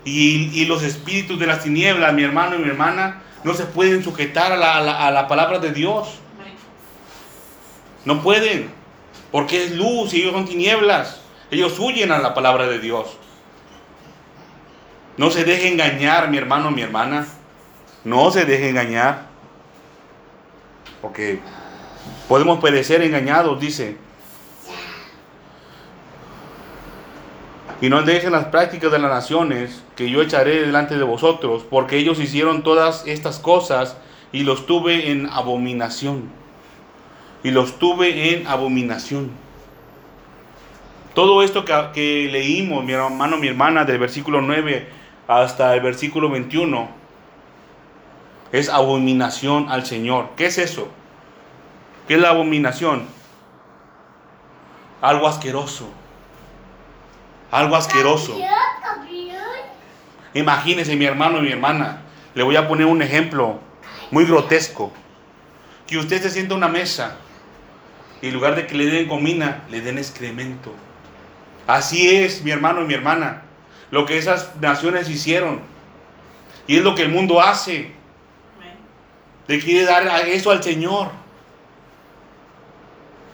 Y, 0.05 0.65
los 0.65 0.83
espíritus 0.83 1.39
de 1.39 1.47
las 1.47 1.63
tinieblas, 1.63 2.13
mi 2.15 2.23
hermano 2.23 2.57
y 2.57 2.59
mi 2.59 2.69
hermana, 2.69 3.23
no 3.45 3.55
se 3.55 3.65
pueden 3.65 4.03
sujetar 4.03 4.53
a 4.53 4.57
la, 5.11 5.29
palabra 5.29 5.59
de 5.59 5.73
Dios. 5.73 6.19
No 8.05 8.23
pueden, 8.23 8.71
porque 9.31 9.65
es 9.65 9.73
luz 9.73 10.15
y 10.15 10.23
ellos 10.23 10.33
son 10.33 10.47
tinieblas. 10.47 11.21
Ellos 11.51 11.79
huyen 11.79 12.13
a 12.13 12.19
la 12.19 12.33
palabra 12.33 12.67
de 12.67 12.79
Dios. 12.79 13.19
No 15.17 15.31
se 15.31 15.45
deje 15.45 15.69
engañar, 15.69 16.31
mi 16.31 16.39
hermano, 16.39 16.71
mi 16.71 16.81
hermana. 16.81 17.27
No 18.05 18.31
se 18.31 18.47
deje 18.47 18.71
engañar. 18.71 19.27
Porque 21.03 21.41
podemos 22.29 22.61
perecer 22.61 23.03
engañados, 23.03 23.61
dice. 23.61 23.97
Y 27.81 27.88
no 27.88 27.99
andéis 27.99 28.25
en 28.25 28.33
las 28.33 28.47
prácticas 28.47 28.93
de 28.93 28.99
las 28.99 29.11
naciones 29.11 29.83
que 29.97 30.11
yo 30.11 30.21
echaré 30.21 30.61
delante 30.61 30.99
de 30.99 31.05
vosotros, 31.05 31.64
porque 31.69 31.97
ellos 31.97 32.21
hicieron 32.21 32.62
todas 32.62 33.07
estas 33.07 33.38
cosas 33.38 33.97
y 34.33 34.43
los 34.43 34.66
tuve 34.66 35.11
en 35.11 35.27
abominación. 35.31 36.31
Y 37.43 37.53
los 37.53 37.79
tuve 37.79 38.35
en 38.35 38.47
abominación. 38.47 39.31
Todo 41.14 41.43
esto 41.43 41.64
que, 41.64 41.75
que 41.95 42.29
leímos, 42.31 42.85
mi 42.85 42.93
hermano, 42.93 43.38
mi 43.38 43.49
hermana, 43.49 43.87
del 43.87 43.99
versículo 43.99 44.43
9 44.43 44.87
hasta 45.27 45.75
el 45.75 45.81
versículo 45.81 46.29
21, 46.29 46.87
es 48.53 48.69
abominación 48.69 49.71
al 49.71 49.87
Señor. 49.87 50.31
¿Qué 50.37 50.47
es 50.47 50.59
eso? 50.59 50.88
¿Qué 52.07 52.16
es 52.16 52.21
la 52.21 52.31
abominación? 52.31 53.05
Algo 55.01 55.27
asqueroso 55.27 55.88
algo 57.51 57.77
asqueroso. 57.77 58.39
Imagínese 60.35 60.97
mi 60.97 61.05
hermano 61.05 61.39
y 61.39 61.43
mi 61.43 61.51
hermana. 61.51 62.03
Le 62.35 62.43
voy 62.43 62.57
a 62.57 62.69
poner 62.69 62.87
un 62.87 63.03
ejemplo 63.03 63.59
muy 64.11 64.25
grotesco. 64.25 64.93
que 65.87 65.99
usted 65.99 66.23
se 66.23 66.31
sienta 66.31 66.55
a 66.55 66.57
una 66.57 66.69
mesa 66.69 67.17
y 68.23 68.29
en 68.29 68.35
lugar 68.35 68.55
de 68.55 68.67
que 68.67 68.77
le 68.77 68.87
den 68.87 69.09
comida, 69.09 69.65
le 69.71 69.81
den 69.81 69.99
excremento. 69.99 70.73
Así 71.67 72.15
es, 72.15 72.43
mi 72.45 72.53
hermano 72.53 72.83
y 72.83 72.87
mi 72.87 72.95
hermana, 72.95 73.43
lo 73.91 74.07
que 74.07 74.19
esas 74.19 74.55
naciones 74.61 75.09
hicieron. 75.09 75.61
Y 76.67 76.77
es 76.77 76.85
lo 76.85 76.95
que 76.95 77.03
el 77.03 77.09
mundo 77.09 77.41
hace. 77.41 77.93
Le 79.49 79.59
quiere 79.59 79.85
dar 79.85 80.07
eso 80.29 80.53
al 80.53 80.63
Señor. 80.63 81.11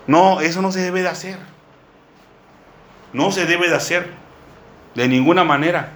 No, 0.07 0.41
eso 0.41 0.63
no 0.63 0.73
se 0.73 0.81
debe 0.81 1.03
de 1.03 1.09
hacer. 1.09 1.39
No 3.13 3.33
se 3.33 3.47
debe 3.47 3.69
de 3.69 3.77
hacer. 3.77 4.11
De 4.95 5.09
ninguna 5.09 5.45
manera. 5.45 5.91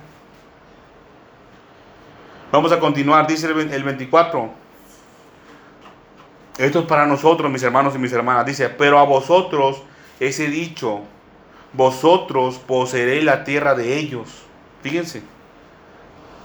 Vamos 2.53 2.73
a 2.73 2.79
continuar, 2.79 3.27
dice 3.27 3.46
el 3.46 3.85
24. 3.85 4.51
Esto 6.59 6.81
es 6.81 6.85
para 6.85 7.07
nosotros, 7.07 7.51
mis 7.51 7.62
hermanos 7.62 7.94
y 7.94 7.99
mis 7.99 8.12
hermanas. 8.12 8.44
Dice, 8.44 8.68
pero 8.68 8.99
a 8.99 9.05
vosotros 9.05 9.83
ese 10.18 10.49
dicho, 10.49 11.01
vosotros 11.73 12.59
poseeréis 12.59 13.25
la 13.25 13.44
tierra 13.44 13.75
de 13.75 13.96
ellos. 13.96 14.29
Fíjense, 14.83 15.23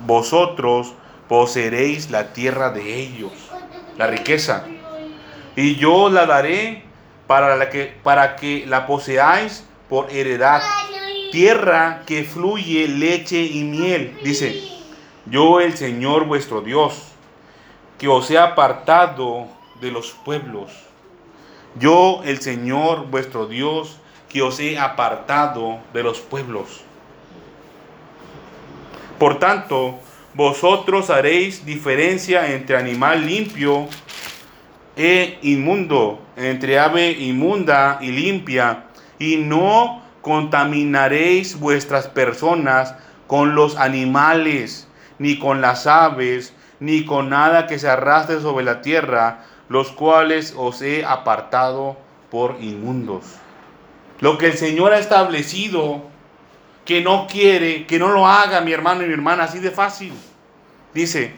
vosotros 0.06 0.94
poseeréis 1.28 2.12
la 2.12 2.32
tierra 2.32 2.70
de 2.70 2.96
ellos, 2.96 3.34
la 3.98 4.08
riqueza. 4.08 4.64
Y 5.58 5.76
yo 5.76 6.10
la 6.10 6.26
daré 6.26 6.84
para, 7.28 7.70
que, 7.70 7.94
para 8.02 8.38
que 8.38 8.66
la 8.68 8.88
poseáis 8.88 9.66
por 9.90 10.12
heredad. 10.12 10.62
Tierra 11.32 12.04
que 12.06 12.24
fluye 12.24 12.88
leche 12.88 13.42
y 13.42 13.64
miel. 13.64 14.18
Dice, 14.24 14.62
yo 15.26 15.60
el 15.60 15.76
Señor 15.76 16.26
vuestro 16.26 16.62
Dios, 16.62 17.12
que 17.98 18.08
os 18.08 18.30
he 18.30 18.38
apartado 18.38 19.48
de 19.82 19.92
los 19.92 20.12
pueblos. 20.12 20.72
Yo 21.80 22.22
el 22.24 22.40
Señor 22.42 23.08
vuestro 23.08 23.48
Dios, 23.48 23.98
que 24.30 24.42
os 24.42 24.60
he 24.60 24.78
apartado 24.78 25.80
de 25.94 26.04
los 26.04 26.20
pueblos. 26.20 26.82
Por 29.20 29.40
tanto, 29.40 30.00
vosotros 30.34 31.10
haréis 31.10 31.66
diferencia 31.66 32.54
entre 32.54 32.78
animal 32.78 33.26
limpio 33.26 33.88
e 34.98 35.40
inmundo, 35.42 36.20
entre 36.36 36.78
ave 36.80 37.12
inmunda 37.12 38.00
y 38.02 38.12
limpia, 38.12 38.85
y 39.20 39.38
no 39.38 40.02
contaminaréis 40.22 41.60
vuestras 41.60 42.08
personas 42.08 42.96
con 43.28 43.56
los 43.56 43.78
animales, 43.78 44.88
ni 45.20 45.40
con 45.40 45.62
las 45.62 45.88
aves, 45.88 46.54
ni 46.80 47.06
con 47.06 47.30
nada 47.30 47.68
que 47.68 47.80
se 47.80 47.90
arrastre 47.90 48.42
sobre 48.42 48.66
la 48.66 48.82
tierra, 48.82 49.46
los 49.70 49.92
cuales 49.92 50.54
os 50.58 50.82
he 50.82 51.06
apartado 51.06 51.98
por 52.30 52.58
inmundos. 52.60 53.26
Lo 54.20 54.38
que 54.38 54.48
el 54.48 54.58
Señor 54.58 54.94
ha 54.94 55.00
establecido, 55.00 56.04
que 56.86 57.02
no 57.02 57.28
quiere, 57.28 57.86
que 57.86 58.00
no 58.00 58.10
lo 58.10 58.28
haga 58.28 58.62
mi 58.62 58.72
hermano 58.72 59.04
y 59.04 59.08
mi 59.08 59.14
hermana, 59.14 59.46
así 59.46 59.60
de 59.60 59.72
fácil. 59.72 60.14
Dice, 60.94 61.34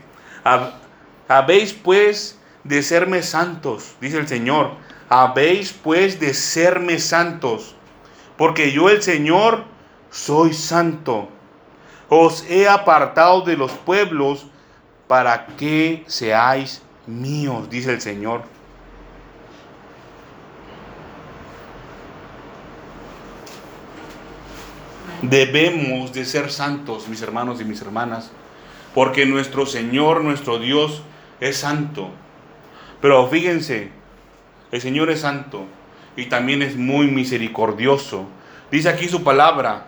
habéis 1.27 1.73
pues 1.73 2.36
de 2.67 2.83
serme 2.83 3.23
santos, 3.23 3.95
dice 4.01 4.17
el 4.17 4.27
Señor, 4.27 4.71
habéis 5.09 5.71
pues 5.71 6.19
de 6.19 6.33
serme 6.33 6.99
santos, 6.99 7.75
porque 8.37 8.71
yo 8.71 8.89
el 8.89 9.01
Señor 9.01 9.63
soy 10.11 10.53
santo. 10.53 11.29
Os 12.09 12.45
he 12.49 12.67
apartado 12.67 13.41
de 13.41 13.57
los 13.57 13.71
pueblos 13.71 14.45
para 15.07 15.47
que 15.57 16.03
seáis 16.07 16.81
míos, 17.05 17.69
dice 17.69 17.93
el 17.93 18.01
Señor. 18.01 18.43
Debemos 25.21 26.13
de 26.13 26.25
ser 26.25 26.51
santos, 26.51 27.07
mis 27.07 27.21
hermanos 27.21 27.59
y 27.59 27.65
mis 27.65 27.81
hermanas, 27.81 28.29
porque 28.93 29.25
nuestro 29.25 29.65
Señor, 29.65 30.23
nuestro 30.23 30.59
Dios, 30.59 31.01
es 31.39 31.57
santo. 31.57 32.11
Pero 33.01 33.27
fíjense, 33.27 33.91
el 34.71 34.81
Señor 34.81 35.09
es 35.09 35.21
santo 35.21 35.65
y 36.15 36.25
también 36.25 36.61
es 36.61 36.75
muy 36.75 37.07
misericordioso. 37.07 38.25
Dice 38.71 38.89
aquí 38.89 39.07
su 39.07 39.23
palabra, 39.23 39.85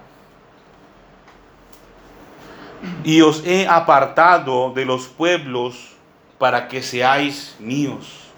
y 3.03 3.21
os 3.21 3.45
he 3.45 3.67
apartado 3.67 4.71
de 4.73 4.85
los 4.85 5.07
pueblos 5.07 5.95
para 6.37 6.67
que 6.67 6.81
seáis 6.81 7.55
míos. 7.59 8.29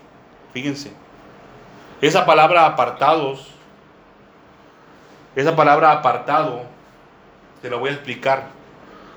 Fíjense, 0.53 0.91
esa 2.01 2.25
palabra 2.25 2.65
apartados, 2.65 3.47
esa 5.36 5.55
palabra 5.55 5.91
apartado, 5.91 6.63
te 7.62 7.69
lo 7.69 7.79
voy 7.79 7.89
a 7.89 7.93
explicar, 7.93 8.47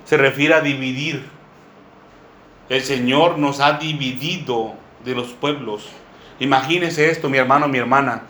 se 0.05 0.17
refiere 0.17 0.55
a 0.55 0.61
dividir. 0.61 1.25
El 2.69 2.83
Señor 2.83 3.39
nos 3.39 3.61
ha 3.61 3.75
dividido 3.75 4.75
de 5.05 5.15
los 5.15 5.29
pueblos. 5.29 5.89
Imagínese 6.41 7.11
esto, 7.11 7.29
mi 7.29 7.39
hermano, 7.39 7.69
mi 7.69 7.79
hermana. 7.79 8.23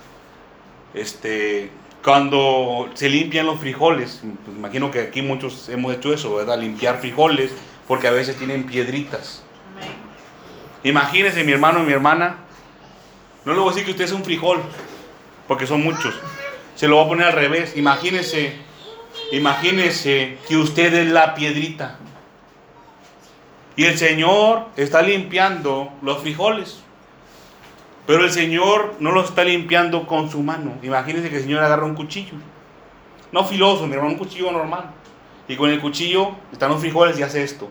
Este, 0.93 1.71
cuando 2.05 2.91
se 2.95 3.09
limpian 3.09 3.47
los 3.47 3.59
frijoles, 3.59 4.21
pues 4.45 4.57
imagino 4.57 4.91
que 4.91 5.01
aquí 5.01 5.23
muchos 5.23 5.69
hemos 5.69 5.95
hecho 5.95 6.13
eso, 6.13 6.35
¿verdad? 6.35 6.59
Limpiar 6.59 7.01
frijoles, 7.01 7.51
porque 7.89 8.09
a 8.09 8.11
veces 8.11 8.37
tienen 8.37 8.65
piedritas. 8.65 9.43
Imagínese, 10.83 11.45
mi 11.45 11.53
hermano 11.53 11.83
y 11.83 11.87
mi 11.87 11.93
hermana. 11.93 12.37
No 13.45 13.55
le 13.55 13.59
voy 13.59 13.69
a 13.69 13.71
decir 13.71 13.85
que 13.85 13.93
usted 13.93 14.05
es 14.05 14.13
un 14.13 14.23
frijol, 14.23 14.61
porque 15.49 15.67
son 15.67 15.83
muchos. 15.83 16.15
Se 16.77 16.89
lo 16.89 16.97
voy 16.97 17.05
a 17.07 17.09
poner 17.09 17.27
al 17.29 17.33
revés. 17.33 17.77
Imagínese, 17.77 18.53
imagínese 19.33 20.37
que 20.47 20.57
usted 20.57 20.93
es 20.93 21.11
la 21.11 21.35
piedrita. 21.35 21.99
Y 23.77 23.85
el 23.85 23.99
Señor 23.99 24.67
está 24.77 25.03
limpiando 25.03 25.91
los 26.03 26.19
frijoles. 26.19 26.81
Pero 28.07 28.25
el 28.25 28.31
Señor 28.31 28.95
no 29.01 29.13
los 29.13 29.31
está 29.31 29.45
limpiando 29.45 30.07
con 30.07 30.31
su 30.31 30.43
mano. 30.43 30.75
Imagínese 30.83 31.31
que 31.31 31.37
el 31.37 31.43
Señor 31.43 31.65
agarra 31.65 31.85
un 31.85 31.95
cuchillo. 31.95 32.35
No 33.33 33.45
filoso, 33.45 33.85
un 33.85 34.17
cuchillo 34.17 34.53
normal. 34.53 34.91
Y 35.49 35.57
con 35.57 35.71
el 35.71 35.81
cuchillo 35.81 36.33
están 36.53 36.71
los 36.71 36.81
frijoles 36.81 37.19
y 37.19 37.23
hace 37.23 37.43
esto 37.43 37.71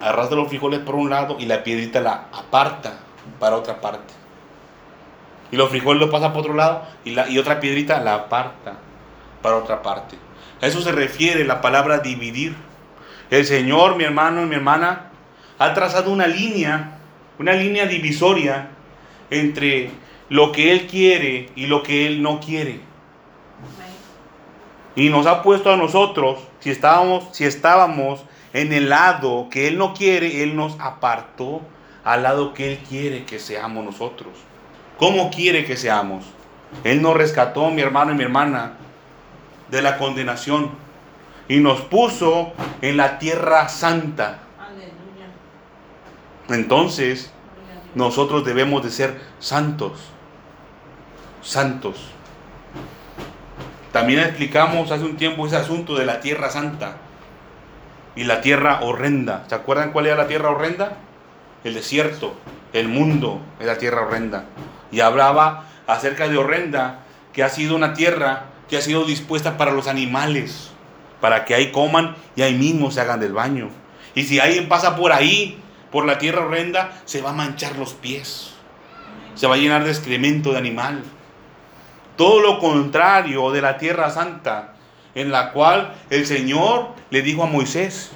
arrastra 0.00 0.36
los 0.36 0.48
frijoles 0.48 0.80
por 0.80 0.94
un 0.94 1.10
lado 1.10 1.36
y 1.38 1.46
la 1.46 1.62
piedrita 1.62 2.00
la 2.00 2.24
aparta 2.32 2.94
para 3.38 3.56
otra 3.56 3.80
parte. 3.80 4.14
Y 5.52 5.56
los 5.56 5.68
frijoles 5.68 6.00
los 6.00 6.10
pasa 6.10 6.32
por 6.32 6.42
otro 6.42 6.54
lado 6.54 6.82
y, 7.04 7.10
la, 7.10 7.28
y 7.28 7.38
otra 7.38 7.60
piedrita 7.60 8.00
la 8.00 8.14
aparta 8.14 8.74
para 9.42 9.56
otra 9.56 9.82
parte. 9.82 10.16
A 10.62 10.66
eso 10.66 10.80
se 10.80 10.92
refiere 10.92 11.44
la 11.44 11.60
palabra 11.60 11.98
dividir. 11.98 12.56
El 13.30 13.46
Señor, 13.46 13.96
mi 13.96 14.04
hermano 14.04 14.42
y 14.42 14.46
mi 14.46 14.56
hermana, 14.56 15.10
ha 15.58 15.72
trazado 15.72 16.10
una 16.10 16.26
línea, 16.26 16.98
una 17.38 17.52
línea 17.52 17.86
divisoria 17.86 18.70
entre 19.30 19.90
lo 20.28 20.50
que 20.50 20.72
Él 20.72 20.86
quiere 20.88 21.50
y 21.54 21.66
lo 21.66 21.82
que 21.82 22.06
Él 22.06 22.22
no 22.22 22.40
quiere. 22.40 22.80
Y 24.96 25.08
nos 25.10 25.26
ha 25.26 25.42
puesto 25.42 25.72
a 25.72 25.76
nosotros, 25.76 26.40
si 26.58 26.70
estábamos, 26.70 27.28
si 27.30 27.44
estábamos 27.44 28.24
en 28.52 28.72
el 28.72 28.88
lado 28.88 29.48
que 29.48 29.68
Él 29.68 29.78
no 29.78 29.94
quiere, 29.94 30.42
Él 30.42 30.56
nos 30.56 30.78
apartó 30.80 31.62
al 32.02 32.24
lado 32.24 32.52
que 32.52 32.72
Él 32.72 32.78
quiere 32.88 33.24
que 33.24 33.38
seamos 33.38 33.84
nosotros. 33.84 34.32
¿Cómo 34.98 35.30
quiere 35.30 35.64
que 35.64 35.76
seamos? 35.76 36.24
Él 36.82 37.00
nos 37.00 37.14
rescató, 37.16 37.70
mi 37.70 37.80
hermano 37.80 38.12
y 38.12 38.16
mi 38.16 38.24
hermana, 38.24 38.72
de 39.70 39.82
la 39.82 39.98
condenación 39.98 40.70
y 41.50 41.58
nos 41.58 41.80
puso 41.80 42.52
en 42.80 42.96
la 42.96 43.18
tierra 43.18 43.68
santa. 43.68 44.38
Entonces, 46.48 47.32
nosotros 47.96 48.44
debemos 48.44 48.84
de 48.84 48.90
ser 48.90 49.20
santos. 49.40 49.98
Santos. 51.42 51.96
También 53.90 54.20
explicamos 54.20 54.92
hace 54.92 55.02
un 55.02 55.16
tiempo 55.16 55.44
ese 55.44 55.56
asunto 55.56 55.96
de 55.96 56.06
la 56.06 56.20
tierra 56.20 56.50
santa 56.50 56.98
y 58.14 58.22
la 58.22 58.42
tierra 58.42 58.82
horrenda. 58.82 59.44
¿Se 59.48 59.56
acuerdan 59.56 59.90
cuál 59.90 60.06
era 60.06 60.14
la 60.14 60.28
tierra 60.28 60.50
horrenda? 60.50 60.98
El 61.64 61.74
desierto, 61.74 62.32
el 62.72 62.86
mundo 62.86 63.40
es 63.58 63.66
la 63.66 63.76
tierra 63.76 64.02
horrenda. 64.02 64.44
Y 64.92 65.00
hablaba 65.00 65.64
acerca 65.88 66.28
de 66.28 66.38
horrenda, 66.38 67.00
que 67.32 67.42
ha 67.42 67.48
sido 67.48 67.74
una 67.74 67.92
tierra 67.94 68.44
que 68.68 68.76
ha 68.76 68.80
sido 68.80 69.04
dispuesta 69.04 69.56
para 69.56 69.72
los 69.72 69.88
animales, 69.88 70.70
para 71.20 71.44
que 71.44 71.54
ahí 71.54 71.70
coman 71.72 72.16
y 72.36 72.42
ahí 72.42 72.54
mismo 72.54 72.90
se 72.90 73.00
hagan 73.00 73.20
del 73.20 73.32
baño. 73.32 73.70
Y 74.14 74.24
si 74.24 74.40
alguien 74.40 74.68
pasa 74.68 74.96
por 74.96 75.12
ahí, 75.12 75.58
por 75.90 76.04
la 76.04 76.18
tierra 76.18 76.44
horrenda, 76.44 77.00
se 77.04 77.20
va 77.20 77.30
a 77.30 77.34
manchar 77.34 77.76
los 77.76 77.94
pies, 77.94 78.52
se 79.34 79.46
va 79.46 79.54
a 79.54 79.58
llenar 79.58 79.84
de 79.84 79.90
excremento 79.90 80.52
de 80.52 80.58
animal. 80.58 81.02
Todo 82.16 82.40
lo 82.40 82.58
contrario 82.58 83.50
de 83.50 83.62
la 83.62 83.78
tierra 83.78 84.10
santa, 84.10 84.74
en 85.14 85.30
la 85.30 85.52
cual 85.52 85.94
el 86.10 86.26
Señor 86.26 86.90
le 87.10 87.22
dijo 87.22 87.42
a 87.42 87.46
Moisés, 87.46 88.12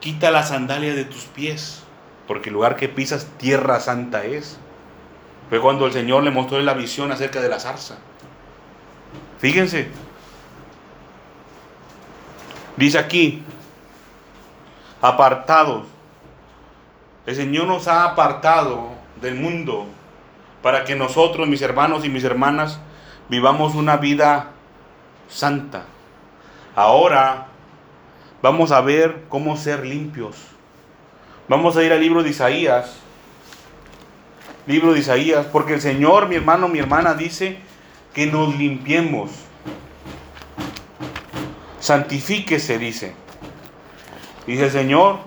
quita 0.00 0.30
la 0.30 0.42
sandalia 0.42 0.94
de 0.94 1.04
tus 1.04 1.24
pies, 1.24 1.82
porque 2.26 2.50
el 2.50 2.54
lugar 2.54 2.76
que 2.76 2.88
pisas, 2.88 3.26
tierra 3.38 3.80
santa 3.80 4.24
es. 4.24 4.58
Fue 5.48 5.60
cuando 5.60 5.86
el 5.86 5.92
Señor 5.92 6.22
le 6.22 6.30
mostró 6.30 6.60
la 6.60 6.74
visión 6.74 7.10
acerca 7.10 7.40
de 7.40 7.48
la 7.48 7.58
zarza. 7.58 7.96
Fíjense. 9.38 9.88
Dice 12.78 12.96
aquí, 12.96 13.42
apartados. 15.02 15.88
El 17.26 17.34
Señor 17.34 17.66
nos 17.66 17.88
ha 17.88 18.04
apartado 18.04 18.90
del 19.20 19.34
mundo 19.34 19.86
para 20.62 20.84
que 20.84 20.94
nosotros, 20.94 21.48
mis 21.48 21.60
hermanos 21.60 22.04
y 22.04 22.08
mis 22.08 22.22
hermanas, 22.22 22.78
vivamos 23.28 23.74
una 23.74 23.96
vida 23.96 24.50
santa. 25.28 25.86
Ahora 26.76 27.48
vamos 28.42 28.70
a 28.70 28.80
ver 28.80 29.24
cómo 29.28 29.56
ser 29.56 29.84
limpios. 29.84 30.36
Vamos 31.48 31.76
a 31.76 31.82
ir 31.82 31.92
al 31.92 32.00
libro 32.00 32.22
de 32.22 32.30
Isaías. 32.30 32.96
Libro 34.68 34.92
de 34.92 35.00
Isaías, 35.00 35.46
porque 35.46 35.74
el 35.74 35.80
Señor, 35.80 36.28
mi 36.28 36.36
hermano, 36.36 36.68
mi 36.68 36.78
hermana, 36.78 37.14
dice 37.14 37.58
que 38.14 38.26
nos 38.26 38.56
limpiemos. 38.56 39.47
Santifíquese, 41.88 42.78
dice. 42.78 43.14
Dice 44.46 44.68
Señor, 44.68 45.20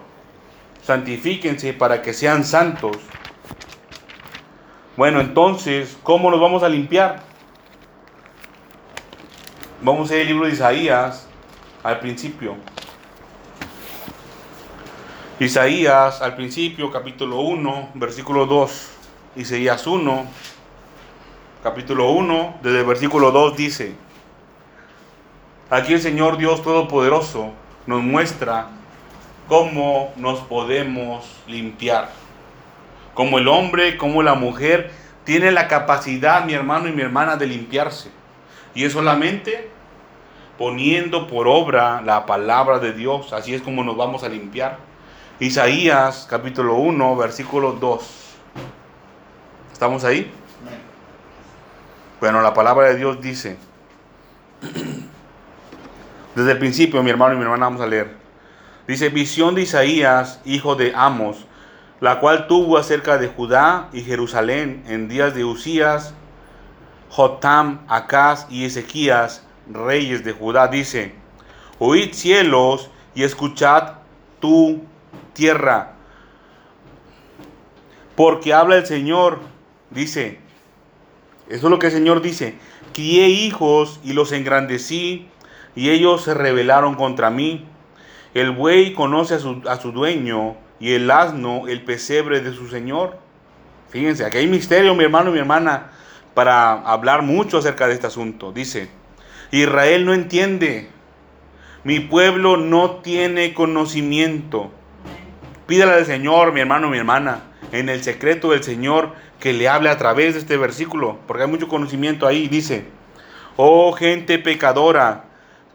santifíquense 0.84 1.74
para 1.74 2.04
que 2.04 2.14
sean 2.14 2.46
santos. 2.46 2.98
Bueno, 4.96 5.22
entonces, 5.22 5.98
¿cómo 6.04 6.30
nos 6.30 6.40
vamos 6.40 6.62
a 6.62 6.70
limpiar? 6.70 7.24
Vamos 9.82 10.12
a 10.12 10.16
ir 10.18 10.22
al 10.22 10.28
libro 10.28 10.46
de 10.46 10.52
Isaías 10.52 11.28
al 11.82 12.00
principio. 12.00 12.56
Isaías 15.40 16.22
al 16.22 16.36
principio, 16.36 16.92
capítulo 16.92 17.40
1, 17.40 17.90
versículo 17.96 18.46
2. 18.46 18.92
Isaías 19.38 19.88
1, 19.88 20.26
capítulo 21.64 22.12
1, 22.12 22.60
desde 22.62 22.82
el 22.82 22.86
versículo 22.86 23.32
2 23.32 23.58
dice, 23.58 23.96
aquí 25.72 25.94
el 25.94 26.02
Señor 26.02 26.38
Dios 26.38 26.62
Todopoderoso 26.62 27.52
nos 27.88 28.04
muestra 28.04 28.68
cómo 29.48 30.14
nos 30.18 30.40
podemos 30.42 31.26
limpiar. 31.48 32.10
Como 33.16 33.40
el 33.40 33.48
hombre, 33.48 33.98
como 33.98 34.22
la 34.22 34.36
mujer, 34.36 34.92
tiene 35.24 35.52
la 35.52 35.68
capacidad, 35.68 36.46
mi 36.46 36.54
hermano 36.54 36.88
y 36.88 36.92
mi 36.92 37.02
hermana, 37.02 37.38
de 37.38 37.48
limpiarse. 37.48 38.12
Y 38.76 38.86
es 38.86 38.94
solamente 38.94 39.70
poniendo 40.58 41.28
por 41.28 41.48
obra 41.48 42.02
la 42.02 42.26
palabra 42.26 42.80
de 42.80 42.94
Dios. 42.94 43.34
Así 43.34 43.54
es 43.54 43.62
como 43.62 43.84
nos 43.84 43.98
vamos 43.98 44.24
a 44.24 44.30
limpiar. 44.30 44.78
Isaías 45.40 46.28
capítulo 46.30 46.76
1, 46.76 47.16
versículo 47.16 47.74
2. 47.74 48.36
¿Estamos 49.74 50.04
ahí? 50.04 50.32
Bueno, 52.20 52.42
la 52.42 52.54
palabra 52.54 52.90
de 52.90 52.98
Dios 52.98 53.20
dice, 53.20 53.58
desde 56.36 56.52
el 56.52 56.60
principio, 56.60 57.04
mi 57.04 57.10
hermano 57.10 57.34
y 57.34 57.38
mi 57.38 57.44
hermana, 57.44 57.66
vamos 57.66 57.82
a 57.82 57.88
leer. 57.88 58.16
Dice, 58.88 59.10
visión 59.10 59.56
de 59.56 59.62
Isaías, 59.62 60.42
hijo 60.46 60.76
de 60.76 60.94
Amos, 60.96 61.46
la 62.00 62.20
cual 62.20 62.48
tuvo 62.48 62.78
acerca 62.78 63.18
de 63.18 63.28
Judá 63.28 63.90
y 63.94 64.02
Jerusalén 64.02 64.84
en 64.88 65.08
días 65.08 65.36
de 65.36 65.46
Usías, 65.46 66.14
Jotam, 67.10 67.82
Acaz 67.88 68.48
y 68.50 68.66
Ezequías, 68.66 69.46
reyes 69.72 70.24
de 70.24 70.32
Judá, 70.32 70.68
dice, 70.68 71.14
oíd 71.80 72.14
cielos 72.14 72.90
y 73.14 73.24
escuchad 73.24 73.94
tu 74.40 74.82
tierra, 75.34 75.94
porque 78.16 78.54
habla 78.54 78.78
el 78.78 78.86
Señor, 78.86 79.40
dice, 79.90 80.40
eso 81.50 81.68
es 81.68 81.72
lo 81.72 81.80
que 81.80 81.88
el 81.88 81.94
Señor 81.94 82.22
dice, 82.22 82.56
crié 82.94 83.28
hijos 83.28 84.00
y 84.04 84.14
los 84.14 84.32
engrandecí, 84.32 85.31
y 85.76 85.90
ellos 85.90 86.24
se 86.24 86.34
rebelaron 86.34 86.96
contra 86.96 87.30
mí. 87.30 87.66
El 88.34 88.52
buey 88.52 88.94
conoce 88.94 89.36
a 89.36 89.40
su, 89.40 89.62
a 89.68 89.78
su 89.78 89.92
dueño, 89.92 90.56
y 90.82 90.94
el 90.94 91.10
asno 91.12 91.68
el 91.68 91.84
pesebre 91.84 92.42
de 92.42 92.54
su 92.54 92.68
Señor. 92.68 93.18
Fíjense, 93.90 94.26
aquí 94.26 94.40
hay 94.40 94.48
misterio, 94.48 94.96
mi 94.96 95.04
hermano 95.04 95.30
y 95.30 95.34
mi 95.34 95.40
hermana, 95.40 95.92
para 96.34 96.72
hablar 96.72 97.22
mucho 97.22 97.60
acerca 97.60 97.88
de 97.88 97.94
este 97.94 98.08
asunto. 98.08 98.52
Dice, 98.52 98.90
Israel 99.52 100.06
no 100.06 100.14
entiende. 100.14 100.90
Mi 101.84 102.00
pueblo 102.00 102.58
no 102.58 102.98
tiene 102.98 103.54
conocimiento. 103.54 104.72
Pídale 105.68 105.94
al 105.94 106.06
Señor, 106.06 106.52
mi 106.52 106.62
hermano, 106.62 106.90
mi 106.90 106.98
hermana, 106.98 107.44
en 107.72 107.90
el 107.90 108.04
secreto 108.04 108.52
del 108.52 108.64
Señor, 108.64 109.14
que 109.40 109.54
le 109.54 109.70
hable 109.70 109.90
a 109.90 109.98
través 109.98 110.34
de 110.34 110.40
este 110.40 110.58
versículo, 110.58 111.20
porque 111.28 111.44
hay 111.44 111.50
mucho 111.50 111.68
conocimiento 111.68 112.26
ahí. 112.28 112.48
Dice, 112.48 112.86
oh 113.56 113.92
gente 113.94 114.40
pecadora, 114.40 115.26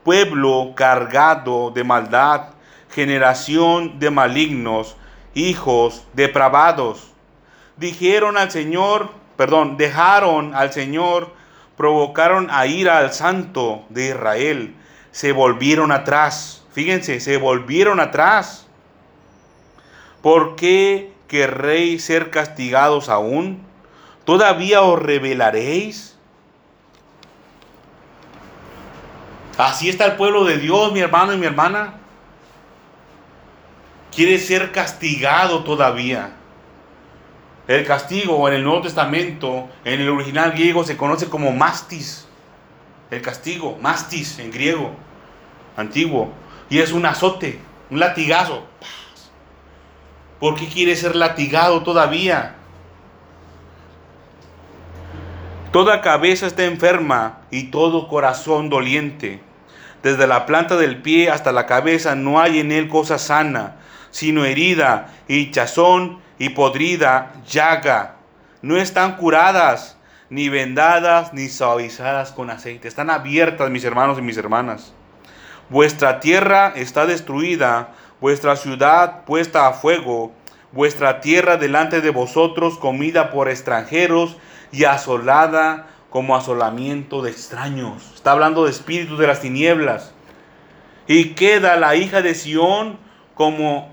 pueblo 0.07 0.73
cargado 0.77 1.73
de 1.73 1.83
maldad, 1.83 2.51
generación 2.95 3.99
de 3.99 4.09
malignos, 4.11 4.97
hijos 5.35 6.05
depravados. 6.13 7.13
Dijeron 7.77 8.37
al 8.39 8.53
Señor, 8.53 9.11
perdón, 9.37 9.77
dejaron 9.77 10.55
al 10.55 10.73
Señor 10.73 11.35
provocaron 11.77 12.49
a 12.53 12.69
ira 12.69 12.99
al 12.99 13.13
santo 13.13 13.85
de 13.89 14.11
Israel, 14.11 14.77
se 15.11 15.33
volvieron 15.33 15.91
atrás. 15.91 16.65
Fíjense, 16.73 17.19
se 17.19 17.37
volvieron 17.37 17.99
atrás. 17.99 18.69
¿Por 20.23 20.55
qué 20.55 21.13
querréis 21.27 22.05
ser 22.05 22.31
castigados 22.31 23.09
aún? 23.09 23.61
¿Todavía 24.25 24.83
os 24.83 25.03
rebelaréis? 25.03 26.16
Así 29.59 29.89
está 29.89 30.05
el 30.05 30.17
pueblo 30.17 30.45
de 30.45 30.59
Dios, 30.59 30.93
mi 30.93 31.01
hermano 31.01 31.33
y 31.33 31.39
mi 31.39 31.47
hermana. 31.47 31.95
Quiere 34.15 34.39
ser 34.39 34.71
castigado 34.71 35.65
todavía. 35.65 36.33
El 37.67 37.85
castigo 37.85 38.47
en 38.49 38.55
el 38.55 38.65
Nuevo 38.65 38.83
Testamento, 38.83 39.69
en 39.85 40.01
el 40.01 40.09
original 40.09 40.53
griego, 40.53 40.85
se 40.85 40.97
conoce 40.97 41.29
como 41.29 41.53
mastis. 41.53 42.29
El 43.11 43.23
castigo, 43.23 43.79
mastis 43.81 44.39
en 44.39 44.51
griego, 44.51 44.93
antiguo. 45.77 46.33
Y 46.69 46.79
es 46.79 46.93
un 46.93 47.07
azote, 47.07 47.59
un 47.91 47.99
latigazo. 47.99 48.65
¿Por 50.39 50.57
qué 50.57 50.69
quiere 50.69 50.95
ser 50.97 51.17
latigado 51.17 51.83
todavía? 51.83 52.57
Toda 55.73 56.01
cabeza 56.01 56.47
está 56.47 56.65
enferma 56.65 57.41
y 57.51 57.65
todo 57.65 58.09
corazón 58.09 58.71
doliente. 58.71 59.46
Desde 60.07 60.29
la 60.29 60.47
planta 60.47 60.77
del 60.77 61.03
pie 61.03 61.31
hasta 61.31 61.51
la 61.51 61.67
cabeza 61.67 62.15
no 62.15 62.41
hay 62.41 62.61
en 62.61 62.71
él 62.71 62.89
cosa 62.89 63.19
sana, 63.19 63.75
sino 64.13 64.45
herida 64.45 65.09
y 65.27 65.51
chazón 65.51 66.21
y 66.39 66.51
podrida 66.51 67.33
llaga. 67.45 68.15
No 68.63 68.77
están 68.77 69.17
curadas, 69.17 69.99
ni 70.31 70.49
vendadas, 70.49 71.33
ni 71.33 71.49
suavizadas 71.49 72.31
con 72.31 72.51
aceite. 72.51 72.87
Están 72.87 73.11
abiertas, 73.11 73.69
mis 73.69 73.83
hermanos 73.83 74.17
y 74.17 74.23
mis 74.23 74.37
hermanas. 74.37 74.93
Vuestra 75.71 76.21
tierra 76.21 76.73
está 76.77 77.05
destruida, 77.05 77.89
vuestra 78.21 78.55
ciudad 78.55 79.25
puesta 79.25 79.67
a 79.67 79.73
fuego, 79.73 80.33
vuestra 80.71 81.21
tierra 81.21 81.57
delante 81.57 82.01
de 82.01 82.11
vosotros 82.11 82.79
comida 82.79 83.33
por 83.33 83.49
extranjeros 83.49 84.37
y 84.71 84.85
asolada 84.85 85.89
como 86.17 86.35
asolamiento 86.35 87.21
de 87.21 87.31
extraños. 87.31 88.03
Está 88.15 88.33
hablando 88.33 88.65
de 88.65 88.71
espíritus 88.71 89.19
de 89.19 89.27
las 89.27 89.43
tinieblas. 89.43 90.15
Y 91.07 91.35
queda 91.35 91.77
la 91.77 91.95
hija 91.95 92.23
de 92.23 92.35
Sión 92.35 92.99
como 93.35 93.91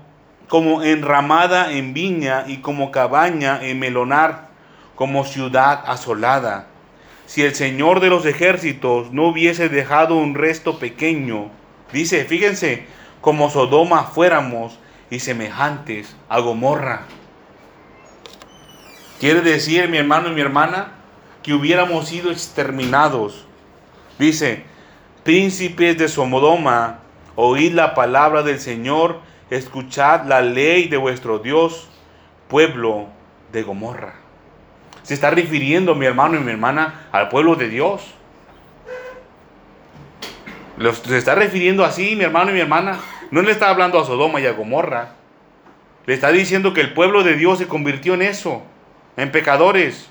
como 0.48 0.82
enramada 0.82 1.70
en 1.72 1.92
viña 1.92 2.44
y 2.46 2.62
como 2.62 2.90
cabaña 2.90 3.62
en 3.62 3.78
melonar, 3.78 4.48
como 4.94 5.26
ciudad 5.26 5.84
asolada. 5.86 6.68
Si 7.26 7.42
el 7.42 7.54
Señor 7.54 8.00
de 8.00 8.08
los 8.08 8.24
ejércitos 8.24 9.12
no 9.12 9.28
hubiese 9.28 9.68
dejado 9.68 10.16
un 10.16 10.34
resto 10.34 10.78
pequeño, 10.78 11.50
dice, 11.92 12.24
fíjense, 12.24 12.86
como 13.20 13.50
Sodoma 13.50 14.04
fuéramos 14.04 14.78
y 15.10 15.20
semejantes 15.20 16.16
a 16.30 16.40
Gomorra. 16.40 17.02
Quiere 19.20 19.42
decir, 19.42 19.90
mi 19.90 19.98
hermano 19.98 20.28
y 20.28 20.32
mi 20.32 20.40
hermana, 20.40 21.03
que 21.44 21.52
hubiéramos 21.52 22.08
sido 22.08 22.32
exterminados. 22.32 23.46
Dice, 24.18 24.64
príncipes 25.22 25.96
de 25.98 26.08
Sodoma, 26.08 27.00
oíd 27.36 27.74
la 27.74 27.94
palabra 27.94 28.42
del 28.42 28.58
Señor 28.58 29.20
escuchad 29.50 30.24
la 30.24 30.40
ley 30.40 30.88
de 30.88 30.96
vuestro 30.96 31.38
Dios, 31.38 31.88
pueblo 32.48 33.08
de 33.52 33.62
Gomorra. 33.62 34.14
Se 35.02 35.12
está 35.12 35.30
refiriendo 35.30 35.94
mi 35.94 36.06
hermano 36.06 36.36
y 36.36 36.40
mi 36.40 36.50
hermana 36.50 37.08
al 37.12 37.28
pueblo 37.28 37.56
de 37.56 37.68
Dios. 37.68 38.02
Se 41.04 41.18
está 41.18 41.34
refiriendo 41.34 41.84
así, 41.84 42.16
mi 42.16 42.24
hermano 42.24 42.50
y 42.50 42.54
mi 42.54 42.60
hermana. 42.60 42.98
No 43.30 43.42
le 43.42 43.52
está 43.52 43.68
hablando 43.68 44.00
a 44.00 44.06
Sodoma 44.06 44.40
y 44.40 44.46
a 44.46 44.52
Gomorra. 44.52 45.10
Le 46.06 46.14
está 46.14 46.32
diciendo 46.32 46.72
que 46.72 46.80
el 46.80 46.94
pueblo 46.94 47.22
de 47.22 47.34
Dios 47.36 47.58
se 47.58 47.68
convirtió 47.68 48.14
en 48.14 48.22
eso, 48.22 48.62
en 49.18 49.30
pecadores. 49.30 50.10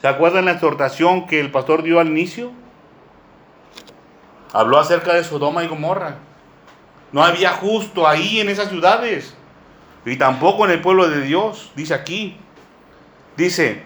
¿Se 0.00 0.06
acuerdan 0.06 0.44
la 0.44 0.52
exhortación 0.52 1.26
que 1.26 1.40
el 1.40 1.50
pastor 1.50 1.82
dio 1.82 1.98
al 1.98 2.08
inicio? 2.08 2.52
Habló 4.52 4.78
acerca 4.78 5.14
de 5.14 5.24
Sodoma 5.24 5.64
y 5.64 5.66
Gomorra. 5.66 6.16
No 7.10 7.24
había 7.24 7.50
justo 7.50 8.06
ahí 8.06 8.40
en 8.40 8.48
esas 8.48 8.68
ciudades. 8.68 9.34
Y 10.04 10.16
tampoco 10.16 10.64
en 10.64 10.70
el 10.70 10.80
pueblo 10.80 11.08
de 11.08 11.22
Dios, 11.22 11.72
dice 11.74 11.94
aquí. 11.94 12.36
Dice, 13.36 13.82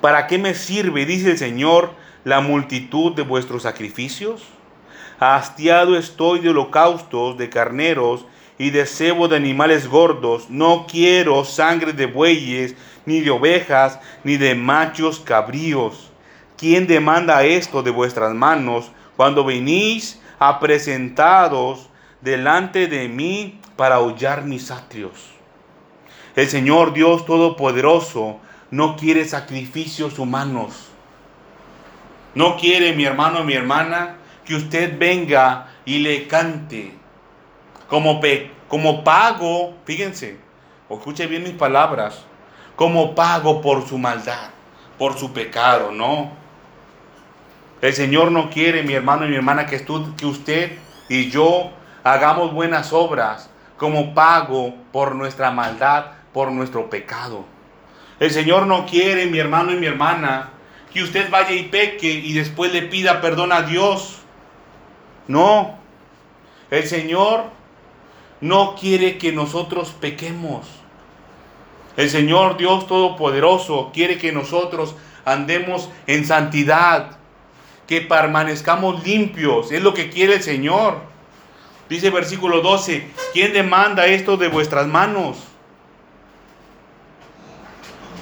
¿para 0.00 0.26
qué 0.26 0.38
me 0.38 0.54
sirve, 0.54 1.06
dice 1.06 1.30
el 1.30 1.38
Señor, 1.38 1.92
la 2.24 2.40
multitud 2.40 3.14
de 3.14 3.22
vuestros 3.22 3.62
sacrificios? 3.62 4.44
Hastiado 5.18 5.96
estoy 5.96 6.40
de 6.40 6.50
holocaustos, 6.50 7.38
de 7.38 7.48
carneros 7.48 8.26
y 8.58 8.70
de 8.70 8.86
cebo 8.86 9.28
de 9.28 9.36
animales 9.36 9.88
gordos. 9.88 10.50
No 10.50 10.86
quiero 10.90 11.44
sangre 11.44 11.92
de 11.92 12.06
bueyes, 12.06 12.74
ni 13.06 13.20
de 13.20 13.30
ovejas, 13.30 13.98
ni 14.24 14.36
de 14.36 14.54
machos 14.54 15.20
cabríos. 15.20 16.10
¿Quién 16.56 16.86
demanda 16.86 17.44
esto 17.44 17.82
de 17.82 17.90
vuestras 17.90 18.34
manos 18.34 18.92
cuando 19.16 19.44
venís 19.44 20.20
a 20.38 20.60
presentados 20.60 21.88
delante 22.20 22.86
de 22.86 23.08
mí 23.08 23.60
para 23.76 24.00
hollar 24.00 24.44
mis 24.44 24.70
atrios? 24.70 25.32
El 26.36 26.48
Señor 26.48 26.92
Dios 26.92 27.26
Todopoderoso 27.26 28.38
no 28.70 28.96
quiere 28.96 29.24
sacrificios 29.26 30.18
humanos. 30.18 30.88
No 32.34 32.56
quiere, 32.56 32.94
mi 32.94 33.04
hermano, 33.04 33.44
mi 33.44 33.52
hermana, 33.52 34.16
que 34.44 34.54
usted 34.54 34.98
venga 34.98 35.68
y 35.84 35.98
le 35.98 36.26
cante 36.26 36.94
como, 37.92 38.22
como 38.68 39.04
pago, 39.04 39.74
fíjense, 39.84 40.38
escuche 40.88 41.26
bien 41.26 41.42
mis 41.42 41.52
palabras, 41.52 42.24
como 42.76 43.14
pago 43.14 43.60
por 43.60 43.86
su 43.86 43.98
maldad, 43.98 44.50
por 44.98 45.18
su 45.18 45.32
pecado, 45.32 45.92
no. 45.92 46.30
El 47.80 47.92
Señor 47.92 48.30
no 48.30 48.50
quiere, 48.50 48.82
mi 48.82 48.94
hermano 48.94 49.26
y 49.26 49.28
mi 49.28 49.36
hermana, 49.36 49.66
que, 49.66 49.84
que 50.16 50.26
usted 50.26 50.78
y 51.08 51.30
yo 51.30 51.70
hagamos 52.04 52.52
buenas 52.52 52.92
obras 52.92 53.50
como 53.76 54.14
pago 54.14 54.74
por 54.92 55.14
nuestra 55.14 55.50
maldad, 55.50 56.06
por 56.32 56.52
nuestro 56.52 56.88
pecado. 56.88 57.44
El 58.20 58.30
Señor 58.30 58.66
no 58.66 58.86
quiere, 58.86 59.26
mi 59.26 59.38
hermano 59.38 59.72
y 59.72 59.76
mi 59.76 59.86
hermana, 59.86 60.50
que 60.92 61.02
usted 61.02 61.30
vaya 61.30 61.52
y 61.52 61.64
peque 61.64 62.08
y 62.08 62.32
después 62.34 62.72
le 62.72 62.82
pida 62.82 63.20
perdón 63.20 63.52
a 63.52 63.62
Dios. 63.62 64.20
No, 65.26 65.78
el 66.70 66.86
Señor 66.86 67.44
no 68.40 68.76
quiere 68.76 69.18
que 69.18 69.32
nosotros 69.32 69.90
pequemos. 70.00 70.81
El 71.96 72.10
Señor 72.10 72.56
Dios 72.56 72.86
Todopoderoso 72.86 73.90
quiere 73.92 74.18
que 74.18 74.32
nosotros 74.32 74.94
andemos 75.24 75.90
en 76.06 76.24
santidad, 76.24 77.18
que 77.86 78.00
permanezcamos 78.00 79.04
limpios. 79.04 79.72
Es 79.72 79.82
lo 79.82 79.94
que 79.94 80.10
quiere 80.10 80.34
el 80.34 80.42
Señor. 80.42 81.00
Dice 81.88 82.10
versículo 82.10 82.60
12, 82.60 83.06
¿quién 83.32 83.52
demanda 83.52 84.06
esto 84.06 84.36
de 84.36 84.48
vuestras 84.48 84.86
manos? 84.86 85.38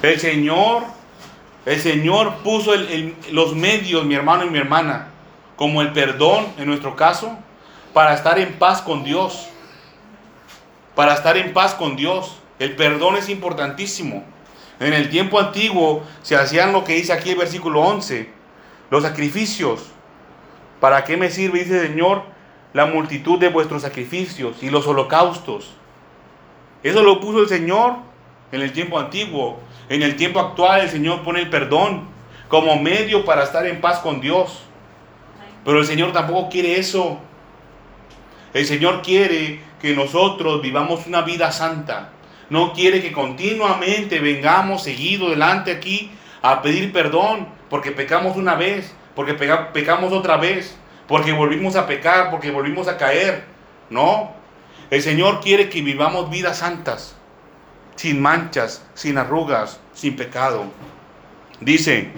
El 0.01 0.19
Señor, 0.19 0.83
el 1.65 1.79
Señor 1.79 2.37
puso 2.43 2.73
los 3.31 3.55
medios, 3.55 4.03
mi 4.03 4.15
hermano 4.15 4.45
y 4.45 4.49
mi 4.49 4.57
hermana, 4.57 5.07
como 5.55 5.81
el 5.81 5.93
perdón 5.93 6.47
en 6.57 6.67
nuestro 6.67 6.95
caso, 6.95 7.37
para 7.93 8.13
estar 8.13 8.39
en 8.39 8.53
paz 8.53 8.81
con 8.81 9.03
Dios 9.03 9.47
para 10.95 11.13
estar 11.13 11.37
en 11.37 11.53
paz 11.53 11.73
con 11.73 11.95
Dios. 11.95 12.37
El 12.61 12.75
perdón 12.75 13.15
es 13.15 13.27
importantísimo. 13.27 14.23
En 14.79 14.93
el 14.93 15.09
tiempo 15.09 15.39
antiguo 15.39 16.03
se 16.21 16.35
hacían 16.35 16.73
lo 16.73 16.83
que 16.83 16.93
dice 16.93 17.11
aquí 17.11 17.31
el 17.31 17.37
versículo 17.39 17.81
11, 17.81 18.29
los 18.91 19.01
sacrificios. 19.01 19.87
¿Para 20.79 21.03
qué 21.03 21.17
me 21.17 21.31
sirve, 21.31 21.57
dice 21.57 21.81
el 21.81 21.87
Señor, 21.87 22.21
la 22.73 22.85
multitud 22.85 23.39
de 23.39 23.49
vuestros 23.49 23.81
sacrificios 23.81 24.61
y 24.61 24.69
los 24.69 24.85
holocaustos? 24.85 25.71
Eso 26.83 27.01
lo 27.01 27.19
puso 27.19 27.39
el 27.39 27.47
Señor 27.47 27.95
en 28.51 28.61
el 28.61 28.71
tiempo 28.73 28.99
antiguo. 28.99 29.59
En 29.89 30.03
el 30.03 30.15
tiempo 30.15 30.39
actual 30.39 30.81
el 30.81 30.89
Señor 30.91 31.23
pone 31.23 31.39
el 31.39 31.49
perdón 31.49 32.09
como 32.47 32.79
medio 32.79 33.25
para 33.25 33.41
estar 33.41 33.65
en 33.65 33.81
paz 33.81 34.01
con 34.01 34.21
Dios. 34.21 34.59
Pero 35.65 35.79
el 35.79 35.87
Señor 35.87 36.13
tampoco 36.13 36.49
quiere 36.49 36.77
eso. 36.77 37.17
El 38.53 38.67
Señor 38.67 39.01
quiere 39.01 39.61
que 39.81 39.95
nosotros 39.95 40.61
vivamos 40.61 41.07
una 41.07 41.23
vida 41.23 41.51
santa. 41.51 42.11
No 42.51 42.73
quiere 42.73 43.01
que 43.01 43.13
continuamente 43.13 44.19
vengamos 44.19 44.83
seguido 44.83 45.29
delante 45.29 45.71
aquí 45.71 46.11
a 46.41 46.61
pedir 46.61 46.91
perdón 46.91 47.47
porque 47.69 47.93
pecamos 47.93 48.35
una 48.35 48.55
vez, 48.55 48.93
porque 49.15 49.35
pecamos 49.35 50.11
otra 50.11 50.35
vez, 50.35 50.77
porque 51.07 51.31
volvimos 51.31 51.77
a 51.77 51.87
pecar, 51.87 52.29
porque 52.29 52.51
volvimos 52.51 52.89
a 52.89 52.97
caer. 52.97 53.45
No. 53.89 54.31
El 54.89 55.01
Señor 55.01 55.39
quiere 55.39 55.69
que 55.69 55.81
vivamos 55.81 56.29
vidas 56.29 56.57
santas, 56.57 57.15
sin 57.95 58.21
manchas, 58.21 58.85
sin 58.95 59.17
arrugas, 59.17 59.79
sin 59.93 60.17
pecado. 60.17 60.65
Dice, 61.61 62.11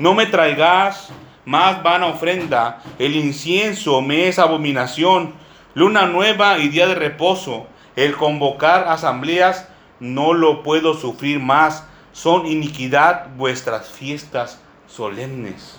no 0.00 0.14
me 0.14 0.26
traigas 0.26 1.10
más 1.44 1.80
vana 1.80 2.06
ofrenda, 2.06 2.82
el 2.98 3.14
incienso 3.14 4.02
me 4.02 4.26
es 4.26 4.40
abominación 4.40 5.32
luna 5.74 6.06
nueva 6.06 6.58
y 6.58 6.70
día 6.70 6.88
de 6.88 6.96
reposo. 6.96 7.68
El 7.96 8.16
convocar 8.16 8.88
asambleas 8.88 9.68
no 10.00 10.32
lo 10.32 10.62
puedo 10.62 10.94
sufrir 10.94 11.40
más. 11.40 11.84
Son 12.12 12.46
iniquidad 12.46 13.28
vuestras 13.36 13.90
fiestas 13.90 14.60
solemnes. 14.86 15.78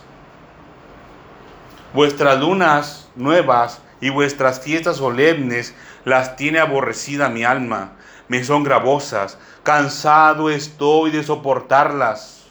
Vuestras 1.94 2.40
lunas 2.40 3.10
nuevas 3.16 3.82
y 4.02 4.10
vuestras 4.10 4.60
fiestas 4.60 4.98
solemnes 4.98 5.76
las 6.04 6.36
tiene 6.36 6.60
aborrecida 6.60 7.30
mi 7.30 7.44
alma. 7.44 7.94
Me 8.28 8.44
son 8.44 8.64
gravosas. 8.64 9.38
Cansado 9.64 10.50
estoy 10.50 11.12
de 11.12 11.24
soportarlas. 11.24 12.48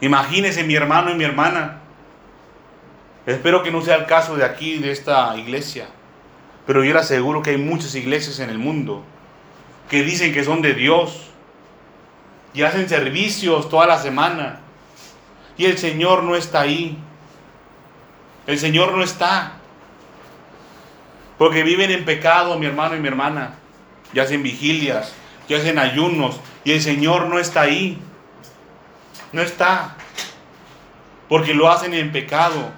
Imagínese 0.00 0.64
mi 0.64 0.74
hermano 0.74 1.10
y 1.10 1.14
mi 1.14 1.24
hermana 1.24 1.82
Espero 3.26 3.62
que 3.62 3.70
no 3.70 3.80
sea 3.82 3.96
el 3.96 4.06
caso 4.06 4.36
de 4.36 4.44
aquí, 4.44 4.78
de 4.78 4.90
esta 4.90 5.36
iglesia. 5.36 5.86
Pero 6.66 6.84
yo 6.84 6.92
le 6.92 7.00
aseguro 7.00 7.42
que 7.42 7.50
hay 7.50 7.56
muchas 7.56 7.94
iglesias 7.94 8.38
en 8.38 8.50
el 8.50 8.58
mundo 8.58 9.02
que 9.90 10.02
dicen 10.02 10.32
que 10.32 10.44
son 10.44 10.62
de 10.62 10.74
Dios 10.74 11.28
y 12.54 12.62
hacen 12.62 12.88
servicios 12.88 13.68
toda 13.68 13.86
la 13.86 13.98
semana. 13.98 14.60
Y 15.56 15.66
el 15.66 15.78
Señor 15.78 16.22
no 16.22 16.36
está 16.36 16.62
ahí. 16.62 16.96
El 18.46 18.58
Señor 18.58 18.92
no 18.92 19.02
está. 19.02 19.52
Porque 21.38 21.62
viven 21.62 21.90
en 21.90 22.04
pecado, 22.04 22.58
mi 22.58 22.66
hermano 22.66 22.96
y 22.96 23.00
mi 23.00 23.08
hermana. 23.08 23.54
Y 24.12 24.18
hacen 24.18 24.42
vigilias, 24.42 25.12
y 25.48 25.54
hacen 25.54 25.78
ayunos. 25.78 26.40
Y 26.64 26.72
el 26.72 26.80
Señor 26.80 27.26
no 27.26 27.38
está 27.38 27.62
ahí. 27.62 27.98
No 29.32 29.42
está. 29.42 29.96
Porque 31.28 31.54
lo 31.54 31.70
hacen 31.70 31.94
en 31.94 32.12
pecado. 32.12 32.70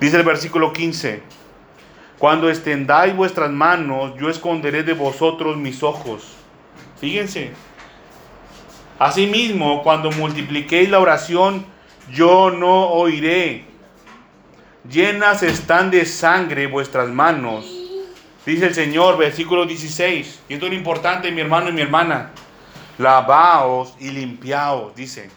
Dice 0.00 0.18
el 0.18 0.24
versículo 0.24 0.74
15, 0.74 1.22
cuando 2.18 2.50
extendáis 2.50 3.16
vuestras 3.16 3.50
manos, 3.50 4.12
yo 4.18 4.28
esconderé 4.28 4.82
de 4.82 4.92
vosotros 4.92 5.56
mis 5.56 5.82
ojos. 5.82 6.34
Fíjense. 7.00 7.52
Asimismo, 8.98 9.82
cuando 9.82 10.10
multipliquéis 10.10 10.90
la 10.90 10.98
oración, 10.98 11.64
yo 12.12 12.50
no 12.50 12.88
oiré. 12.88 13.64
Llenas 14.90 15.42
están 15.42 15.90
de 15.90 16.04
sangre 16.04 16.66
vuestras 16.66 17.08
manos. 17.08 17.66
Dice 18.44 18.66
el 18.66 18.74
Señor, 18.74 19.16
versículo 19.16 19.64
16. 19.64 20.40
Y 20.48 20.54
esto 20.54 20.66
es 20.66 20.72
lo 20.72 20.78
importante, 20.78 21.30
mi 21.30 21.40
hermano 21.40 21.70
y 21.70 21.72
mi 21.72 21.80
hermana. 21.80 22.32
Lavaos 22.98 23.94
y 23.98 24.10
limpiaos, 24.10 24.94
dice. 24.94 25.30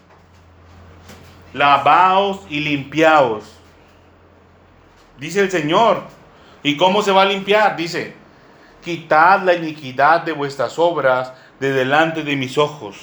Lavaos 1.53 2.41
y 2.49 2.59
limpiaos 2.59 3.58
dice 5.19 5.41
el 5.41 5.51
Señor. 5.51 6.03
¿Y 6.63 6.77
cómo 6.77 7.01
se 7.01 7.11
va 7.11 7.23
a 7.23 7.25
limpiar? 7.25 7.75
Dice, 7.75 8.13
quitad 8.83 9.41
la 9.43 9.53
iniquidad 9.53 10.21
de 10.21 10.33
vuestras 10.33 10.77
obras 10.77 11.33
de 11.59 11.71
delante 11.71 12.23
de 12.23 12.35
mis 12.35 12.57
ojos. 12.57 12.97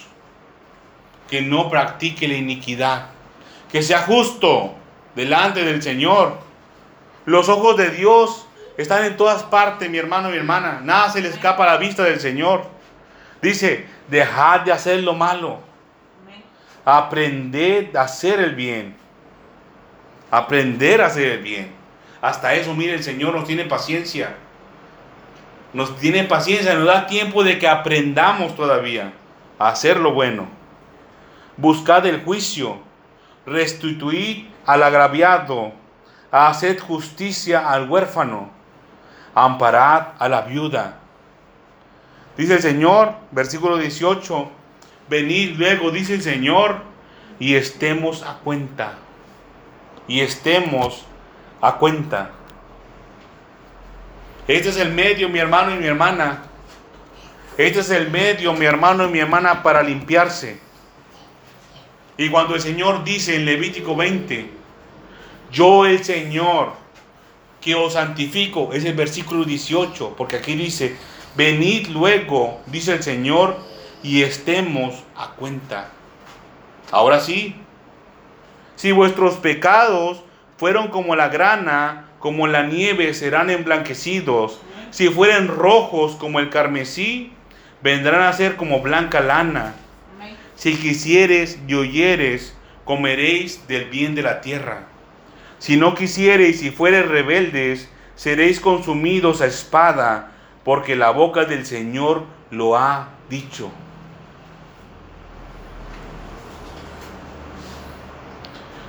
Que 1.31 1.41
no 1.43 1.71
practique 1.71 2.29
la 2.29 2.35
iniquidad. 2.35 3.07
Que 3.71 3.83
sea 3.83 4.03
justo 4.03 4.75
delante 5.15 5.65
del 5.65 5.83
Señor. 5.83 6.39
Los 7.25 7.49
ojos 7.49 7.77
de 7.77 7.91
Dios 7.91 8.47
están 8.77 9.05
en 9.05 9.17
todas 9.17 9.43
partes, 9.43 9.91
mi 9.91 9.99
hermano 9.99 10.29
y 10.29 10.33
mi 10.33 10.39
hermana. 10.39 10.81
Nada 10.83 11.11
se 11.11 11.23
le 11.23 11.29
escapa 11.29 11.65
a 11.65 11.73
la 11.73 11.77
vista 11.79 12.05
del 12.05 12.21
Señor. 12.21 12.67
Dice, 13.41 13.87
dejad 14.09 14.61
de 14.61 14.73
hacer 14.73 15.03
lo 15.03 15.15
malo. 15.15 15.61
Aprended 16.85 17.97
a 17.97 18.03
hacer 18.03 18.39
el 18.39 18.55
bien. 18.55 18.95
Aprender 20.31 21.01
a 21.01 21.07
hacer 21.07 21.33
el 21.33 21.43
bien 21.43 21.76
Hasta 22.27 22.55
eso, 22.55 22.75
mire, 22.75 22.95
el 22.95 23.05
Señor 23.05 23.35
nos 23.35 23.47
tiene 23.47 23.67
paciencia. 23.67 24.35
Nos 25.73 25.97
tiene 26.01 26.25
paciencia, 26.25 26.75
nos 26.75 26.87
da 26.87 27.07
tiempo 27.07 27.45
de 27.45 27.61
que 27.61 27.69
aprendamos 27.69 28.57
todavía 28.57 29.13
a 29.61 29.69
hacer 29.69 30.01
lo 30.01 30.13
bueno. 30.13 30.49
Buscad 31.57 32.05
el 32.05 32.25
juicio, 32.25 32.81
restituid 33.47 34.47
al 34.67 34.83
agraviado, 34.83 35.71
haced 36.33 36.81
justicia 36.81 37.71
al 37.71 37.89
huérfano, 37.89 38.51
amparad 39.33 40.09
a 40.19 40.29
la 40.29 40.41
viuda. 40.41 40.99
Dice 42.37 42.55
el 42.55 42.61
Señor, 42.61 43.15
versículo 43.31 43.79
18, 43.79 44.51
venid 45.09 45.57
luego, 45.57 45.93
dice 45.93 46.15
el 46.15 46.23
Señor, 46.23 46.79
y 47.39 47.55
estemos 47.55 48.25
a 48.25 48.39
cuenta. 48.39 48.95
Y 50.09 50.23
estemos 50.23 51.07
a 51.67 51.79
cuenta. 51.79 52.31
Este 54.47 54.69
es 54.69 54.77
el 54.77 54.93
medio, 54.93 55.29
mi 55.29 55.41
hermano 55.41 55.75
y 55.75 55.79
mi 55.79 55.87
hermana. 55.87 56.45
Este 57.59 57.81
es 57.81 57.91
el 57.91 58.11
medio, 58.11 58.53
mi 58.53 58.67
hermano 58.67 59.05
y 59.05 59.09
mi 59.11 59.19
hermana, 59.19 59.65
para 59.65 59.83
limpiarse. 59.83 60.61
Y 62.17 62.29
cuando 62.29 62.55
el 62.55 62.61
Señor 62.61 63.03
dice 63.03 63.35
en 63.35 63.45
Levítico 63.45 63.97
20, 63.97 64.49
yo 65.51 65.87
el 65.87 66.05
Señor 66.05 66.75
que 67.61 67.75
os 67.75 67.95
santifico, 67.95 68.73
es 68.73 68.85
el 68.85 68.95
versículo 68.95 69.45
18, 69.45 70.15
porque 70.17 70.37
aquí 70.37 70.55
dice, 70.55 70.97
venid 71.35 71.89
luego, 71.89 72.61
dice 72.67 72.93
el 72.93 73.03
Señor, 73.03 73.57
y 74.05 74.23
estemos 74.23 75.03
a 75.17 75.33
cuenta. 75.33 75.91
Ahora 76.93 77.19
sí, 77.19 77.57
si 78.77 78.93
vuestros 78.93 79.35
pecados 79.35 80.23
fueron 80.57 80.89
como 80.89 81.17
la 81.17 81.29
grana, 81.29 82.07
como 82.19 82.47
la 82.47 82.65
nieve 82.65 83.15
serán 83.15 83.51
emblanquecidos. 83.51 84.61
Si 84.91 85.09
fueren 85.09 85.49
rojos 85.49 86.17
como 86.17 86.41
el 86.41 86.51
carmesí, 86.51 87.33
vendrán 87.83 88.23
a 88.23 88.33
ser 88.33 88.57
como 88.57 88.81
blanca 88.81 89.21
lana. 89.21 89.75
Si 90.55 90.77
quisieres 90.77 91.59
y 91.69 91.75
oyeres, 91.75 92.57
comeréis 92.85 93.67
del 93.69 93.87
bien 93.87 94.15
de 94.15 94.23
la 94.23 94.41
tierra. 94.41 94.87
Si 95.59 95.77
no 95.77 95.95
quisiereis 95.95 96.63
y 96.63 96.71
fuereis 96.71 97.07
rebeldes, 97.07 97.91
seréis 98.15 98.61
consumidos 98.61 99.43
a 99.43 99.47
espada, 99.47 100.33
porque 100.65 100.97
la 100.97 101.11
boca 101.11 101.45
del 101.45 101.67
Señor 101.67 102.25
lo 102.51 102.77
ha 102.77 103.11
dicho. 103.29 103.71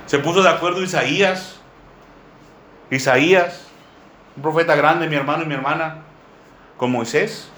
Se 0.06 0.18
puso 0.18 0.42
de 0.42 0.48
acuerdo 0.48 0.82
Isaías 0.82 1.57
Isaías, 2.90 3.66
un 4.36 4.42
profeta 4.42 4.74
grande, 4.74 5.08
mi 5.08 5.16
hermano 5.16 5.42
y 5.42 5.46
mi 5.46 5.54
hermana, 5.54 6.02
con 6.76 6.90
Moisés, 6.92 7.50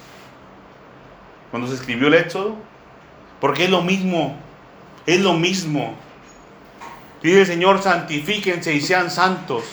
cuando 1.51 1.69
se 1.69 1.75
escribió 1.75 2.09
el 2.09 2.15
Éxodo, 2.15 2.57
porque 3.41 3.65
es 3.65 3.71
lo 3.71 3.83
mismo, 3.83 4.37
es 5.07 5.21
lo 5.21 5.35
mismo. 5.35 5.95
Dice 7.23 7.41
el 7.41 7.47
Señor, 7.47 7.83
santifíquense 7.83 8.73
y 8.75 8.81
sean 8.81 9.11
santos. 9.11 9.65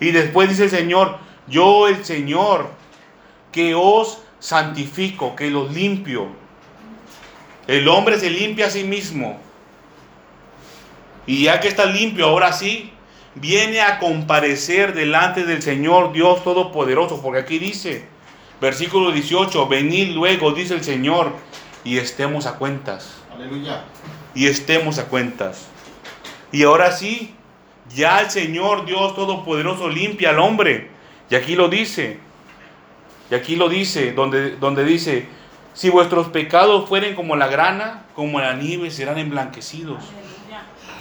Y 0.00 0.10
después 0.10 0.48
dice 0.48 0.64
el 0.64 0.70
Señor, 0.70 1.18
yo 1.46 1.88
el 1.88 2.04
Señor, 2.04 2.70
que 3.52 3.74
os 3.74 4.22
santifico, 4.38 5.34
que 5.34 5.50
los 5.50 5.72
limpio. 5.72 6.28
El 7.66 7.88
hombre 7.88 8.18
se 8.18 8.30
limpia 8.30 8.66
a 8.66 8.70
sí 8.70 8.84
mismo. 8.84 9.38
Y 11.26 11.44
ya 11.44 11.60
que 11.60 11.68
está 11.68 11.86
limpio, 11.86 12.26
ahora 12.26 12.52
sí, 12.52 12.92
viene 13.40 13.80
a 13.80 13.98
comparecer 13.98 14.94
delante 14.94 15.44
del 15.44 15.62
Señor 15.62 16.12
Dios 16.12 16.42
Todopoderoso, 16.44 17.20
porque 17.22 17.40
aquí 17.40 17.58
dice, 17.58 18.06
versículo 18.60 19.12
18, 19.12 19.68
venid 19.68 20.14
luego, 20.14 20.52
dice 20.52 20.74
el 20.74 20.84
Señor, 20.84 21.32
y 21.84 21.98
estemos 21.98 22.46
a 22.46 22.56
cuentas. 22.56 23.14
Aleluya. 23.32 23.84
Y 24.34 24.46
estemos 24.46 24.98
a 24.98 25.06
cuentas. 25.06 25.68
Y 26.52 26.64
ahora 26.64 26.92
sí, 26.92 27.34
ya 27.94 28.20
el 28.20 28.30
Señor 28.30 28.84
Dios 28.84 29.14
Todopoderoso 29.14 29.88
limpia 29.88 30.30
al 30.30 30.38
hombre. 30.38 30.90
Y 31.30 31.34
aquí 31.34 31.54
lo 31.54 31.68
dice. 31.68 32.18
Y 33.30 33.34
aquí 33.34 33.56
lo 33.56 33.68
dice, 33.68 34.12
donde, 34.12 34.56
donde 34.56 34.84
dice, 34.84 35.28
si 35.74 35.90
vuestros 35.90 36.28
pecados 36.28 36.88
fueren 36.88 37.14
como 37.14 37.36
la 37.36 37.46
grana, 37.46 38.06
como 38.14 38.40
la 38.40 38.54
nieve, 38.54 38.90
serán 38.90 39.18
emblanquecidos. 39.18 40.02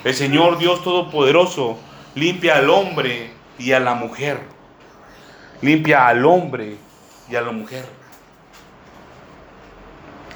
El 0.03 0.13
Señor 0.13 0.57
Dios 0.57 0.83
Todopoderoso 0.83 1.77
limpia 2.18 2.57
al 2.57 2.70
hombre 2.70 3.32
y 3.59 3.72
a 3.72 3.80
la 3.80 3.93
mujer. 3.93 4.39
Limpia 5.61 6.07
al 6.07 6.26
hombre 6.26 6.78
y 7.30 7.36
a 7.36 7.41
la 7.41 7.51
mujer. 7.51 7.86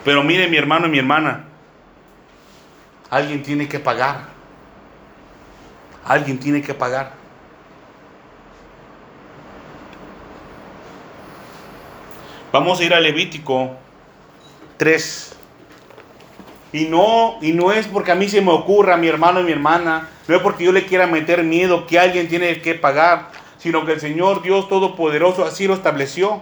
Pero 0.06 0.24
mire 0.24 0.48
mi 0.48 0.58
hermano 0.58 0.88
y 0.88 0.90
mi 0.90 1.00
hermana, 1.00 1.46
alguien 3.10 3.42
tiene 3.42 3.68
que 3.68 3.80
pagar. 3.80 4.30
Alguien 6.06 6.40
tiene 6.40 6.62
que 6.62 6.74
pagar. 6.74 7.14
Vamos 12.52 12.80
a 12.80 12.84
ir 12.84 12.94
a 12.94 13.00
Levítico 13.00 13.76
3. 14.78 15.38
Y 16.74 16.86
no, 16.86 17.38
y 17.42 17.52
no 17.52 17.72
es 17.72 17.88
porque 17.88 18.12
a 18.12 18.16
mí 18.16 18.30
se 18.30 18.42
me 18.42 18.52
ocurra, 18.52 18.96
mi 18.96 19.08
hermano 19.08 19.42
y 19.42 19.44
mi 19.44 19.52
hermana, 19.52 20.10
no 20.28 20.36
es 20.36 20.42
porque 20.42 20.64
yo 20.64 20.72
le 20.72 20.86
quiera 20.86 21.06
meter 21.06 21.44
miedo 21.44 21.86
que 21.86 22.00
alguien 22.00 22.30
tiene 22.30 22.62
que 22.62 22.76
pagar, 22.76 23.30
sino 23.58 23.86
que 23.86 23.94
el 23.94 24.00
Señor 24.00 24.42
Dios 24.42 24.70
Todopoderoso 24.70 25.44
así 25.44 25.68
lo 25.68 25.74
estableció. 25.74 26.42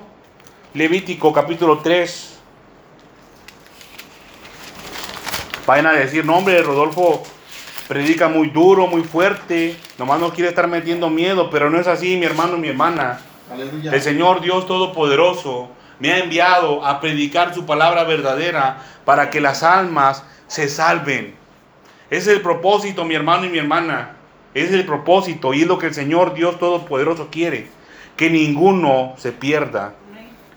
Levítico 0.76 1.34
capítulo 1.34 1.80
3. 1.80 2.38
Vayan 5.66 5.88
a 5.88 5.94
decir, 5.94 6.24
no 6.26 6.38
hombre, 6.38 6.62
Rodolfo 6.62 7.24
predica 7.88 8.28
muy 8.28 8.50
duro, 8.50 8.86
muy 8.86 9.04
fuerte, 9.04 9.76
nomás 9.98 10.20
no 10.20 10.32
quiere 10.32 10.50
estar 10.50 10.68
metiendo 10.68 11.10
miedo, 11.10 11.50
pero 11.50 11.72
no 11.72 11.80
es 11.80 11.88
así, 11.88 12.18
mi 12.18 12.26
hermano 12.26 12.58
y 12.58 12.60
mi 12.60 12.68
hermana. 12.68 13.20
El 13.92 14.02
Señor 14.02 14.42
Dios 14.42 14.68
Todopoderoso 14.68 15.70
me 16.00 16.14
ha 16.14 16.20
enviado 16.20 16.86
a 16.86 17.00
predicar 17.00 17.54
su 17.54 17.66
palabra 17.66 18.06
verdadera 18.06 18.82
para 19.06 19.30
que 19.30 19.42
las 19.42 19.64
almas 19.64 20.24
se 20.48 20.70
salven. 20.70 21.36
Ese 22.10 22.32
es 22.32 22.38
el 22.38 22.42
propósito, 22.42 23.06
mi 23.06 23.16
hermano 23.16 23.46
y 23.46 23.50
mi 23.50 23.60
hermana. 23.60 24.16
Es 24.54 24.72
el 24.72 24.86
propósito 24.86 25.54
y 25.54 25.62
es 25.62 25.68
lo 25.68 25.78
que 25.78 25.88
el 25.88 25.94
Señor 25.94 26.34
Dios 26.34 26.58
Todopoderoso 26.58 27.28
quiere. 27.30 27.68
Que 28.16 28.30
ninguno 28.30 29.14
se 29.18 29.32
pierda. 29.32 29.94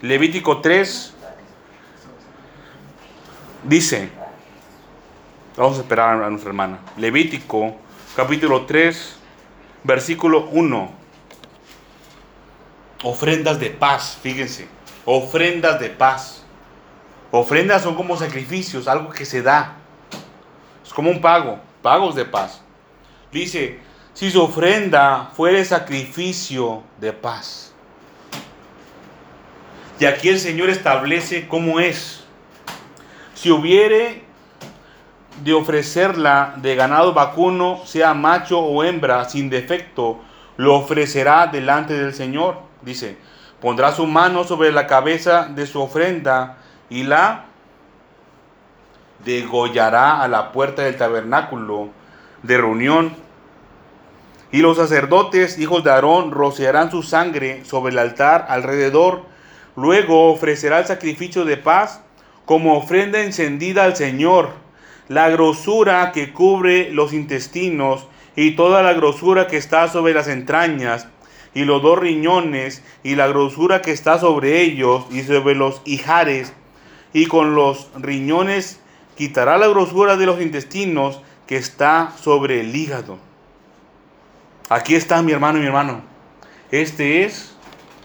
Levítico 0.01 0.61
3 0.61 1.15
dice, 3.65 4.09
vamos 5.57 5.79
a 5.79 5.83
esperar 5.83 6.23
a 6.23 6.31
nuestra 6.31 6.51
hermana. 6.51 6.79
Levítico 6.97 7.77
capítulo 8.17 8.63
3, 8.63 9.17
versículo 9.85 10.49
1. 10.53 11.03
Ofrendas 13.05 13.59
de 13.61 13.71
paz, 13.71 14.19
fíjense 14.23 14.82
ofrendas 15.05 15.81
de 15.81 15.91
paz. 15.91 16.45
Ofrendas 17.31 17.83
son 17.83 17.95
como 17.95 18.17
sacrificios, 18.17 18.89
algo 18.89 19.11
que 19.11 19.25
se 19.25 19.43
da. 19.43 19.77
Es 20.85 20.93
como 20.93 21.11
un 21.11 21.21
pago, 21.21 21.59
pagos 21.81 22.15
de 22.15 22.25
paz. 22.25 22.63
Dice, 23.33 23.79
si 24.15 24.31
su 24.31 24.43
ofrenda 24.43 25.31
fuere 25.35 25.65
sacrificio 25.65 26.83
de 27.01 27.13
paz. 27.13 27.73
Y 29.99 30.05
aquí 30.05 30.29
el 30.29 30.39
Señor 30.41 30.69
establece 30.69 31.49
cómo 31.49 31.81
es. 31.81 32.25
Si 33.35 33.51
hubiere 33.51 34.25
de 35.43 35.53
ofrecerla 35.55 36.55
de 36.59 36.75
ganado 36.75 37.15
vacuno, 37.15 37.81
sea 37.87 38.13
macho 38.13 38.61
o 38.61 38.85
hembra, 38.85 39.29
sin 39.29 39.49
defecto, 39.49 40.21
lo 40.57 40.75
ofrecerá 40.75 41.47
delante 41.47 41.95
del 41.95 42.15
Señor. 42.15 42.59
Dice, 42.83 43.17
pondrá 43.63 43.93
su 43.93 44.09
mano 44.09 44.43
sobre 44.43 44.73
la 44.73 44.89
cabeza 44.89 45.49
de 45.49 45.67
su 45.69 45.81
ofrenda 45.81 46.59
y 46.91 47.05
la 47.05 47.45
degollará 49.25 50.21
a 50.21 50.27
la 50.27 50.51
puerta 50.51 50.83
del 50.83 50.97
tabernáculo 50.97 51.91
de 52.43 52.59
reunión. 52.59 53.15
Y 54.51 54.59
los 54.63 54.77
sacerdotes, 54.77 55.61
hijos 55.61 55.85
de 55.85 55.93
Aarón, 55.93 56.33
rociarán 56.33 56.91
su 56.91 57.05
sangre 57.05 57.65
sobre 57.65 57.93
el 57.93 58.01
altar 58.01 58.47
alrededor. 58.49 59.23
Luego 59.77 60.33
ofrecerá 60.33 60.81
el 60.81 60.87
sacrificio 60.87 61.45
de 61.45 61.57
paz 61.57 62.03
como 62.45 62.77
ofrenda 62.77 63.21
encendida 63.23 63.85
al 63.85 63.95
Señor. 63.95 64.51
La 65.09 65.31
grosura 65.31 66.11
que 66.11 66.33
cubre 66.33 66.91
los 66.91 67.13
intestinos 67.13 68.09
y 68.35 68.57
toda 68.57 68.83
la 68.83 68.93
grosura 68.93 69.47
que 69.47 69.57
está 69.57 69.87
sobre 69.87 70.15
las 70.15 70.27
entrañas 70.27 71.07
y 71.55 71.65
los 71.65 71.83
dos 71.83 71.99
riñones 71.99 72.83
y 73.03 73.15
la 73.15 73.27
grosura 73.27 73.83
que 73.83 73.93
está 73.93 74.19
sobre 74.19 74.63
ellos 74.63 75.05
y 75.11 75.23
sobre 75.23 75.55
los 75.55 75.83
hijares, 75.85 76.53
y 77.13 77.27
con 77.27 77.55
los 77.55 77.89
riñones 77.97 78.81
quitará 79.17 79.59
la 79.59 79.69
grosura 79.69 80.17
de 80.17 80.27
los 80.27 80.41
intestinos 80.41 81.21
que 81.47 81.57
está 81.57 82.13
sobre 82.23 82.61
el 82.61 82.75
hígado. 82.75 83.19
Aquí 84.69 84.95
está 84.95 85.21
mi 85.21 85.33
hermano 85.33 85.59
y 85.59 85.61
mi 85.61 85.67
hermano. 85.67 86.03
Este 86.71 87.25
es, 87.25 87.55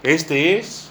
este 0.02 0.58
es 0.58 0.90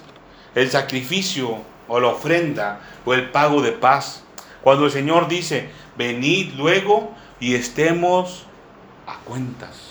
el 0.55 0.71
sacrificio 0.71 1.59
o 1.87 1.99
la 1.99 2.07
ofrenda 2.07 2.81
o 3.05 3.13
el 3.13 3.29
pago 3.29 3.61
de 3.61 3.73
paz. 3.73 4.23
Cuando 4.63 4.85
el 4.85 4.91
Señor 4.91 5.27
dice, 5.27 5.69
venid 5.95 6.53
luego 6.55 7.13
y 7.39 7.53
estemos 7.53 8.47
a 9.05 9.19
cuentas. 9.19 9.86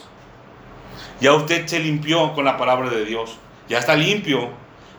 Ya 1.20 1.32
usted 1.32 1.66
se 1.66 1.80
limpió 1.80 2.34
con 2.34 2.44
la 2.44 2.58
palabra 2.58 2.90
de 2.90 3.04
Dios. 3.04 3.38
Ya 3.68 3.78
está 3.78 3.94
limpio. 3.96 4.50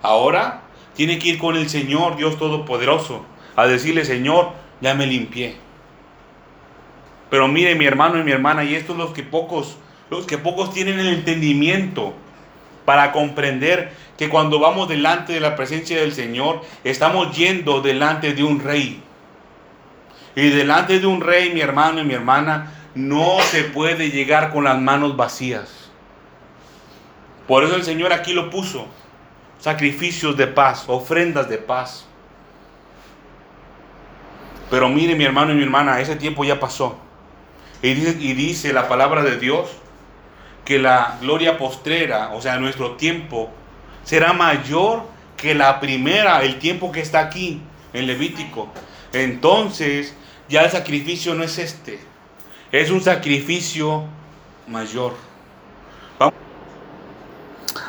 Ahora 0.01 0.61
tiene 0.95 1.19
que 1.19 1.29
ir 1.29 1.37
con 1.37 1.55
el 1.55 1.69
Señor, 1.69 2.17
Dios 2.17 2.37
Todopoderoso, 2.37 3.23
a 3.55 3.67
decirle, 3.67 4.03
Señor, 4.03 4.51
ya 4.81 4.95
me 4.95 5.05
limpié. 5.05 5.55
Pero 7.29 7.47
mire 7.47 7.75
mi 7.75 7.85
hermano 7.85 8.19
y 8.19 8.23
mi 8.23 8.31
hermana, 8.31 8.63
y 8.63 8.75
estos 8.75 8.97
los 8.97 9.11
que 9.11 9.23
pocos, 9.23 9.77
los 10.09 10.25
que 10.25 10.37
pocos 10.37 10.73
tienen 10.73 10.99
el 10.99 11.07
entendimiento 11.07 12.13
para 12.85 13.11
comprender 13.11 13.91
que 14.17 14.29
cuando 14.29 14.59
vamos 14.59 14.87
delante 14.87 15.33
de 15.33 15.39
la 15.39 15.55
presencia 15.55 15.99
del 15.99 16.13
Señor, 16.13 16.61
estamos 16.83 17.35
yendo 17.35 17.81
delante 17.81 18.33
de 18.33 18.43
un 18.43 18.59
rey. 18.59 19.03
Y 20.35 20.49
delante 20.49 20.99
de 20.99 21.05
un 21.05 21.21
rey, 21.21 21.53
mi 21.53 21.61
hermano 21.61 21.99
y 21.99 22.05
mi 22.05 22.13
hermana, 22.13 22.73
no 22.95 23.39
se 23.41 23.63
puede 23.65 24.09
llegar 24.09 24.51
con 24.51 24.63
las 24.63 24.79
manos 24.79 25.17
vacías. 25.17 25.86
Por 27.47 27.63
eso 27.63 27.75
el 27.75 27.83
Señor 27.83 28.13
aquí 28.13 28.33
lo 28.33 28.49
puso. 28.49 28.87
Sacrificios 29.59 30.37
de 30.37 30.47
paz, 30.47 30.85
ofrendas 30.87 31.49
de 31.49 31.57
paz. 31.57 32.05
Pero 34.69 34.89
mire 34.89 35.15
mi 35.15 35.23
hermano 35.23 35.53
y 35.53 35.55
mi 35.55 35.63
hermana, 35.63 35.99
ese 35.99 36.15
tiempo 36.15 36.43
ya 36.43 36.59
pasó. 36.59 36.97
Y 37.81 37.93
dice, 37.93 38.73
la 38.73 38.87
palabra 38.87 39.23
de 39.23 39.37
Dios 39.37 39.69
que 40.65 40.79
la 40.79 41.17
gloria 41.21 41.57
postrera, 41.57 42.31
o 42.33 42.41
sea, 42.41 42.57
nuestro 42.57 42.97
tiempo, 42.97 43.49
será 44.03 44.33
mayor 44.33 45.03
que 45.37 45.55
la 45.55 45.79
primera, 45.79 46.43
el 46.43 46.59
tiempo 46.59 46.91
que 46.91 46.99
está 46.99 47.19
aquí 47.19 47.61
en 47.93 48.05
Levítico. 48.05 48.67
Entonces, 49.13 50.13
ya 50.49 50.63
el 50.63 50.71
sacrificio 50.71 51.35
no 51.35 51.43
es 51.43 51.57
este, 51.57 51.99
es 52.73 52.89
un 52.89 53.01
sacrificio 53.01 54.03
mayor. 54.67 55.13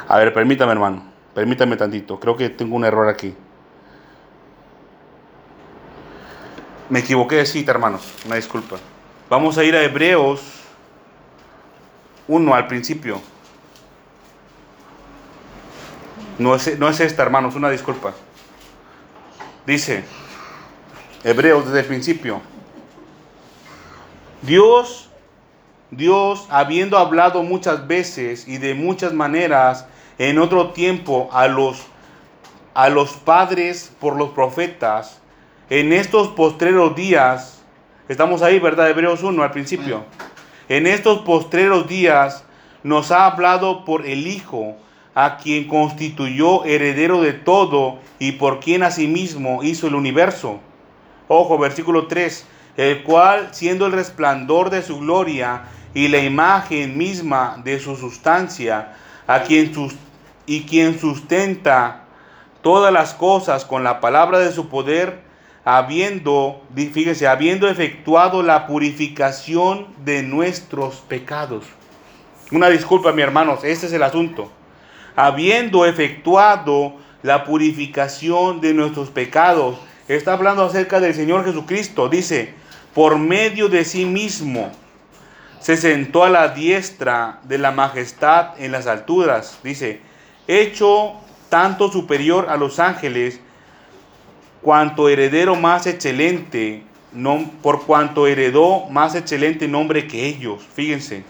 A 0.08 0.16
ver, 0.16 0.32
permítame 0.32 0.72
hermano, 0.72 1.02
permítame 1.34 1.76
tantito, 1.76 2.18
creo 2.18 2.34
que 2.34 2.48
tengo 2.48 2.74
un 2.74 2.84
error 2.86 3.10
aquí. 3.10 3.34
Me 6.88 7.00
equivoqué 7.00 7.36
de 7.36 7.44
cita, 7.44 7.72
hermanos, 7.72 8.14
una 8.24 8.36
disculpa. 8.36 8.78
Vamos 9.28 9.58
a 9.58 9.64
ir 9.64 9.76
a 9.76 9.82
Hebreos 9.82 10.40
1 12.26 12.54
al 12.54 12.66
principio. 12.66 13.20
No 16.38 16.54
es, 16.54 16.78
no 16.78 16.88
es 16.88 17.00
esta, 17.00 17.22
hermanos, 17.22 17.54
una 17.54 17.68
disculpa. 17.68 18.14
Dice, 19.66 20.04
Hebreos 21.22 21.66
desde 21.66 21.80
el 21.80 21.86
principio. 21.86 22.40
Dios, 24.40 25.10
Dios, 25.90 26.46
habiendo 26.48 26.96
hablado 26.96 27.42
muchas 27.42 27.86
veces 27.86 28.48
y 28.48 28.56
de 28.56 28.72
muchas 28.72 29.12
maneras 29.12 29.86
en 30.18 30.38
otro 30.38 30.70
tiempo 30.70 31.28
a 31.32 31.48
los, 31.48 31.86
a 32.74 32.88
los 32.88 33.12
padres 33.12 33.92
por 34.00 34.16
los 34.16 34.30
profetas, 34.30 35.20
en 35.70 35.92
estos 35.92 36.28
postreros 36.28 36.94
días, 36.94 37.58
Estamos 38.08 38.40
ahí, 38.40 38.58
¿verdad? 38.58 38.88
Hebreos 38.88 39.22
1 39.22 39.42
al 39.42 39.50
principio. 39.50 40.02
En 40.70 40.86
estos 40.86 41.18
postreros 41.18 41.86
días 41.88 42.42
nos 42.82 43.10
ha 43.10 43.26
hablado 43.26 43.84
por 43.84 44.06
el 44.06 44.26
Hijo, 44.26 44.76
a 45.14 45.36
quien 45.36 45.68
constituyó 45.68 46.64
heredero 46.64 47.20
de 47.20 47.34
todo 47.34 47.98
y 48.18 48.32
por 48.32 48.60
quien 48.60 48.82
asimismo 48.82 49.62
hizo 49.62 49.88
el 49.88 49.94
universo. 49.94 50.58
Ojo, 51.28 51.58
versículo 51.58 52.06
3, 52.06 52.46
el 52.78 53.02
cual, 53.02 53.50
siendo 53.52 53.84
el 53.84 53.92
resplandor 53.92 54.70
de 54.70 54.80
su 54.80 55.00
gloria 55.00 55.64
y 55.92 56.08
la 56.08 56.20
imagen 56.20 56.96
misma 56.96 57.60
de 57.62 57.78
su 57.78 57.94
sustancia, 57.94 58.94
a 59.26 59.42
quien 59.42 59.74
sus, 59.74 59.94
y 60.48 60.62
quien 60.62 60.98
sustenta 60.98 62.06
todas 62.62 62.92
las 62.92 63.14
cosas 63.14 63.64
con 63.64 63.84
la 63.84 64.00
palabra 64.00 64.38
de 64.38 64.50
su 64.50 64.68
poder, 64.68 65.20
habiendo, 65.64 66.62
fíjese, 66.74 67.28
habiendo 67.28 67.68
efectuado 67.68 68.42
la 68.42 68.66
purificación 68.66 69.86
de 70.04 70.22
nuestros 70.22 70.96
pecados. 71.02 71.64
Una 72.50 72.70
disculpa, 72.70 73.12
mi 73.12 73.20
hermanos, 73.20 73.62
este 73.62 73.86
es 73.86 73.92
el 73.92 74.02
asunto. 74.02 74.50
Habiendo 75.14 75.84
efectuado 75.84 76.94
la 77.22 77.44
purificación 77.44 78.62
de 78.62 78.72
nuestros 78.72 79.10
pecados, 79.10 79.76
está 80.08 80.32
hablando 80.32 80.64
acerca 80.64 80.98
del 80.98 81.12
Señor 81.12 81.44
Jesucristo. 81.44 82.08
Dice, 82.08 82.54
por 82.94 83.18
medio 83.18 83.68
de 83.68 83.84
sí 83.84 84.06
mismo 84.06 84.72
se 85.60 85.76
sentó 85.76 86.24
a 86.24 86.30
la 86.30 86.48
diestra 86.48 87.40
de 87.42 87.58
la 87.58 87.70
majestad 87.70 88.58
en 88.58 88.72
las 88.72 88.86
alturas. 88.86 89.58
Dice, 89.62 90.07
hecho 90.48 91.12
tanto 91.48 91.92
superior 91.92 92.48
a 92.48 92.56
los 92.56 92.80
ángeles, 92.80 93.40
cuanto 94.62 95.08
heredero 95.08 95.54
más 95.54 95.86
excelente, 95.86 96.82
no, 97.12 97.50
por 97.62 97.86
cuanto 97.86 98.26
heredó 98.26 98.86
más 98.86 99.14
excelente 99.14 99.68
nombre 99.68 100.08
que 100.08 100.26
ellos. 100.26 100.62
Fíjense, 100.74 101.22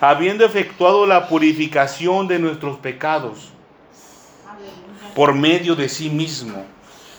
habiendo 0.00 0.44
efectuado 0.44 1.06
la 1.06 1.28
purificación 1.28 2.28
de 2.28 2.38
nuestros 2.38 2.78
pecados 2.78 3.50
por 5.14 5.34
medio 5.34 5.74
de 5.74 5.88
sí 5.88 6.08
mismo. 6.10 6.64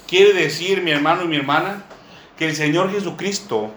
Quiere 0.07 0.34
decir, 0.34 0.82
mi 0.82 0.91
hermano 0.91 1.23
y 1.23 1.27
mi 1.27 1.36
hermana, 1.36 1.84
que 2.38 2.47
el 2.47 2.55
Señor 2.55 2.91
Jesucristo 2.91 3.69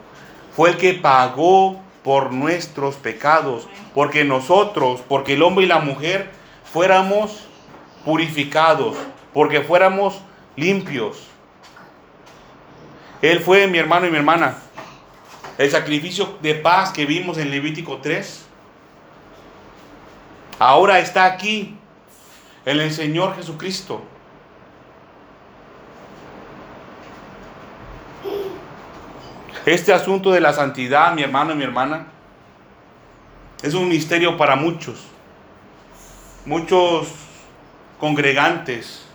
fue 0.54 0.70
el 0.70 0.76
que 0.76 0.94
pagó 0.94 1.80
por 2.02 2.32
nuestros 2.32 2.94
pecados, 2.96 3.68
porque 3.94 4.24
nosotros, 4.24 5.00
porque 5.08 5.34
el 5.34 5.42
hombre 5.42 5.64
y 5.64 5.68
la 5.68 5.80
mujer 5.80 6.30
fuéramos 6.72 7.44
purificados, 8.04 8.96
porque 9.34 9.60
fuéramos 9.60 10.20
limpios. 10.56 11.28
Él 13.20 13.40
fue 13.40 13.66
mi 13.66 13.78
hermano 13.78 14.06
y 14.06 14.10
mi 14.10 14.16
hermana. 14.16 14.56
El 15.58 15.70
sacrificio 15.70 16.38
de 16.40 16.54
paz 16.54 16.90
que 16.92 17.04
vimos 17.04 17.36
en 17.38 17.50
Levítico 17.50 17.98
3, 17.98 18.46
ahora 20.58 20.98
está 20.98 21.26
aquí 21.26 21.76
en 22.64 22.80
el 22.80 22.90
Señor 22.90 23.36
Jesucristo. 23.36 24.02
Este 29.66 29.92
asunto 29.92 30.32
de 30.32 30.40
la 30.40 30.52
santidad, 30.52 31.14
mi 31.14 31.22
hermano 31.22 31.52
y 31.52 31.56
mi 31.56 31.64
hermana, 31.64 32.06
es 33.62 33.74
un 33.74 33.88
misterio 33.88 34.36
para 34.36 34.56
muchos. 34.56 35.11
Muchos 36.44 37.08
congregantes 38.00 39.06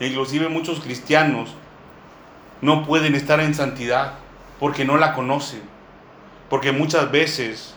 inclusive 0.00 0.48
muchos 0.48 0.80
cristianos 0.80 1.54
no 2.62 2.86
pueden 2.86 3.14
estar 3.14 3.40
en 3.40 3.54
santidad 3.54 4.14
porque 4.58 4.84
no 4.84 4.96
la 4.96 5.14
conocen. 5.14 5.60
Porque 6.48 6.72
muchas 6.72 7.10
veces 7.10 7.74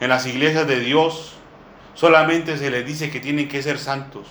en 0.00 0.08
las 0.08 0.26
iglesias 0.26 0.66
de 0.66 0.80
Dios 0.80 1.34
solamente 1.94 2.56
se 2.56 2.70
les 2.70 2.86
dice 2.86 3.10
que 3.10 3.20
tienen 3.20 3.48
que 3.48 3.62
ser 3.62 3.78
santos. 3.78 4.26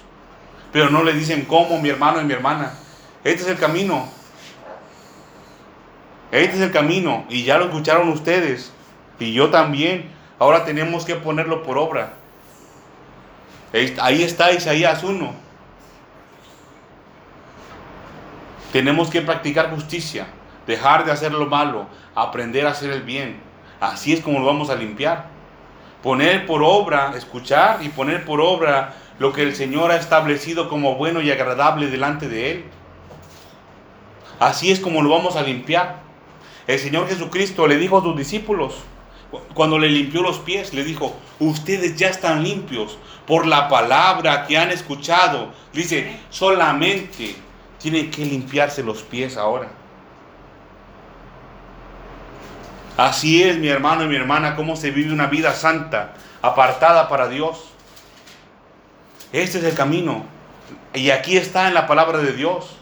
Pero 0.72 0.90
no 0.90 1.04
le 1.04 1.14
dicen 1.14 1.46
cómo, 1.46 1.80
mi 1.80 1.90
hermano 1.90 2.22
y 2.22 2.26
mi 2.26 2.34
hermana. 2.34 2.74
Este 3.24 3.44
es 3.44 3.50
el 3.50 3.60
camino. 3.60 4.10
Este 6.32 6.56
es 6.56 6.62
el 6.62 6.72
camino. 6.72 7.26
Y 7.30 7.44
ya 7.44 7.58
lo 7.58 7.66
escucharon 7.66 8.10
ustedes. 8.10 8.72
Y 9.20 9.34
yo 9.34 9.50
también. 9.52 10.12
Ahora 10.40 10.66
tenemos 10.66 11.06
que 11.06 11.16
ponerlo 11.16 11.64
por 11.64 11.78
obra. 11.78 12.14
Ahí 13.74 14.22
está 14.22 14.52
Isaías 14.52 15.04
1. 15.04 15.34
Tenemos 18.72 19.10
que 19.10 19.22
practicar 19.22 19.72
justicia, 19.72 20.28
dejar 20.68 21.06
de 21.06 21.12
hacer 21.12 21.32
lo 21.32 21.48
malo, 21.48 21.88
aprender 22.14 22.68
a 22.68 22.72
hacer 22.72 22.92
el 22.92 23.02
bien. 23.02 23.40
Así 23.80 24.14
es 24.14 24.22
como 24.22 24.40
lo 24.40 24.46
vamos 24.46 24.70
a 24.70 24.76
limpiar. 24.76 25.26
Poner 26.04 26.46
por 26.46 26.62
obra, 26.64 27.14
escuchar 27.16 27.84
y 27.84 27.90
poner 27.90 28.26
por 28.26 28.42
obra 28.42 28.94
lo 29.18 29.34
que 29.34 29.42
el 29.42 29.56
Señor 29.56 29.92
ha 29.92 29.96
establecido 29.96 30.70
como 30.70 30.96
bueno 30.96 31.22
y 31.22 31.32
agradable 31.32 31.88
delante 31.88 32.28
de 32.28 32.52
Él. 32.52 32.66
Así 34.40 34.72
es 34.72 34.80
como 34.80 35.02
lo 35.02 35.10
vamos 35.10 35.36
a 35.36 35.42
limpiar. 35.42 35.98
El 36.68 36.78
Señor 36.78 37.08
Jesucristo 37.08 37.68
le 37.68 37.78
dijo 37.78 37.98
a 37.98 38.02
sus 38.02 38.16
discípulos, 38.16 38.84
cuando 39.54 39.80
le 39.80 39.90
limpió 39.90 40.22
los 40.22 40.40
pies, 40.40 40.74
le 40.74 40.84
dijo, 40.84 41.16
ustedes 41.40 41.96
ya 41.96 42.10
están 42.10 42.44
limpios 42.44 42.98
por 43.26 43.48
la 43.48 43.68
palabra 43.68 44.46
que 44.46 44.58
han 44.58 44.70
escuchado. 44.70 45.52
Dice, 45.72 46.20
solamente 46.30 47.36
tienen 47.80 48.12
que 48.12 48.26
limpiarse 48.26 48.84
los 48.84 49.02
pies 49.02 49.38
ahora. 49.38 49.70
Así 52.96 53.42
es, 53.42 53.58
mi 53.58 53.70
hermano 53.70 54.04
y 54.04 54.08
mi 54.08 54.16
hermana, 54.16 54.56
cómo 54.56 54.76
se 54.76 54.92
vive 54.92 55.12
una 55.12 55.26
vida 55.28 55.54
santa, 55.54 56.14
apartada 56.42 57.10
para 57.10 57.28
Dios. 57.28 57.70
Este 59.32 59.58
es 59.58 59.64
el 59.64 59.74
camino. 59.74 60.26
Y 60.94 61.10
aquí 61.10 61.38
está 61.38 61.68
en 61.68 61.74
la 61.74 61.88
palabra 61.88 62.20
de 62.20 62.34
Dios. 62.34 62.78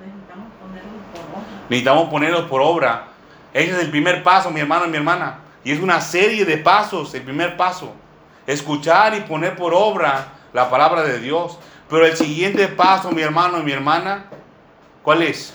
necesitamos 0.00 0.48
ponerlo 0.60 0.98
por 1.12 1.20
obra. 1.30 1.68
Necesitamos 1.68 2.08
ponerlos 2.08 2.48
por 2.48 2.60
obra. 2.60 3.11
Ese 3.52 3.72
es 3.72 3.78
el 3.78 3.90
primer 3.90 4.22
paso, 4.22 4.50
mi 4.50 4.60
hermano 4.60 4.86
y 4.86 4.88
mi 4.88 4.96
hermana. 4.96 5.38
Y 5.64 5.72
es 5.72 5.80
una 5.80 6.00
serie 6.00 6.44
de 6.44 6.56
pasos, 6.58 7.14
el 7.14 7.22
primer 7.22 7.56
paso. 7.56 7.92
Escuchar 8.46 9.14
y 9.16 9.20
poner 9.20 9.56
por 9.56 9.74
obra 9.74 10.32
la 10.52 10.70
palabra 10.70 11.02
de 11.02 11.18
Dios. 11.18 11.58
Pero 11.88 12.06
el 12.06 12.16
siguiente 12.16 12.68
paso, 12.68 13.10
mi 13.10 13.22
hermano 13.22 13.58
y 13.58 13.62
mi 13.62 13.72
hermana, 13.72 14.24
¿cuál 15.02 15.22
es? 15.22 15.52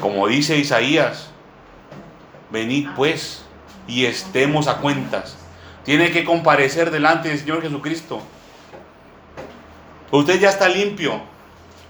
Como 0.00 0.26
dice 0.26 0.56
Isaías, 0.56 1.30
venid 2.50 2.88
pues 2.96 3.44
y 3.86 4.04
estemos 4.04 4.68
a 4.68 4.78
cuentas. 4.78 5.36
Tiene 5.84 6.10
que 6.10 6.24
comparecer 6.24 6.90
delante 6.90 7.28
del 7.28 7.38
Señor 7.38 7.62
Jesucristo. 7.62 8.20
Usted 10.10 10.40
ya 10.40 10.50
está 10.50 10.68
limpio. 10.68 11.20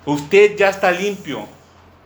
Usted 0.06 0.56
ya 0.56 0.70
está 0.70 0.90
limpio. 0.90 1.46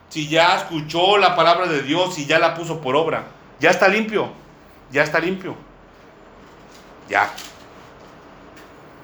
Si 0.09 0.27
ya 0.27 0.57
escuchó 0.57 1.17
la 1.17 1.35
palabra 1.35 1.67
de 1.67 1.83
Dios 1.83 2.17
y 2.17 2.25
ya 2.25 2.39
la 2.39 2.55
puso 2.55 2.81
por 2.81 2.95
obra. 2.95 3.27
Ya 3.59 3.69
está 3.69 3.87
limpio. 3.87 4.29
Ya 4.91 5.03
está 5.03 5.19
limpio. 5.19 5.55
Ya. 7.07 7.31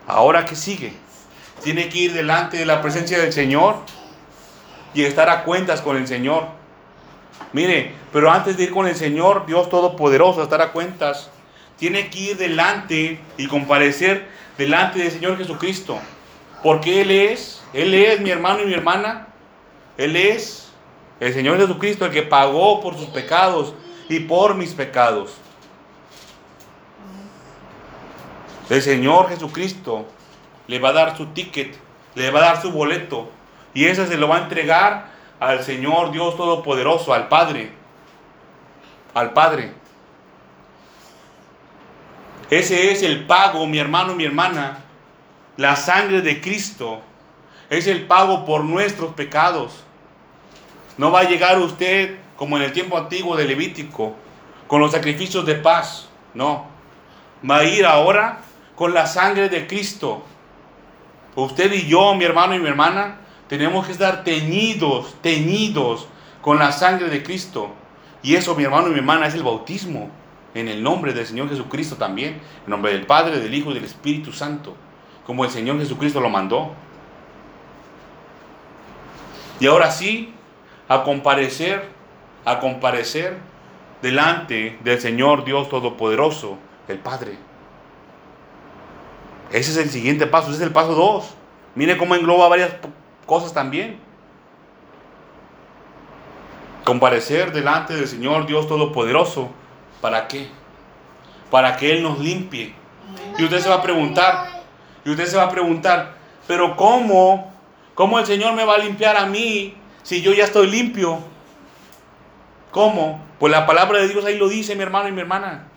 Ahora 0.07 0.43
que 0.43 0.55
sigue. 0.55 0.93
Tiene 1.63 1.89
que 1.89 1.99
ir 1.99 2.13
delante 2.13 2.57
de 2.57 2.65
la 2.65 2.81
presencia 2.81 3.19
del 3.19 3.31
Señor 3.31 3.77
y 4.93 5.03
estar 5.03 5.29
a 5.29 5.43
cuentas 5.43 5.81
con 5.81 5.95
el 5.95 6.07
Señor. 6.07 6.47
Mire, 7.53 7.93
pero 8.11 8.31
antes 8.31 8.57
de 8.57 8.63
ir 8.63 8.71
con 8.71 8.87
el 8.87 8.95
Señor, 8.95 9.45
Dios 9.45 9.69
Todopoderoso, 9.69 10.43
estar 10.43 10.61
a 10.61 10.71
cuentas, 10.71 11.29
tiene 11.77 12.09
que 12.09 12.19
ir 12.19 12.37
delante 12.37 13.19
y 13.37 13.47
comparecer 13.47 14.27
delante 14.57 14.99
del 14.99 15.11
Señor 15.11 15.37
Jesucristo. 15.37 15.99
Porque 16.63 17.01
Él 17.01 17.11
es, 17.11 17.56
Él 17.73 17.93
es 17.93 18.19
mi 18.21 18.29
hermano 18.29 18.61
y 18.61 18.65
mi 18.65 18.73
hermana. 18.73 19.27
Él 19.97 20.15
es 20.15 20.71
el 21.19 21.33
Señor 21.33 21.57
Jesucristo, 21.57 22.05
el 22.05 22.11
que 22.11 22.23
pagó 22.23 22.81
por 22.81 22.95
sus 22.95 23.07
pecados 23.07 23.73
y 24.09 24.19
por 24.21 24.55
mis 24.55 24.73
pecados. 24.73 25.35
El 28.69 28.81
Señor 28.81 29.29
Jesucristo 29.29 30.05
le 30.67 30.79
va 30.79 30.89
a 30.89 30.93
dar 30.93 31.17
su 31.17 31.27
ticket, 31.27 31.77
le 32.15 32.29
va 32.31 32.39
a 32.39 32.43
dar 32.43 32.61
su 32.61 32.71
boleto. 32.71 33.29
Y 33.73 33.85
ese 33.85 34.07
se 34.07 34.17
lo 34.17 34.27
va 34.27 34.37
a 34.37 34.43
entregar 34.43 35.07
al 35.39 35.63
Señor 35.63 36.11
Dios 36.11 36.35
Todopoderoso, 36.35 37.13
al 37.13 37.27
Padre. 37.27 37.71
Al 39.13 39.33
Padre. 39.33 39.71
Ese 42.49 42.91
es 42.91 43.03
el 43.03 43.25
pago, 43.25 43.65
mi 43.67 43.77
hermano 43.77 44.13
y 44.13 44.15
mi 44.15 44.25
hermana. 44.25 44.79
La 45.57 45.75
sangre 45.75 46.21
de 46.21 46.39
Cristo 46.39 47.01
es 47.69 47.87
el 47.87 48.05
pago 48.05 48.45
por 48.45 48.63
nuestros 48.63 49.13
pecados. 49.13 49.83
No 50.97 51.11
va 51.11 51.21
a 51.21 51.29
llegar 51.29 51.59
usted 51.59 52.17
como 52.35 52.57
en 52.57 52.63
el 52.63 52.71
tiempo 52.71 52.97
antiguo 52.97 53.35
de 53.35 53.45
Levítico, 53.45 54.15
con 54.67 54.81
los 54.81 54.91
sacrificios 54.91 55.45
de 55.45 55.55
paz. 55.55 56.09
No. 56.33 56.65
Va 57.49 57.57
a 57.57 57.63
ir 57.63 57.85
ahora 57.85 58.39
con 58.75 58.93
la 58.93 59.05
sangre 59.07 59.49
de 59.49 59.67
Cristo. 59.67 60.23
Usted 61.35 61.71
y 61.73 61.87
yo, 61.87 62.15
mi 62.15 62.25
hermano 62.25 62.55
y 62.55 62.59
mi 62.59 62.67
hermana, 62.67 63.17
tenemos 63.47 63.85
que 63.85 63.91
estar 63.91 64.23
teñidos, 64.23 65.15
teñidos 65.21 66.07
con 66.41 66.59
la 66.59 66.71
sangre 66.71 67.09
de 67.09 67.23
Cristo. 67.23 67.71
Y 68.23 68.35
eso, 68.35 68.55
mi 68.55 68.63
hermano 68.63 68.87
y 68.87 68.91
mi 68.91 68.97
hermana, 68.97 69.27
es 69.27 69.35
el 69.35 69.43
bautismo 69.43 70.09
en 70.53 70.67
el 70.67 70.81
nombre 70.81 71.13
del 71.13 71.25
Señor 71.25 71.49
Jesucristo 71.49 71.95
también, 71.97 72.39
en 72.63 72.69
nombre 72.69 72.91
del 72.91 73.05
Padre, 73.05 73.39
del 73.39 73.53
Hijo 73.53 73.71
y 73.71 73.75
del 73.75 73.83
Espíritu 73.83 74.31
Santo, 74.31 74.75
como 75.25 75.45
el 75.45 75.51
Señor 75.51 75.77
Jesucristo 75.79 76.19
lo 76.19 76.29
mandó. 76.29 76.73
Y 79.59 79.67
ahora 79.67 79.91
sí, 79.91 80.33
a 80.87 81.03
comparecer, 81.03 81.83
a 82.45 82.59
comparecer 82.59 83.37
delante 84.01 84.77
del 84.83 84.99
Señor 85.01 85.43
Dios 85.43 85.69
Todopoderoso, 85.69 86.57
el 86.87 86.99
Padre. 86.99 87.37
Ese 89.51 89.71
es 89.71 89.77
el 89.77 89.89
siguiente 89.89 90.27
paso, 90.27 90.49
ese 90.49 90.57
es 90.57 90.63
el 90.63 90.73
paso 90.73 90.93
2. 90.93 91.33
Mire 91.75 91.97
cómo 91.97 92.15
engloba 92.15 92.47
varias 92.47 92.71
cosas 93.25 93.53
también. 93.53 93.99
Comparecer 96.83 97.51
delante 97.51 97.95
del 97.95 98.07
Señor 98.07 98.45
Dios 98.45 98.67
Todopoderoso. 98.67 99.49
¿Para 100.01 100.27
qué? 100.27 100.47
Para 101.49 101.77
que 101.77 101.91
Él 101.91 102.03
nos 102.03 102.19
limpie. 102.19 102.73
Y 103.37 103.43
usted 103.43 103.59
se 103.59 103.69
va 103.69 103.75
a 103.75 103.81
preguntar, 103.81 104.63
y 105.03 105.09
usted 105.09 105.25
se 105.25 105.37
va 105.37 105.43
a 105.43 105.49
preguntar, 105.49 106.15
pero 106.45 106.75
¿cómo? 106.75 107.56
¿Cómo 107.97 108.19
el 108.19 108.27
Señor 108.27 108.53
me 108.53 108.63
va 108.63 108.75
a 108.75 108.77
limpiar 108.77 109.17
a 109.17 109.25
mí 109.25 109.73
si 110.03 110.21
yo 110.21 110.31
ya 110.31 110.43
estoy 110.43 110.69
limpio? 110.69 111.17
¿Cómo? 112.69 113.25
Pues 113.39 113.49
la 113.49 113.65
palabra 113.65 113.97
de 113.97 114.07
Dios 114.07 114.23
ahí 114.23 114.37
lo 114.37 114.47
dice, 114.47 114.75
mi 114.75 114.83
hermano 114.83 115.09
y 115.09 115.13
mi 115.13 115.21
hermana. 115.21 115.67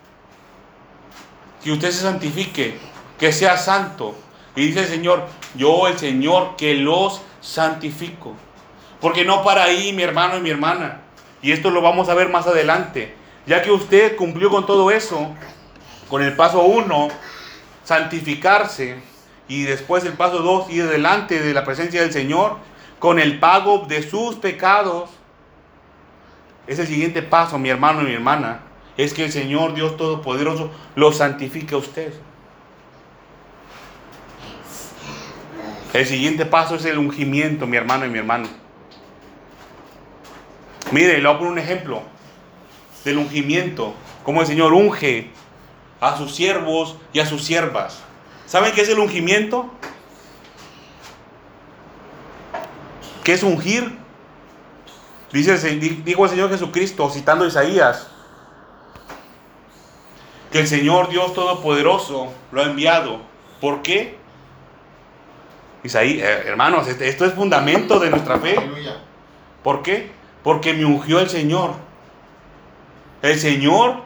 Que 1.65 1.73
usted 1.73 1.91
se 1.91 2.03
santifique, 2.03 2.77
que 3.19 3.33
sea 3.33 3.57
santo. 3.57 4.15
Y 4.55 4.67
dice 4.67 4.81
el 4.81 4.89
Señor, 4.89 5.27
yo 5.55 5.89
el 5.89 5.97
Señor 5.99 6.57
que 6.59 6.75
los 6.75 7.23
santifico. 7.41 8.35
Porque 9.01 9.25
no 9.25 9.43
para 9.43 9.63
ahí, 9.63 9.95
mi 9.95 10.03
hermano 10.03 10.37
y 10.37 10.43
mi 10.43 10.51
hermana. 10.51 11.01
Y 11.41 11.53
esto 11.53 11.71
lo 11.71 11.81
vamos 11.81 12.11
a 12.11 12.15
ver 12.15 12.29
más 12.29 12.47
adelante. 12.47 13.15
Ya 13.47 13.63
que 13.63 13.71
usted 13.71 14.17
cumplió 14.17 14.51
con 14.51 14.67
todo 14.67 14.91
eso, 14.91 15.35
con 16.11 16.23
el 16.23 16.37
paso 16.37 16.61
uno, 16.65 17.09
santificarse, 17.83 19.09
y 19.51 19.65
después 19.65 20.05
el 20.05 20.13
paso 20.13 20.39
dos, 20.39 20.71
ir 20.71 20.87
delante 20.87 21.41
de 21.41 21.53
la 21.53 21.65
presencia 21.65 22.03
del 22.03 22.13
Señor, 22.13 22.59
con 23.01 23.19
el 23.19 23.41
pago 23.41 23.85
de 23.89 24.09
sus 24.09 24.37
pecados. 24.37 25.11
Es 26.69 26.79
el 26.79 26.87
siguiente 26.87 27.21
paso, 27.21 27.59
mi 27.59 27.69
hermano 27.69 28.03
y 28.03 28.05
mi 28.05 28.13
hermana. 28.13 28.61
Es 28.97 29.13
que 29.13 29.25
el 29.25 29.33
Señor 29.33 29.75
Dios 29.75 29.97
Todopoderoso 29.97 30.71
lo 30.95 31.11
santifique 31.11 31.75
a 31.75 31.79
usted. 31.79 32.13
El 35.95 36.07
siguiente 36.07 36.47
paso 36.47 36.77
es 36.77 36.85
el 36.85 36.99
ungimiento, 36.99 37.67
mi 37.67 37.77
hermano 37.77 38.07
y 38.07 38.09
mi 38.09 38.19
hermano. 38.19 38.47
Mire, 40.93 41.21
le 41.21 41.29
voy 41.29 41.49
a 41.49 41.51
un 41.51 41.59
ejemplo 41.59 42.03
del 43.05 43.19
ungimiento. 43.19 43.95
Como 44.23 44.43
el 44.43 44.47
Señor 44.47 44.75
unge 44.75 45.33
a 46.01 46.17
sus 46.17 46.37
siervos 46.37 46.97
y 47.13 47.19
a 47.19 47.27
sus 47.27 47.43
siervas. 47.43 48.05
¿Saben 48.51 48.73
qué 48.73 48.81
es 48.81 48.89
el 48.89 48.99
ungimiento? 48.99 49.71
¿Qué 53.23 53.35
es 53.35 53.45
ungir? 53.45 53.97
Dice, 55.31 55.57
dijo 55.77 56.25
el 56.25 56.31
Señor 56.31 56.51
Jesucristo, 56.51 57.09
citando 57.11 57.45
a 57.45 57.47
Isaías, 57.47 58.09
que 60.51 60.59
el 60.59 60.67
Señor 60.67 61.11
Dios 61.11 61.33
Todopoderoso 61.33 62.33
lo 62.51 62.61
ha 62.61 62.65
enviado. 62.65 63.21
¿Por 63.61 63.83
qué? 63.83 64.19
Isaías, 65.85 66.27
eh, 66.27 66.49
hermanos, 66.49 66.89
este, 66.89 67.07
esto 67.07 67.25
es 67.27 67.35
fundamento 67.35 68.01
de 68.01 68.11
nuestra 68.11 68.41
fe. 68.41 68.57
¿Por 69.63 69.85
qué? 69.85 70.11
Porque 70.43 70.75
me 70.75 70.85
ungió 70.85 71.21
el 71.21 71.31
Señor. 71.31 71.75
El 73.23 73.39
Señor, 73.39 74.03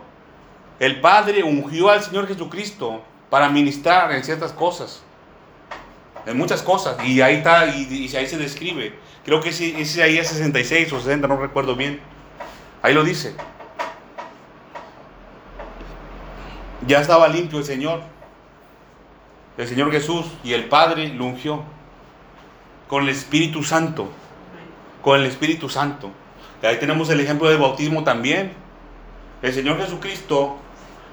el 0.81 1.01
Padre, 1.01 1.43
ungió 1.43 1.89
al 1.89 2.03
Señor 2.03 2.27
Jesucristo 2.27 3.03
para 3.35 3.49
ministrar 3.49 4.13
en 4.13 4.23
ciertas 4.23 4.53
cosas. 4.53 5.03
En 6.25 6.39
muchas 6.39 6.63
cosas. 6.63 7.05
Y 7.05 7.21
ahí 7.21 7.39
está, 7.39 7.67
y, 7.67 8.09
ahí 8.15 8.29
se 8.29 8.37
describe. 8.37 8.97
Creo 9.25 9.41
que 9.41 9.49
es 9.49 9.57
66 9.57 10.93
o 10.93 11.01
60, 11.01 11.27
no 11.27 11.37
recuerdo 11.37 11.75
bien. 11.75 11.99
Ahí 12.81 12.95
lo 12.95 13.03
dice. 13.03 13.35
Ya 16.87 17.01
estaba 17.01 17.27
limpio 17.27 17.59
el 17.59 17.65
Señor 17.65 18.03
el 19.59 19.67
Señor 19.67 19.91
Jesús 19.91 20.27
y 20.45 20.53
el 20.53 20.67
Padre 20.67 21.09
lo 21.09 21.25
ungió 21.25 21.65
con 22.87 23.03
el 23.03 23.09
Espíritu 23.09 23.65
Santo. 23.65 24.13
Con 25.03 25.19
el 25.19 25.27
Espíritu 25.27 25.69
Santo. 25.69 26.13
Ahí 26.63 26.79
tenemos 26.79 27.11
el 27.11 27.19
ejemplo 27.19 27.49
del 27.49 27.59
bautismo 27.59 28.05
también. 28.05 28.53
El 29.43 29.53
Señor 29.53 29.79
Jesucristo 29.79 30.57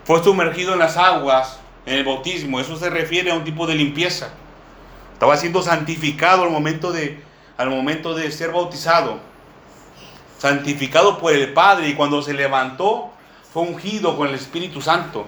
fue 0.03 0.23
sumergido 0.23 0.73
en 0.73 0.77
las 0.77 0.97
aguas 0.97 1.61
en 1.85 1.95
el 1.97 2.03
bautismo. 2.03 2.59
Eso 2.59 2.77
se 2.77 2.89
refiere 2.89 3.31
a 3.31 3.35
un 3.35 3.43
tipo 3.43 3.67
de 3.67 3.75
limpieza. 3.75 4.29
Estaba 5.13 5.37
siendo 5.37 5.61
santificado 5.61 6.43
al 6.43 6.49
momento 6.49 6.91
de, 6.91 7.21
al 7.57 7.69
momento 7.69 8.13
de 8.13 8.31
ser 8.31 8.51
bautizado. 8.51 9.19
Santificado 10.37 11.19
por 11.19 11.33
el 11.33 11.53
Padre 11.53 11.89
y 11.89 11.93
cuando 11.93 12.21
se 12.21 12.33
levantó 12.33 13.11
fue 13.53 13.63
ungido 13.63 14.17
con 14.17 14.27
el 14.27 14.35
Espíritu 14.35 14.81
Santo. 14.81 15.25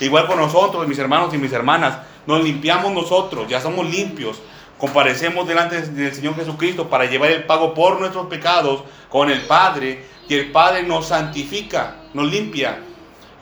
Igual 0.00 0.26
con 0.26 0.38
nosotros, 0.38 0.86
mis 0.88 0.98
hermanos 0.98 1.34
y 1.34 1.38
mis 1.38 1.52
hermanas 1.52 1.98
nos 2.26 2.42
limpiamos 2.42 2.92
nosotros, 2.92 3.48
ya 3.48 3.60
somos 3.60 3.86
limpios. 3.86 4.40
Comparecemos 4.78 5.46
delante 5.46 5.82
del 5.82 6.14
Señor 6.14 6.36
Jesucristo 6.36 6.88
para 6.88 7.04
llevar 7.04 7.30
el 7.30 7.44
pago 7.44 7.74
por 7.74 8.00
nuestros 8.00 8.28
pecados 8.28 8.84
con 9.10 9.30
el 9.30 9.42
Padre 9.42 10.06
y 10.26 10.34
el 10.34 10.50
Padre 10.52 10.84
nos 10.84 11.08
santifica, 11.08 11.96
nos 12.14 12.30
limpia. 12.30 12.78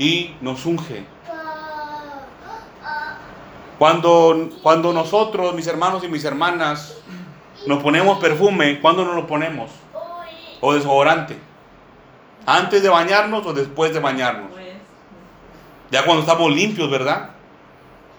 y 0.01 0.35
nos 0.41 0.65
unge. 0.65 1.05
Cuando, 3.79 4.51
cuando 4.63 4.93
nosotros, 4.93 5.55
mis 5.55 5.67
hermanos 5.67 6.03
y 6.03 6.09
mis 6.09 6.25
hermanas, 6.25 6.99
nos 7.67 7.83
ponemos 7.83 8.19
perfume, 8.19 8.81
¿cuándo 8.81 9.05
nos 9.05 9.15
lo 9.15 9.27
ponemos? 9.27 9.71
O 10.61 10.75
desodorante. 10.75 11.39
¿Antes 12.45 12.83
de 12.83 12.89
bañarnos 12.89 13.47
o 13.47 13.53
después 13.53 13.93
de 13.93 14.01
bañarnos? 14.01 14.51
Ya 15.91 16.05
cuando 16.05 16.23
estamos 16.23 16.51
limpios, 16.53 16.91
¿verdad? 16.91 17.31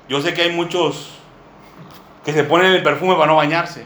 Yo 0.08 0.22
sé 0.22 0.34
que 0.34 0.44
hay 0.44 0.52
muchos 0.52 1.12
que 2.24 2.34
se 2.34 2.44
ponen 2.44 2.72
el 2.72 2.82
perfume 2.82 3.16
para 3.16 3.28
no 3.28 3.36
bañarse. 3.36 3.86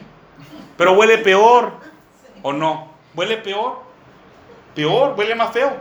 Pero 0.77 0.93
huele 0.93 1.17
peor, 1.19 1.73
¿o 2.41 2.53
no? 2.53 2.91
Huele 3.15 3.37
peor. 3.37 3.81
Peor, 4.75 5.15
huele 5.17 5.35
más 5.35 5.51
feo. 5.51 5.75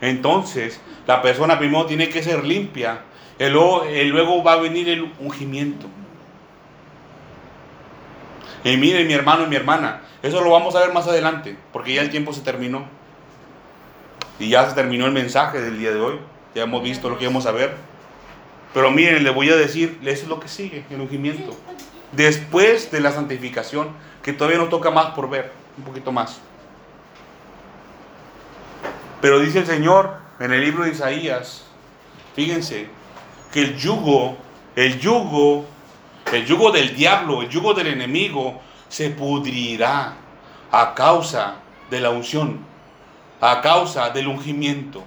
Entonces, 0.00 0.80
la 1.06 1.22
persona 1.22 1.58
primero 1.58 1.86
tiene 1.86 2.08
que 2.08 2.22
ser 2.22 2.44
limpia. 2.44 3.00
Y 3.38 3.44
luego, 3.48 3.84
luego 3.84 4.42
va 4.42 4.54
a 4.54 4.56
venir 4.56 4.88
el 4.88 5.12
ungimiento. 5.18 5.86
Y 8.64 8.76
mire, 8.76 9.04
mi 9.04 9.12
hermano 9.12 9.44
y 9.44 9.46
mi 9.46 9.56
hermana, 9.56 10.02
eso 10.22 10.40
lo 10.40 10.50
vamos 10.50 10.74
a 10.74 10.80
ver 10.80 10.92
más 10.92 11.06
adelante, 11.06 11.56
porque 11.72 11.94
ya 11.94 12.02
el 12.02 12.10
tiempo 12.10 12.32
se 12.32 12.40
terminó. 12.40 12.84
Y 14.38 14.48
ya 14.48 14.68
se 14.68 14.74
terminó 14.74 15.06
el 15.06 15.12
mensaje 15.12 15.60
del 15.60 15.78
día 15.78 15.92
de 15.92 16.00
hoy. 16.00 16.18
Ya 16.54 16.64
hemos 16.64 16.82
visto 16.82 17.08
lo 17.08 17.16
que 17.18 17.24
íbamos 17.24 17.46
a 17.46 17.52
ver. 17.52 17.74
Pero 18.74 18.90
miren, 18.90 19.22
le 19.24 19.30
voy 19.30 19.50
a 19.50 19.56
decir, 19.56 19.98
eso 20.02 20.22
es 20.24 20.28
lo 20.28 20.40
que 20.40 20.48
sigue, 20.48 20.84
el 20.90 21.00
ungimiento. 21.00 21.56
Después 22.12 22.90
de 22.90 23.00
la 23.00 23.12
santificación, 23.12 23.88
que 24.22 24.32
todavía 24.32 24.58
nos 24.58 24.70
toca 24.70 24.90
más 24.90 25.14
por 25.14 25.30
ver, 25.30 25.52
un 25.78 25.84
poquito 25.84 26.12
más. 26.12 26.40
Pero 29.20 29.38
dice 29.38 29.60
el 29.60 29.66
Señor 29.66 30.14
en 30.40 30.52
el 30.52 30.60
libro 30.60 30.84
de 30.84 30.90
Isaías, 30.90 31.64
fíjense, 32.34 32.88
que 33.52 33.62
el 33.62 33.76
yugo, 33.76 34.36
el 34.74 34.98
yugo, 34.98 35.64
el 36.32 36.44
yugo 36.44 36.72
del 36.72 36.94
diablo, 36.94 37.42
el 37.42 37.48
yugo 37.48 37.74
del 37.74 37.88
enemigo, 37.88 38.60
se 38.88 39.10
pudrirá 39.10 40.14
a 40.70 40.94
causa 40.94 41.56
de 41.90 42.00
la 42.00 42.10
unción, 42.10 42.60
a 43.40 43.60
causa 43.60 44.10
del 44.10 44.28
ungimiento 44.28 45.04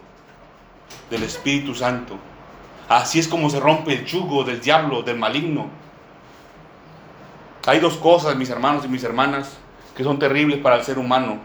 del 1.10 1.24
Espíritu 1.24 1.76
Santo. 1.76 2.18
Así 2.88 3.20
es 3.20 3.28
como 3.28 3.50
se 3.50 3.60
rompe 3.60 3.94
el 3.94 4.06
yugo 4.06 4.44
del 4.44 4.62
diablo, 4.62 5.04
del 5.04 5.18
maligno. 5.18 5.68
Hay 7.68 7.80
dos 7.80 7.98
cosas, 7.98 8.36
mis 8.36 8.50
hermanos 8.50 8.86
y 8.86 8.88
mis 8.88 9.04
hermanas, 9.04 9.58
que 9.96 10.04
son 10.04 10.18
terribles 10.18 10.60
para 10.60 10.78
el 10.78 10.84
ser 10.84 10.98
humano. 10.98 11.38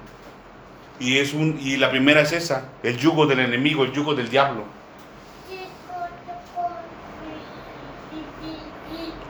Y, 1.01 1.19
es 1.19 1.35
un, 1.35 1.59
y 1.61 1.77
la 1.77 1.91
primera 1.91 2.21
es 2.21 2.33
esa, 2.33 2.69
el 2.83 2.97
yugo 2.97 3.27
del 3.27 3.41
enemigo, 3.41 3.85
el 3.85 3.93
yugo 3.93 4.15
del 4.15 4.31
diablo. 4.31 4.65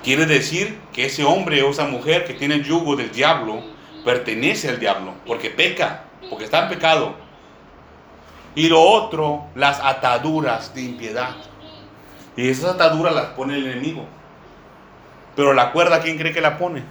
Quiere 0.04 0.26
decir 0.26 0.78
que 0.92 1.06
ese 1.06 1.24
hombre 1.24 1.62
o 1.62 1.70
esa 1.70 1.86
mujer 1.86 2.26
que 2.26 2.34
tiene 2.34 2.56
el 2.56 2.64
yugo 2.64 2.94
del 2.94 3.10
diablo 3.10 3.62
pertenece 4.04 4.68
al 4.68 4.78
diablo, 4.78 5.14
porque 5.26 5.48
peca, 5.48 6.04
porque 6.28 6.44
está 6.44 6.64
en 6.64 6.68
pecado. 6.68 7.14
Y 8.54 8.68
lo 8.68 8.82
otro, 8.82 9.46
las 9.54 9.80
ataduras 9.80 10.74
de 10.74 10.82
impiedad. 10.82 11.30
Y 12.36 12.48
esas 12.50 12.74
ataduras 12.74 13.14
las 13.14 13.26
pone 13.28 13.54
el 13.54 13.66
enemigo. 13.66 14.04
Pero 15.34 15.54
la 15.54 15.72
cuerda, 15.72 16.00
¿quién 16.00 16.18
cree 16.18 16.34
que 16.34 16.42
la 16.42 16.58
pone? 16.58 16.82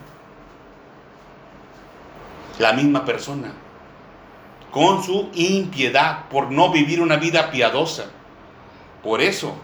La 2.58 2.74
misma 2.74 3.06
persona. 3.06 3.52
Con 4.72 5.04
su 5.04 5.30
impiedad, 5.36 6.28
por 6.30 6.52
no 6.52 6.72
vivir 6.72 7.00
una 7.00 7.18
vida 7.18 7.52
piadosa. 7.52 8.06
Por 9.04 9.22
eso. 9.22 9.56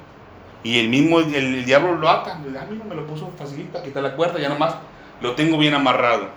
Y 0.64 0.80
el 0.80 0.90
mismo, 0.90 1.20
el, 1.20 1.64
diablo 1.66 1.96
lo 1.96 2.10
ata. 2.10 2.34
A 2.34 2.38
mí 2.38 2.78
no 2.78 2.86
me 2.86 2.96
lo 2.96 3.08
puso 3.08 3.32
facilita, 3.38 3.82
quita 3.82 4.02
la 4.02 4.16
cuerda, 4.16 4.40
ya 4.40 4.50
nomás 4.50 4.76
lo 5.22 5.36
tengo 5.36 5.58
bien 5.58 5.74
amarrado. 5.74 6.28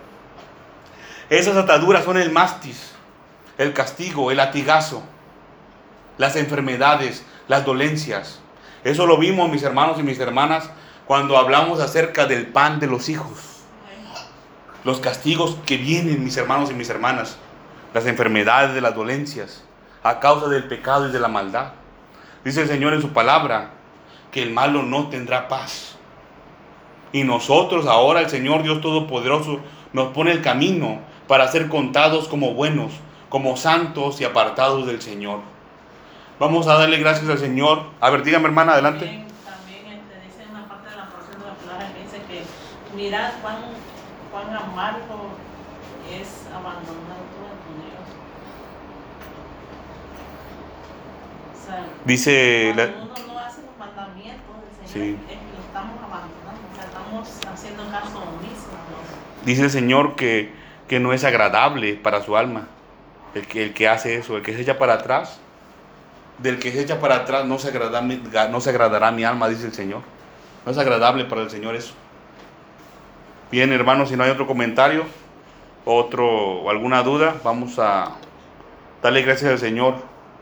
Esas 1.29 1.57
ataduras 1.57 2.05
son 2.05 2.17
el 2.17 2.31
mastis, 2.31 2.93
el 3.57 3.73
castigo, 3.73 4.31
el 4.31 4.37
latigazo, 4.37 5.03
las 6.17 6.35
enfermedades, 6.35 7.25
las 7.47 7.65
dolencias. 7.65 8.39
Eso 8.83 9.05
lo 9.05 9.17
vimos, 9.17 9.49
mis 9.49 9.63
hermanos 9.63 9.99
y 9.99 10.03
mis 10.03 10.19
hermanas, 10.19 10.69
cuando 11.05 11.37
hablamos 11.37 11.79
acerca 11.79 12.25
del 12.25 12.47
pan 12.47 12.79
de 12.79 12.87
los 12.87 13.09
hijos. 13.09 13.39
Los 14.83 14.99
castigos 14.99 15.57
que 15.65 15.77
vienen, 15.77 16.23
mis 16.23 16.35
hermanos 16.35 16.71
y 16.71 16.73
mis 16.73 16.89
hermanas. 16.89 17.37
Las 17.93 18.05
enfermedades 18.05 18.73
de 18.73 18.81
las 18.81 18.95
dolencias, 18.95 19.63
a 20.01 20.19
causa 20.19 20.49
del 20.49 20.65
pecado 20.65 21.07
y 21.07 21.11
de 21.11 21.19
la 21.19 21.27
maldad. 21.27 21.73
Dice 22.43 22.61
el 22.61 22.67
Señor 22.67 22.93
en 22.93 23.01
su 23.01 23.13
palabra 23.13 23.71
que 24.33 24.41
el 24.43 24.51
malo 24.51 24.83
no 24.83 25.07
tendrá 25.09 25.47
paz. 25.47 25.95
Y 27.13 27.23
nosotros 27.23 27.85
ahora, 27.87 28.19
el 28.21 28.29
Señor 28.29 28.63
Dios 28.63 28.81
Todopoderoso, 28.81 29.59
nos 29.93 30.07
pone 30.13 30.31
el 30.31 30.41
camino 30.41 30.99
para 31.27 31.47
ser 31.47 31.69
contados 31.69 32.27
como 32.27 32.53
buenos, 32.53 32.91
como 33.29 33.55
santos 33.55 34.19
y 34.19 34.25
apartados 34.25 34.85
del 34.87 35.01
Señor. 35.01 35.39
Vamos 36.39 36.67
a 36.67 36.73
darle 36.77 36.97
gracias 36.97 37.29
al 37.29 37.37
Señor. 37.37 37.83
A 38.01 38.09
ver, 38.09 38.23
dígame 38.23 38.45
hermana, 38.47 38.73
adelante. 38.73 39.05
También, 39.05 39.27
también 39.45 39.85
este, 39.99 40.27
dice 40.27 40.49
una 40.51 40.67
parte 40.67 40.89
de 40.89 40.95
la 40.95 41.05
porción 41.09 41.39
de 41.39 41.45
la 41.45 41.53
palabra 41.53 41.93
que 41.93 42.01
dice 42.01 42.17
que 42.27 42.95
mirad 42.97 43.31
cuán, 43.43 43.57
cuán 44.31 44.49
amargo 44.57 45.29
es 46.11 46.47
abandonar 46.49 47.21
todo 47.37 47.53
tu 47.61 47.71
Dios. 47.85 48.05
O 51.53 51.65
sea, 51.67 51.85
Dice, 52.05 52.73
la- 52.75 52.91
cuando 52.91 53.13
uno 53.23 53.33
no 53.33 53.39
hace 53.39 53.61
los 53.61 53.77
mandamientos 53.77 54.55
del 54.81 54.82
Sí. 54.93 54.99
Señor, 54.99 55.19
es 55.29 55.37
que 55.37 55.55
lo 55.55 55.61
estamos 55.65 55.97
abandonando, 55.97 56.61
o 56.71 56.75
sea, 56.75 56.85
estamos 56.85 57.29
haciendo 57.51 57.83
caso 57.91 58.19
omiso 58.19 58.73
dice 59.45 59.63
el 59.63 59.69
Señor 59.71 60.15
que, 60.15 60.53
que 60.87 60.99
no 60.99 61.13
es 61.13 61.23
agradable 61.23 61.95
para 61.95 62.21
su 62.23 62.37
alma 62.37 62.67
el 63.33 63.47
que, 63.47 63.63
el 63.63 63.73
que 63.73 63.87
hace 63.87 64.15
eso, 64.15 64.37
el 64.37 64.43
que 64.43 64.53
se 64.53 64.61
echa 64.61 64.77
para 64.77 64.93
atrás. 64.93 65.39
Del 66.37 66.59
que 66.59 66.71
se 66.71 66.81
echa 66.81 66.99
para 66.99 67.17
atrás 67.17 67.45
no 67.45 67.59
se, 67.59 67.69
agrada, 67.69 68.01
no 68.01 68.61
se 68.61 68.69
agradará 68.69 69.11
mi 69.11 69.23
alma, 69.23 69.47
dice 69.47 69.67
el 69.67 69.73
Señor. 69.73 70.01
No 70.65 70.71
es 70.71 70.77
agradable 70.77 71.25
para 71.25 71.41
el 71.41 71.49
Señor 71.49 71.75
eso. 71.75 71.93
Bien, 73.51 73.71
hermanos, 73.71 74.09
si 74.09 74.15
no 74.15 74.23
hay 74.23 74.31
otro 74.31 74.47
comentario, 74.47 75.05
otro 75.85 76.27
o 76.27 76.69
alguna 76.69 77.03
duda, 77.03 77.35
vamos 77.43 77.77
a 77.77 78.15
darle 79.01 79.21
gracias 79.21 79.51
al 79.51 79.59
Señor 79.59 79.95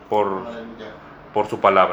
por, 0.10 0.48
por 1.34 1.48
su 1.48 1.60
palabra. 1.60 1.90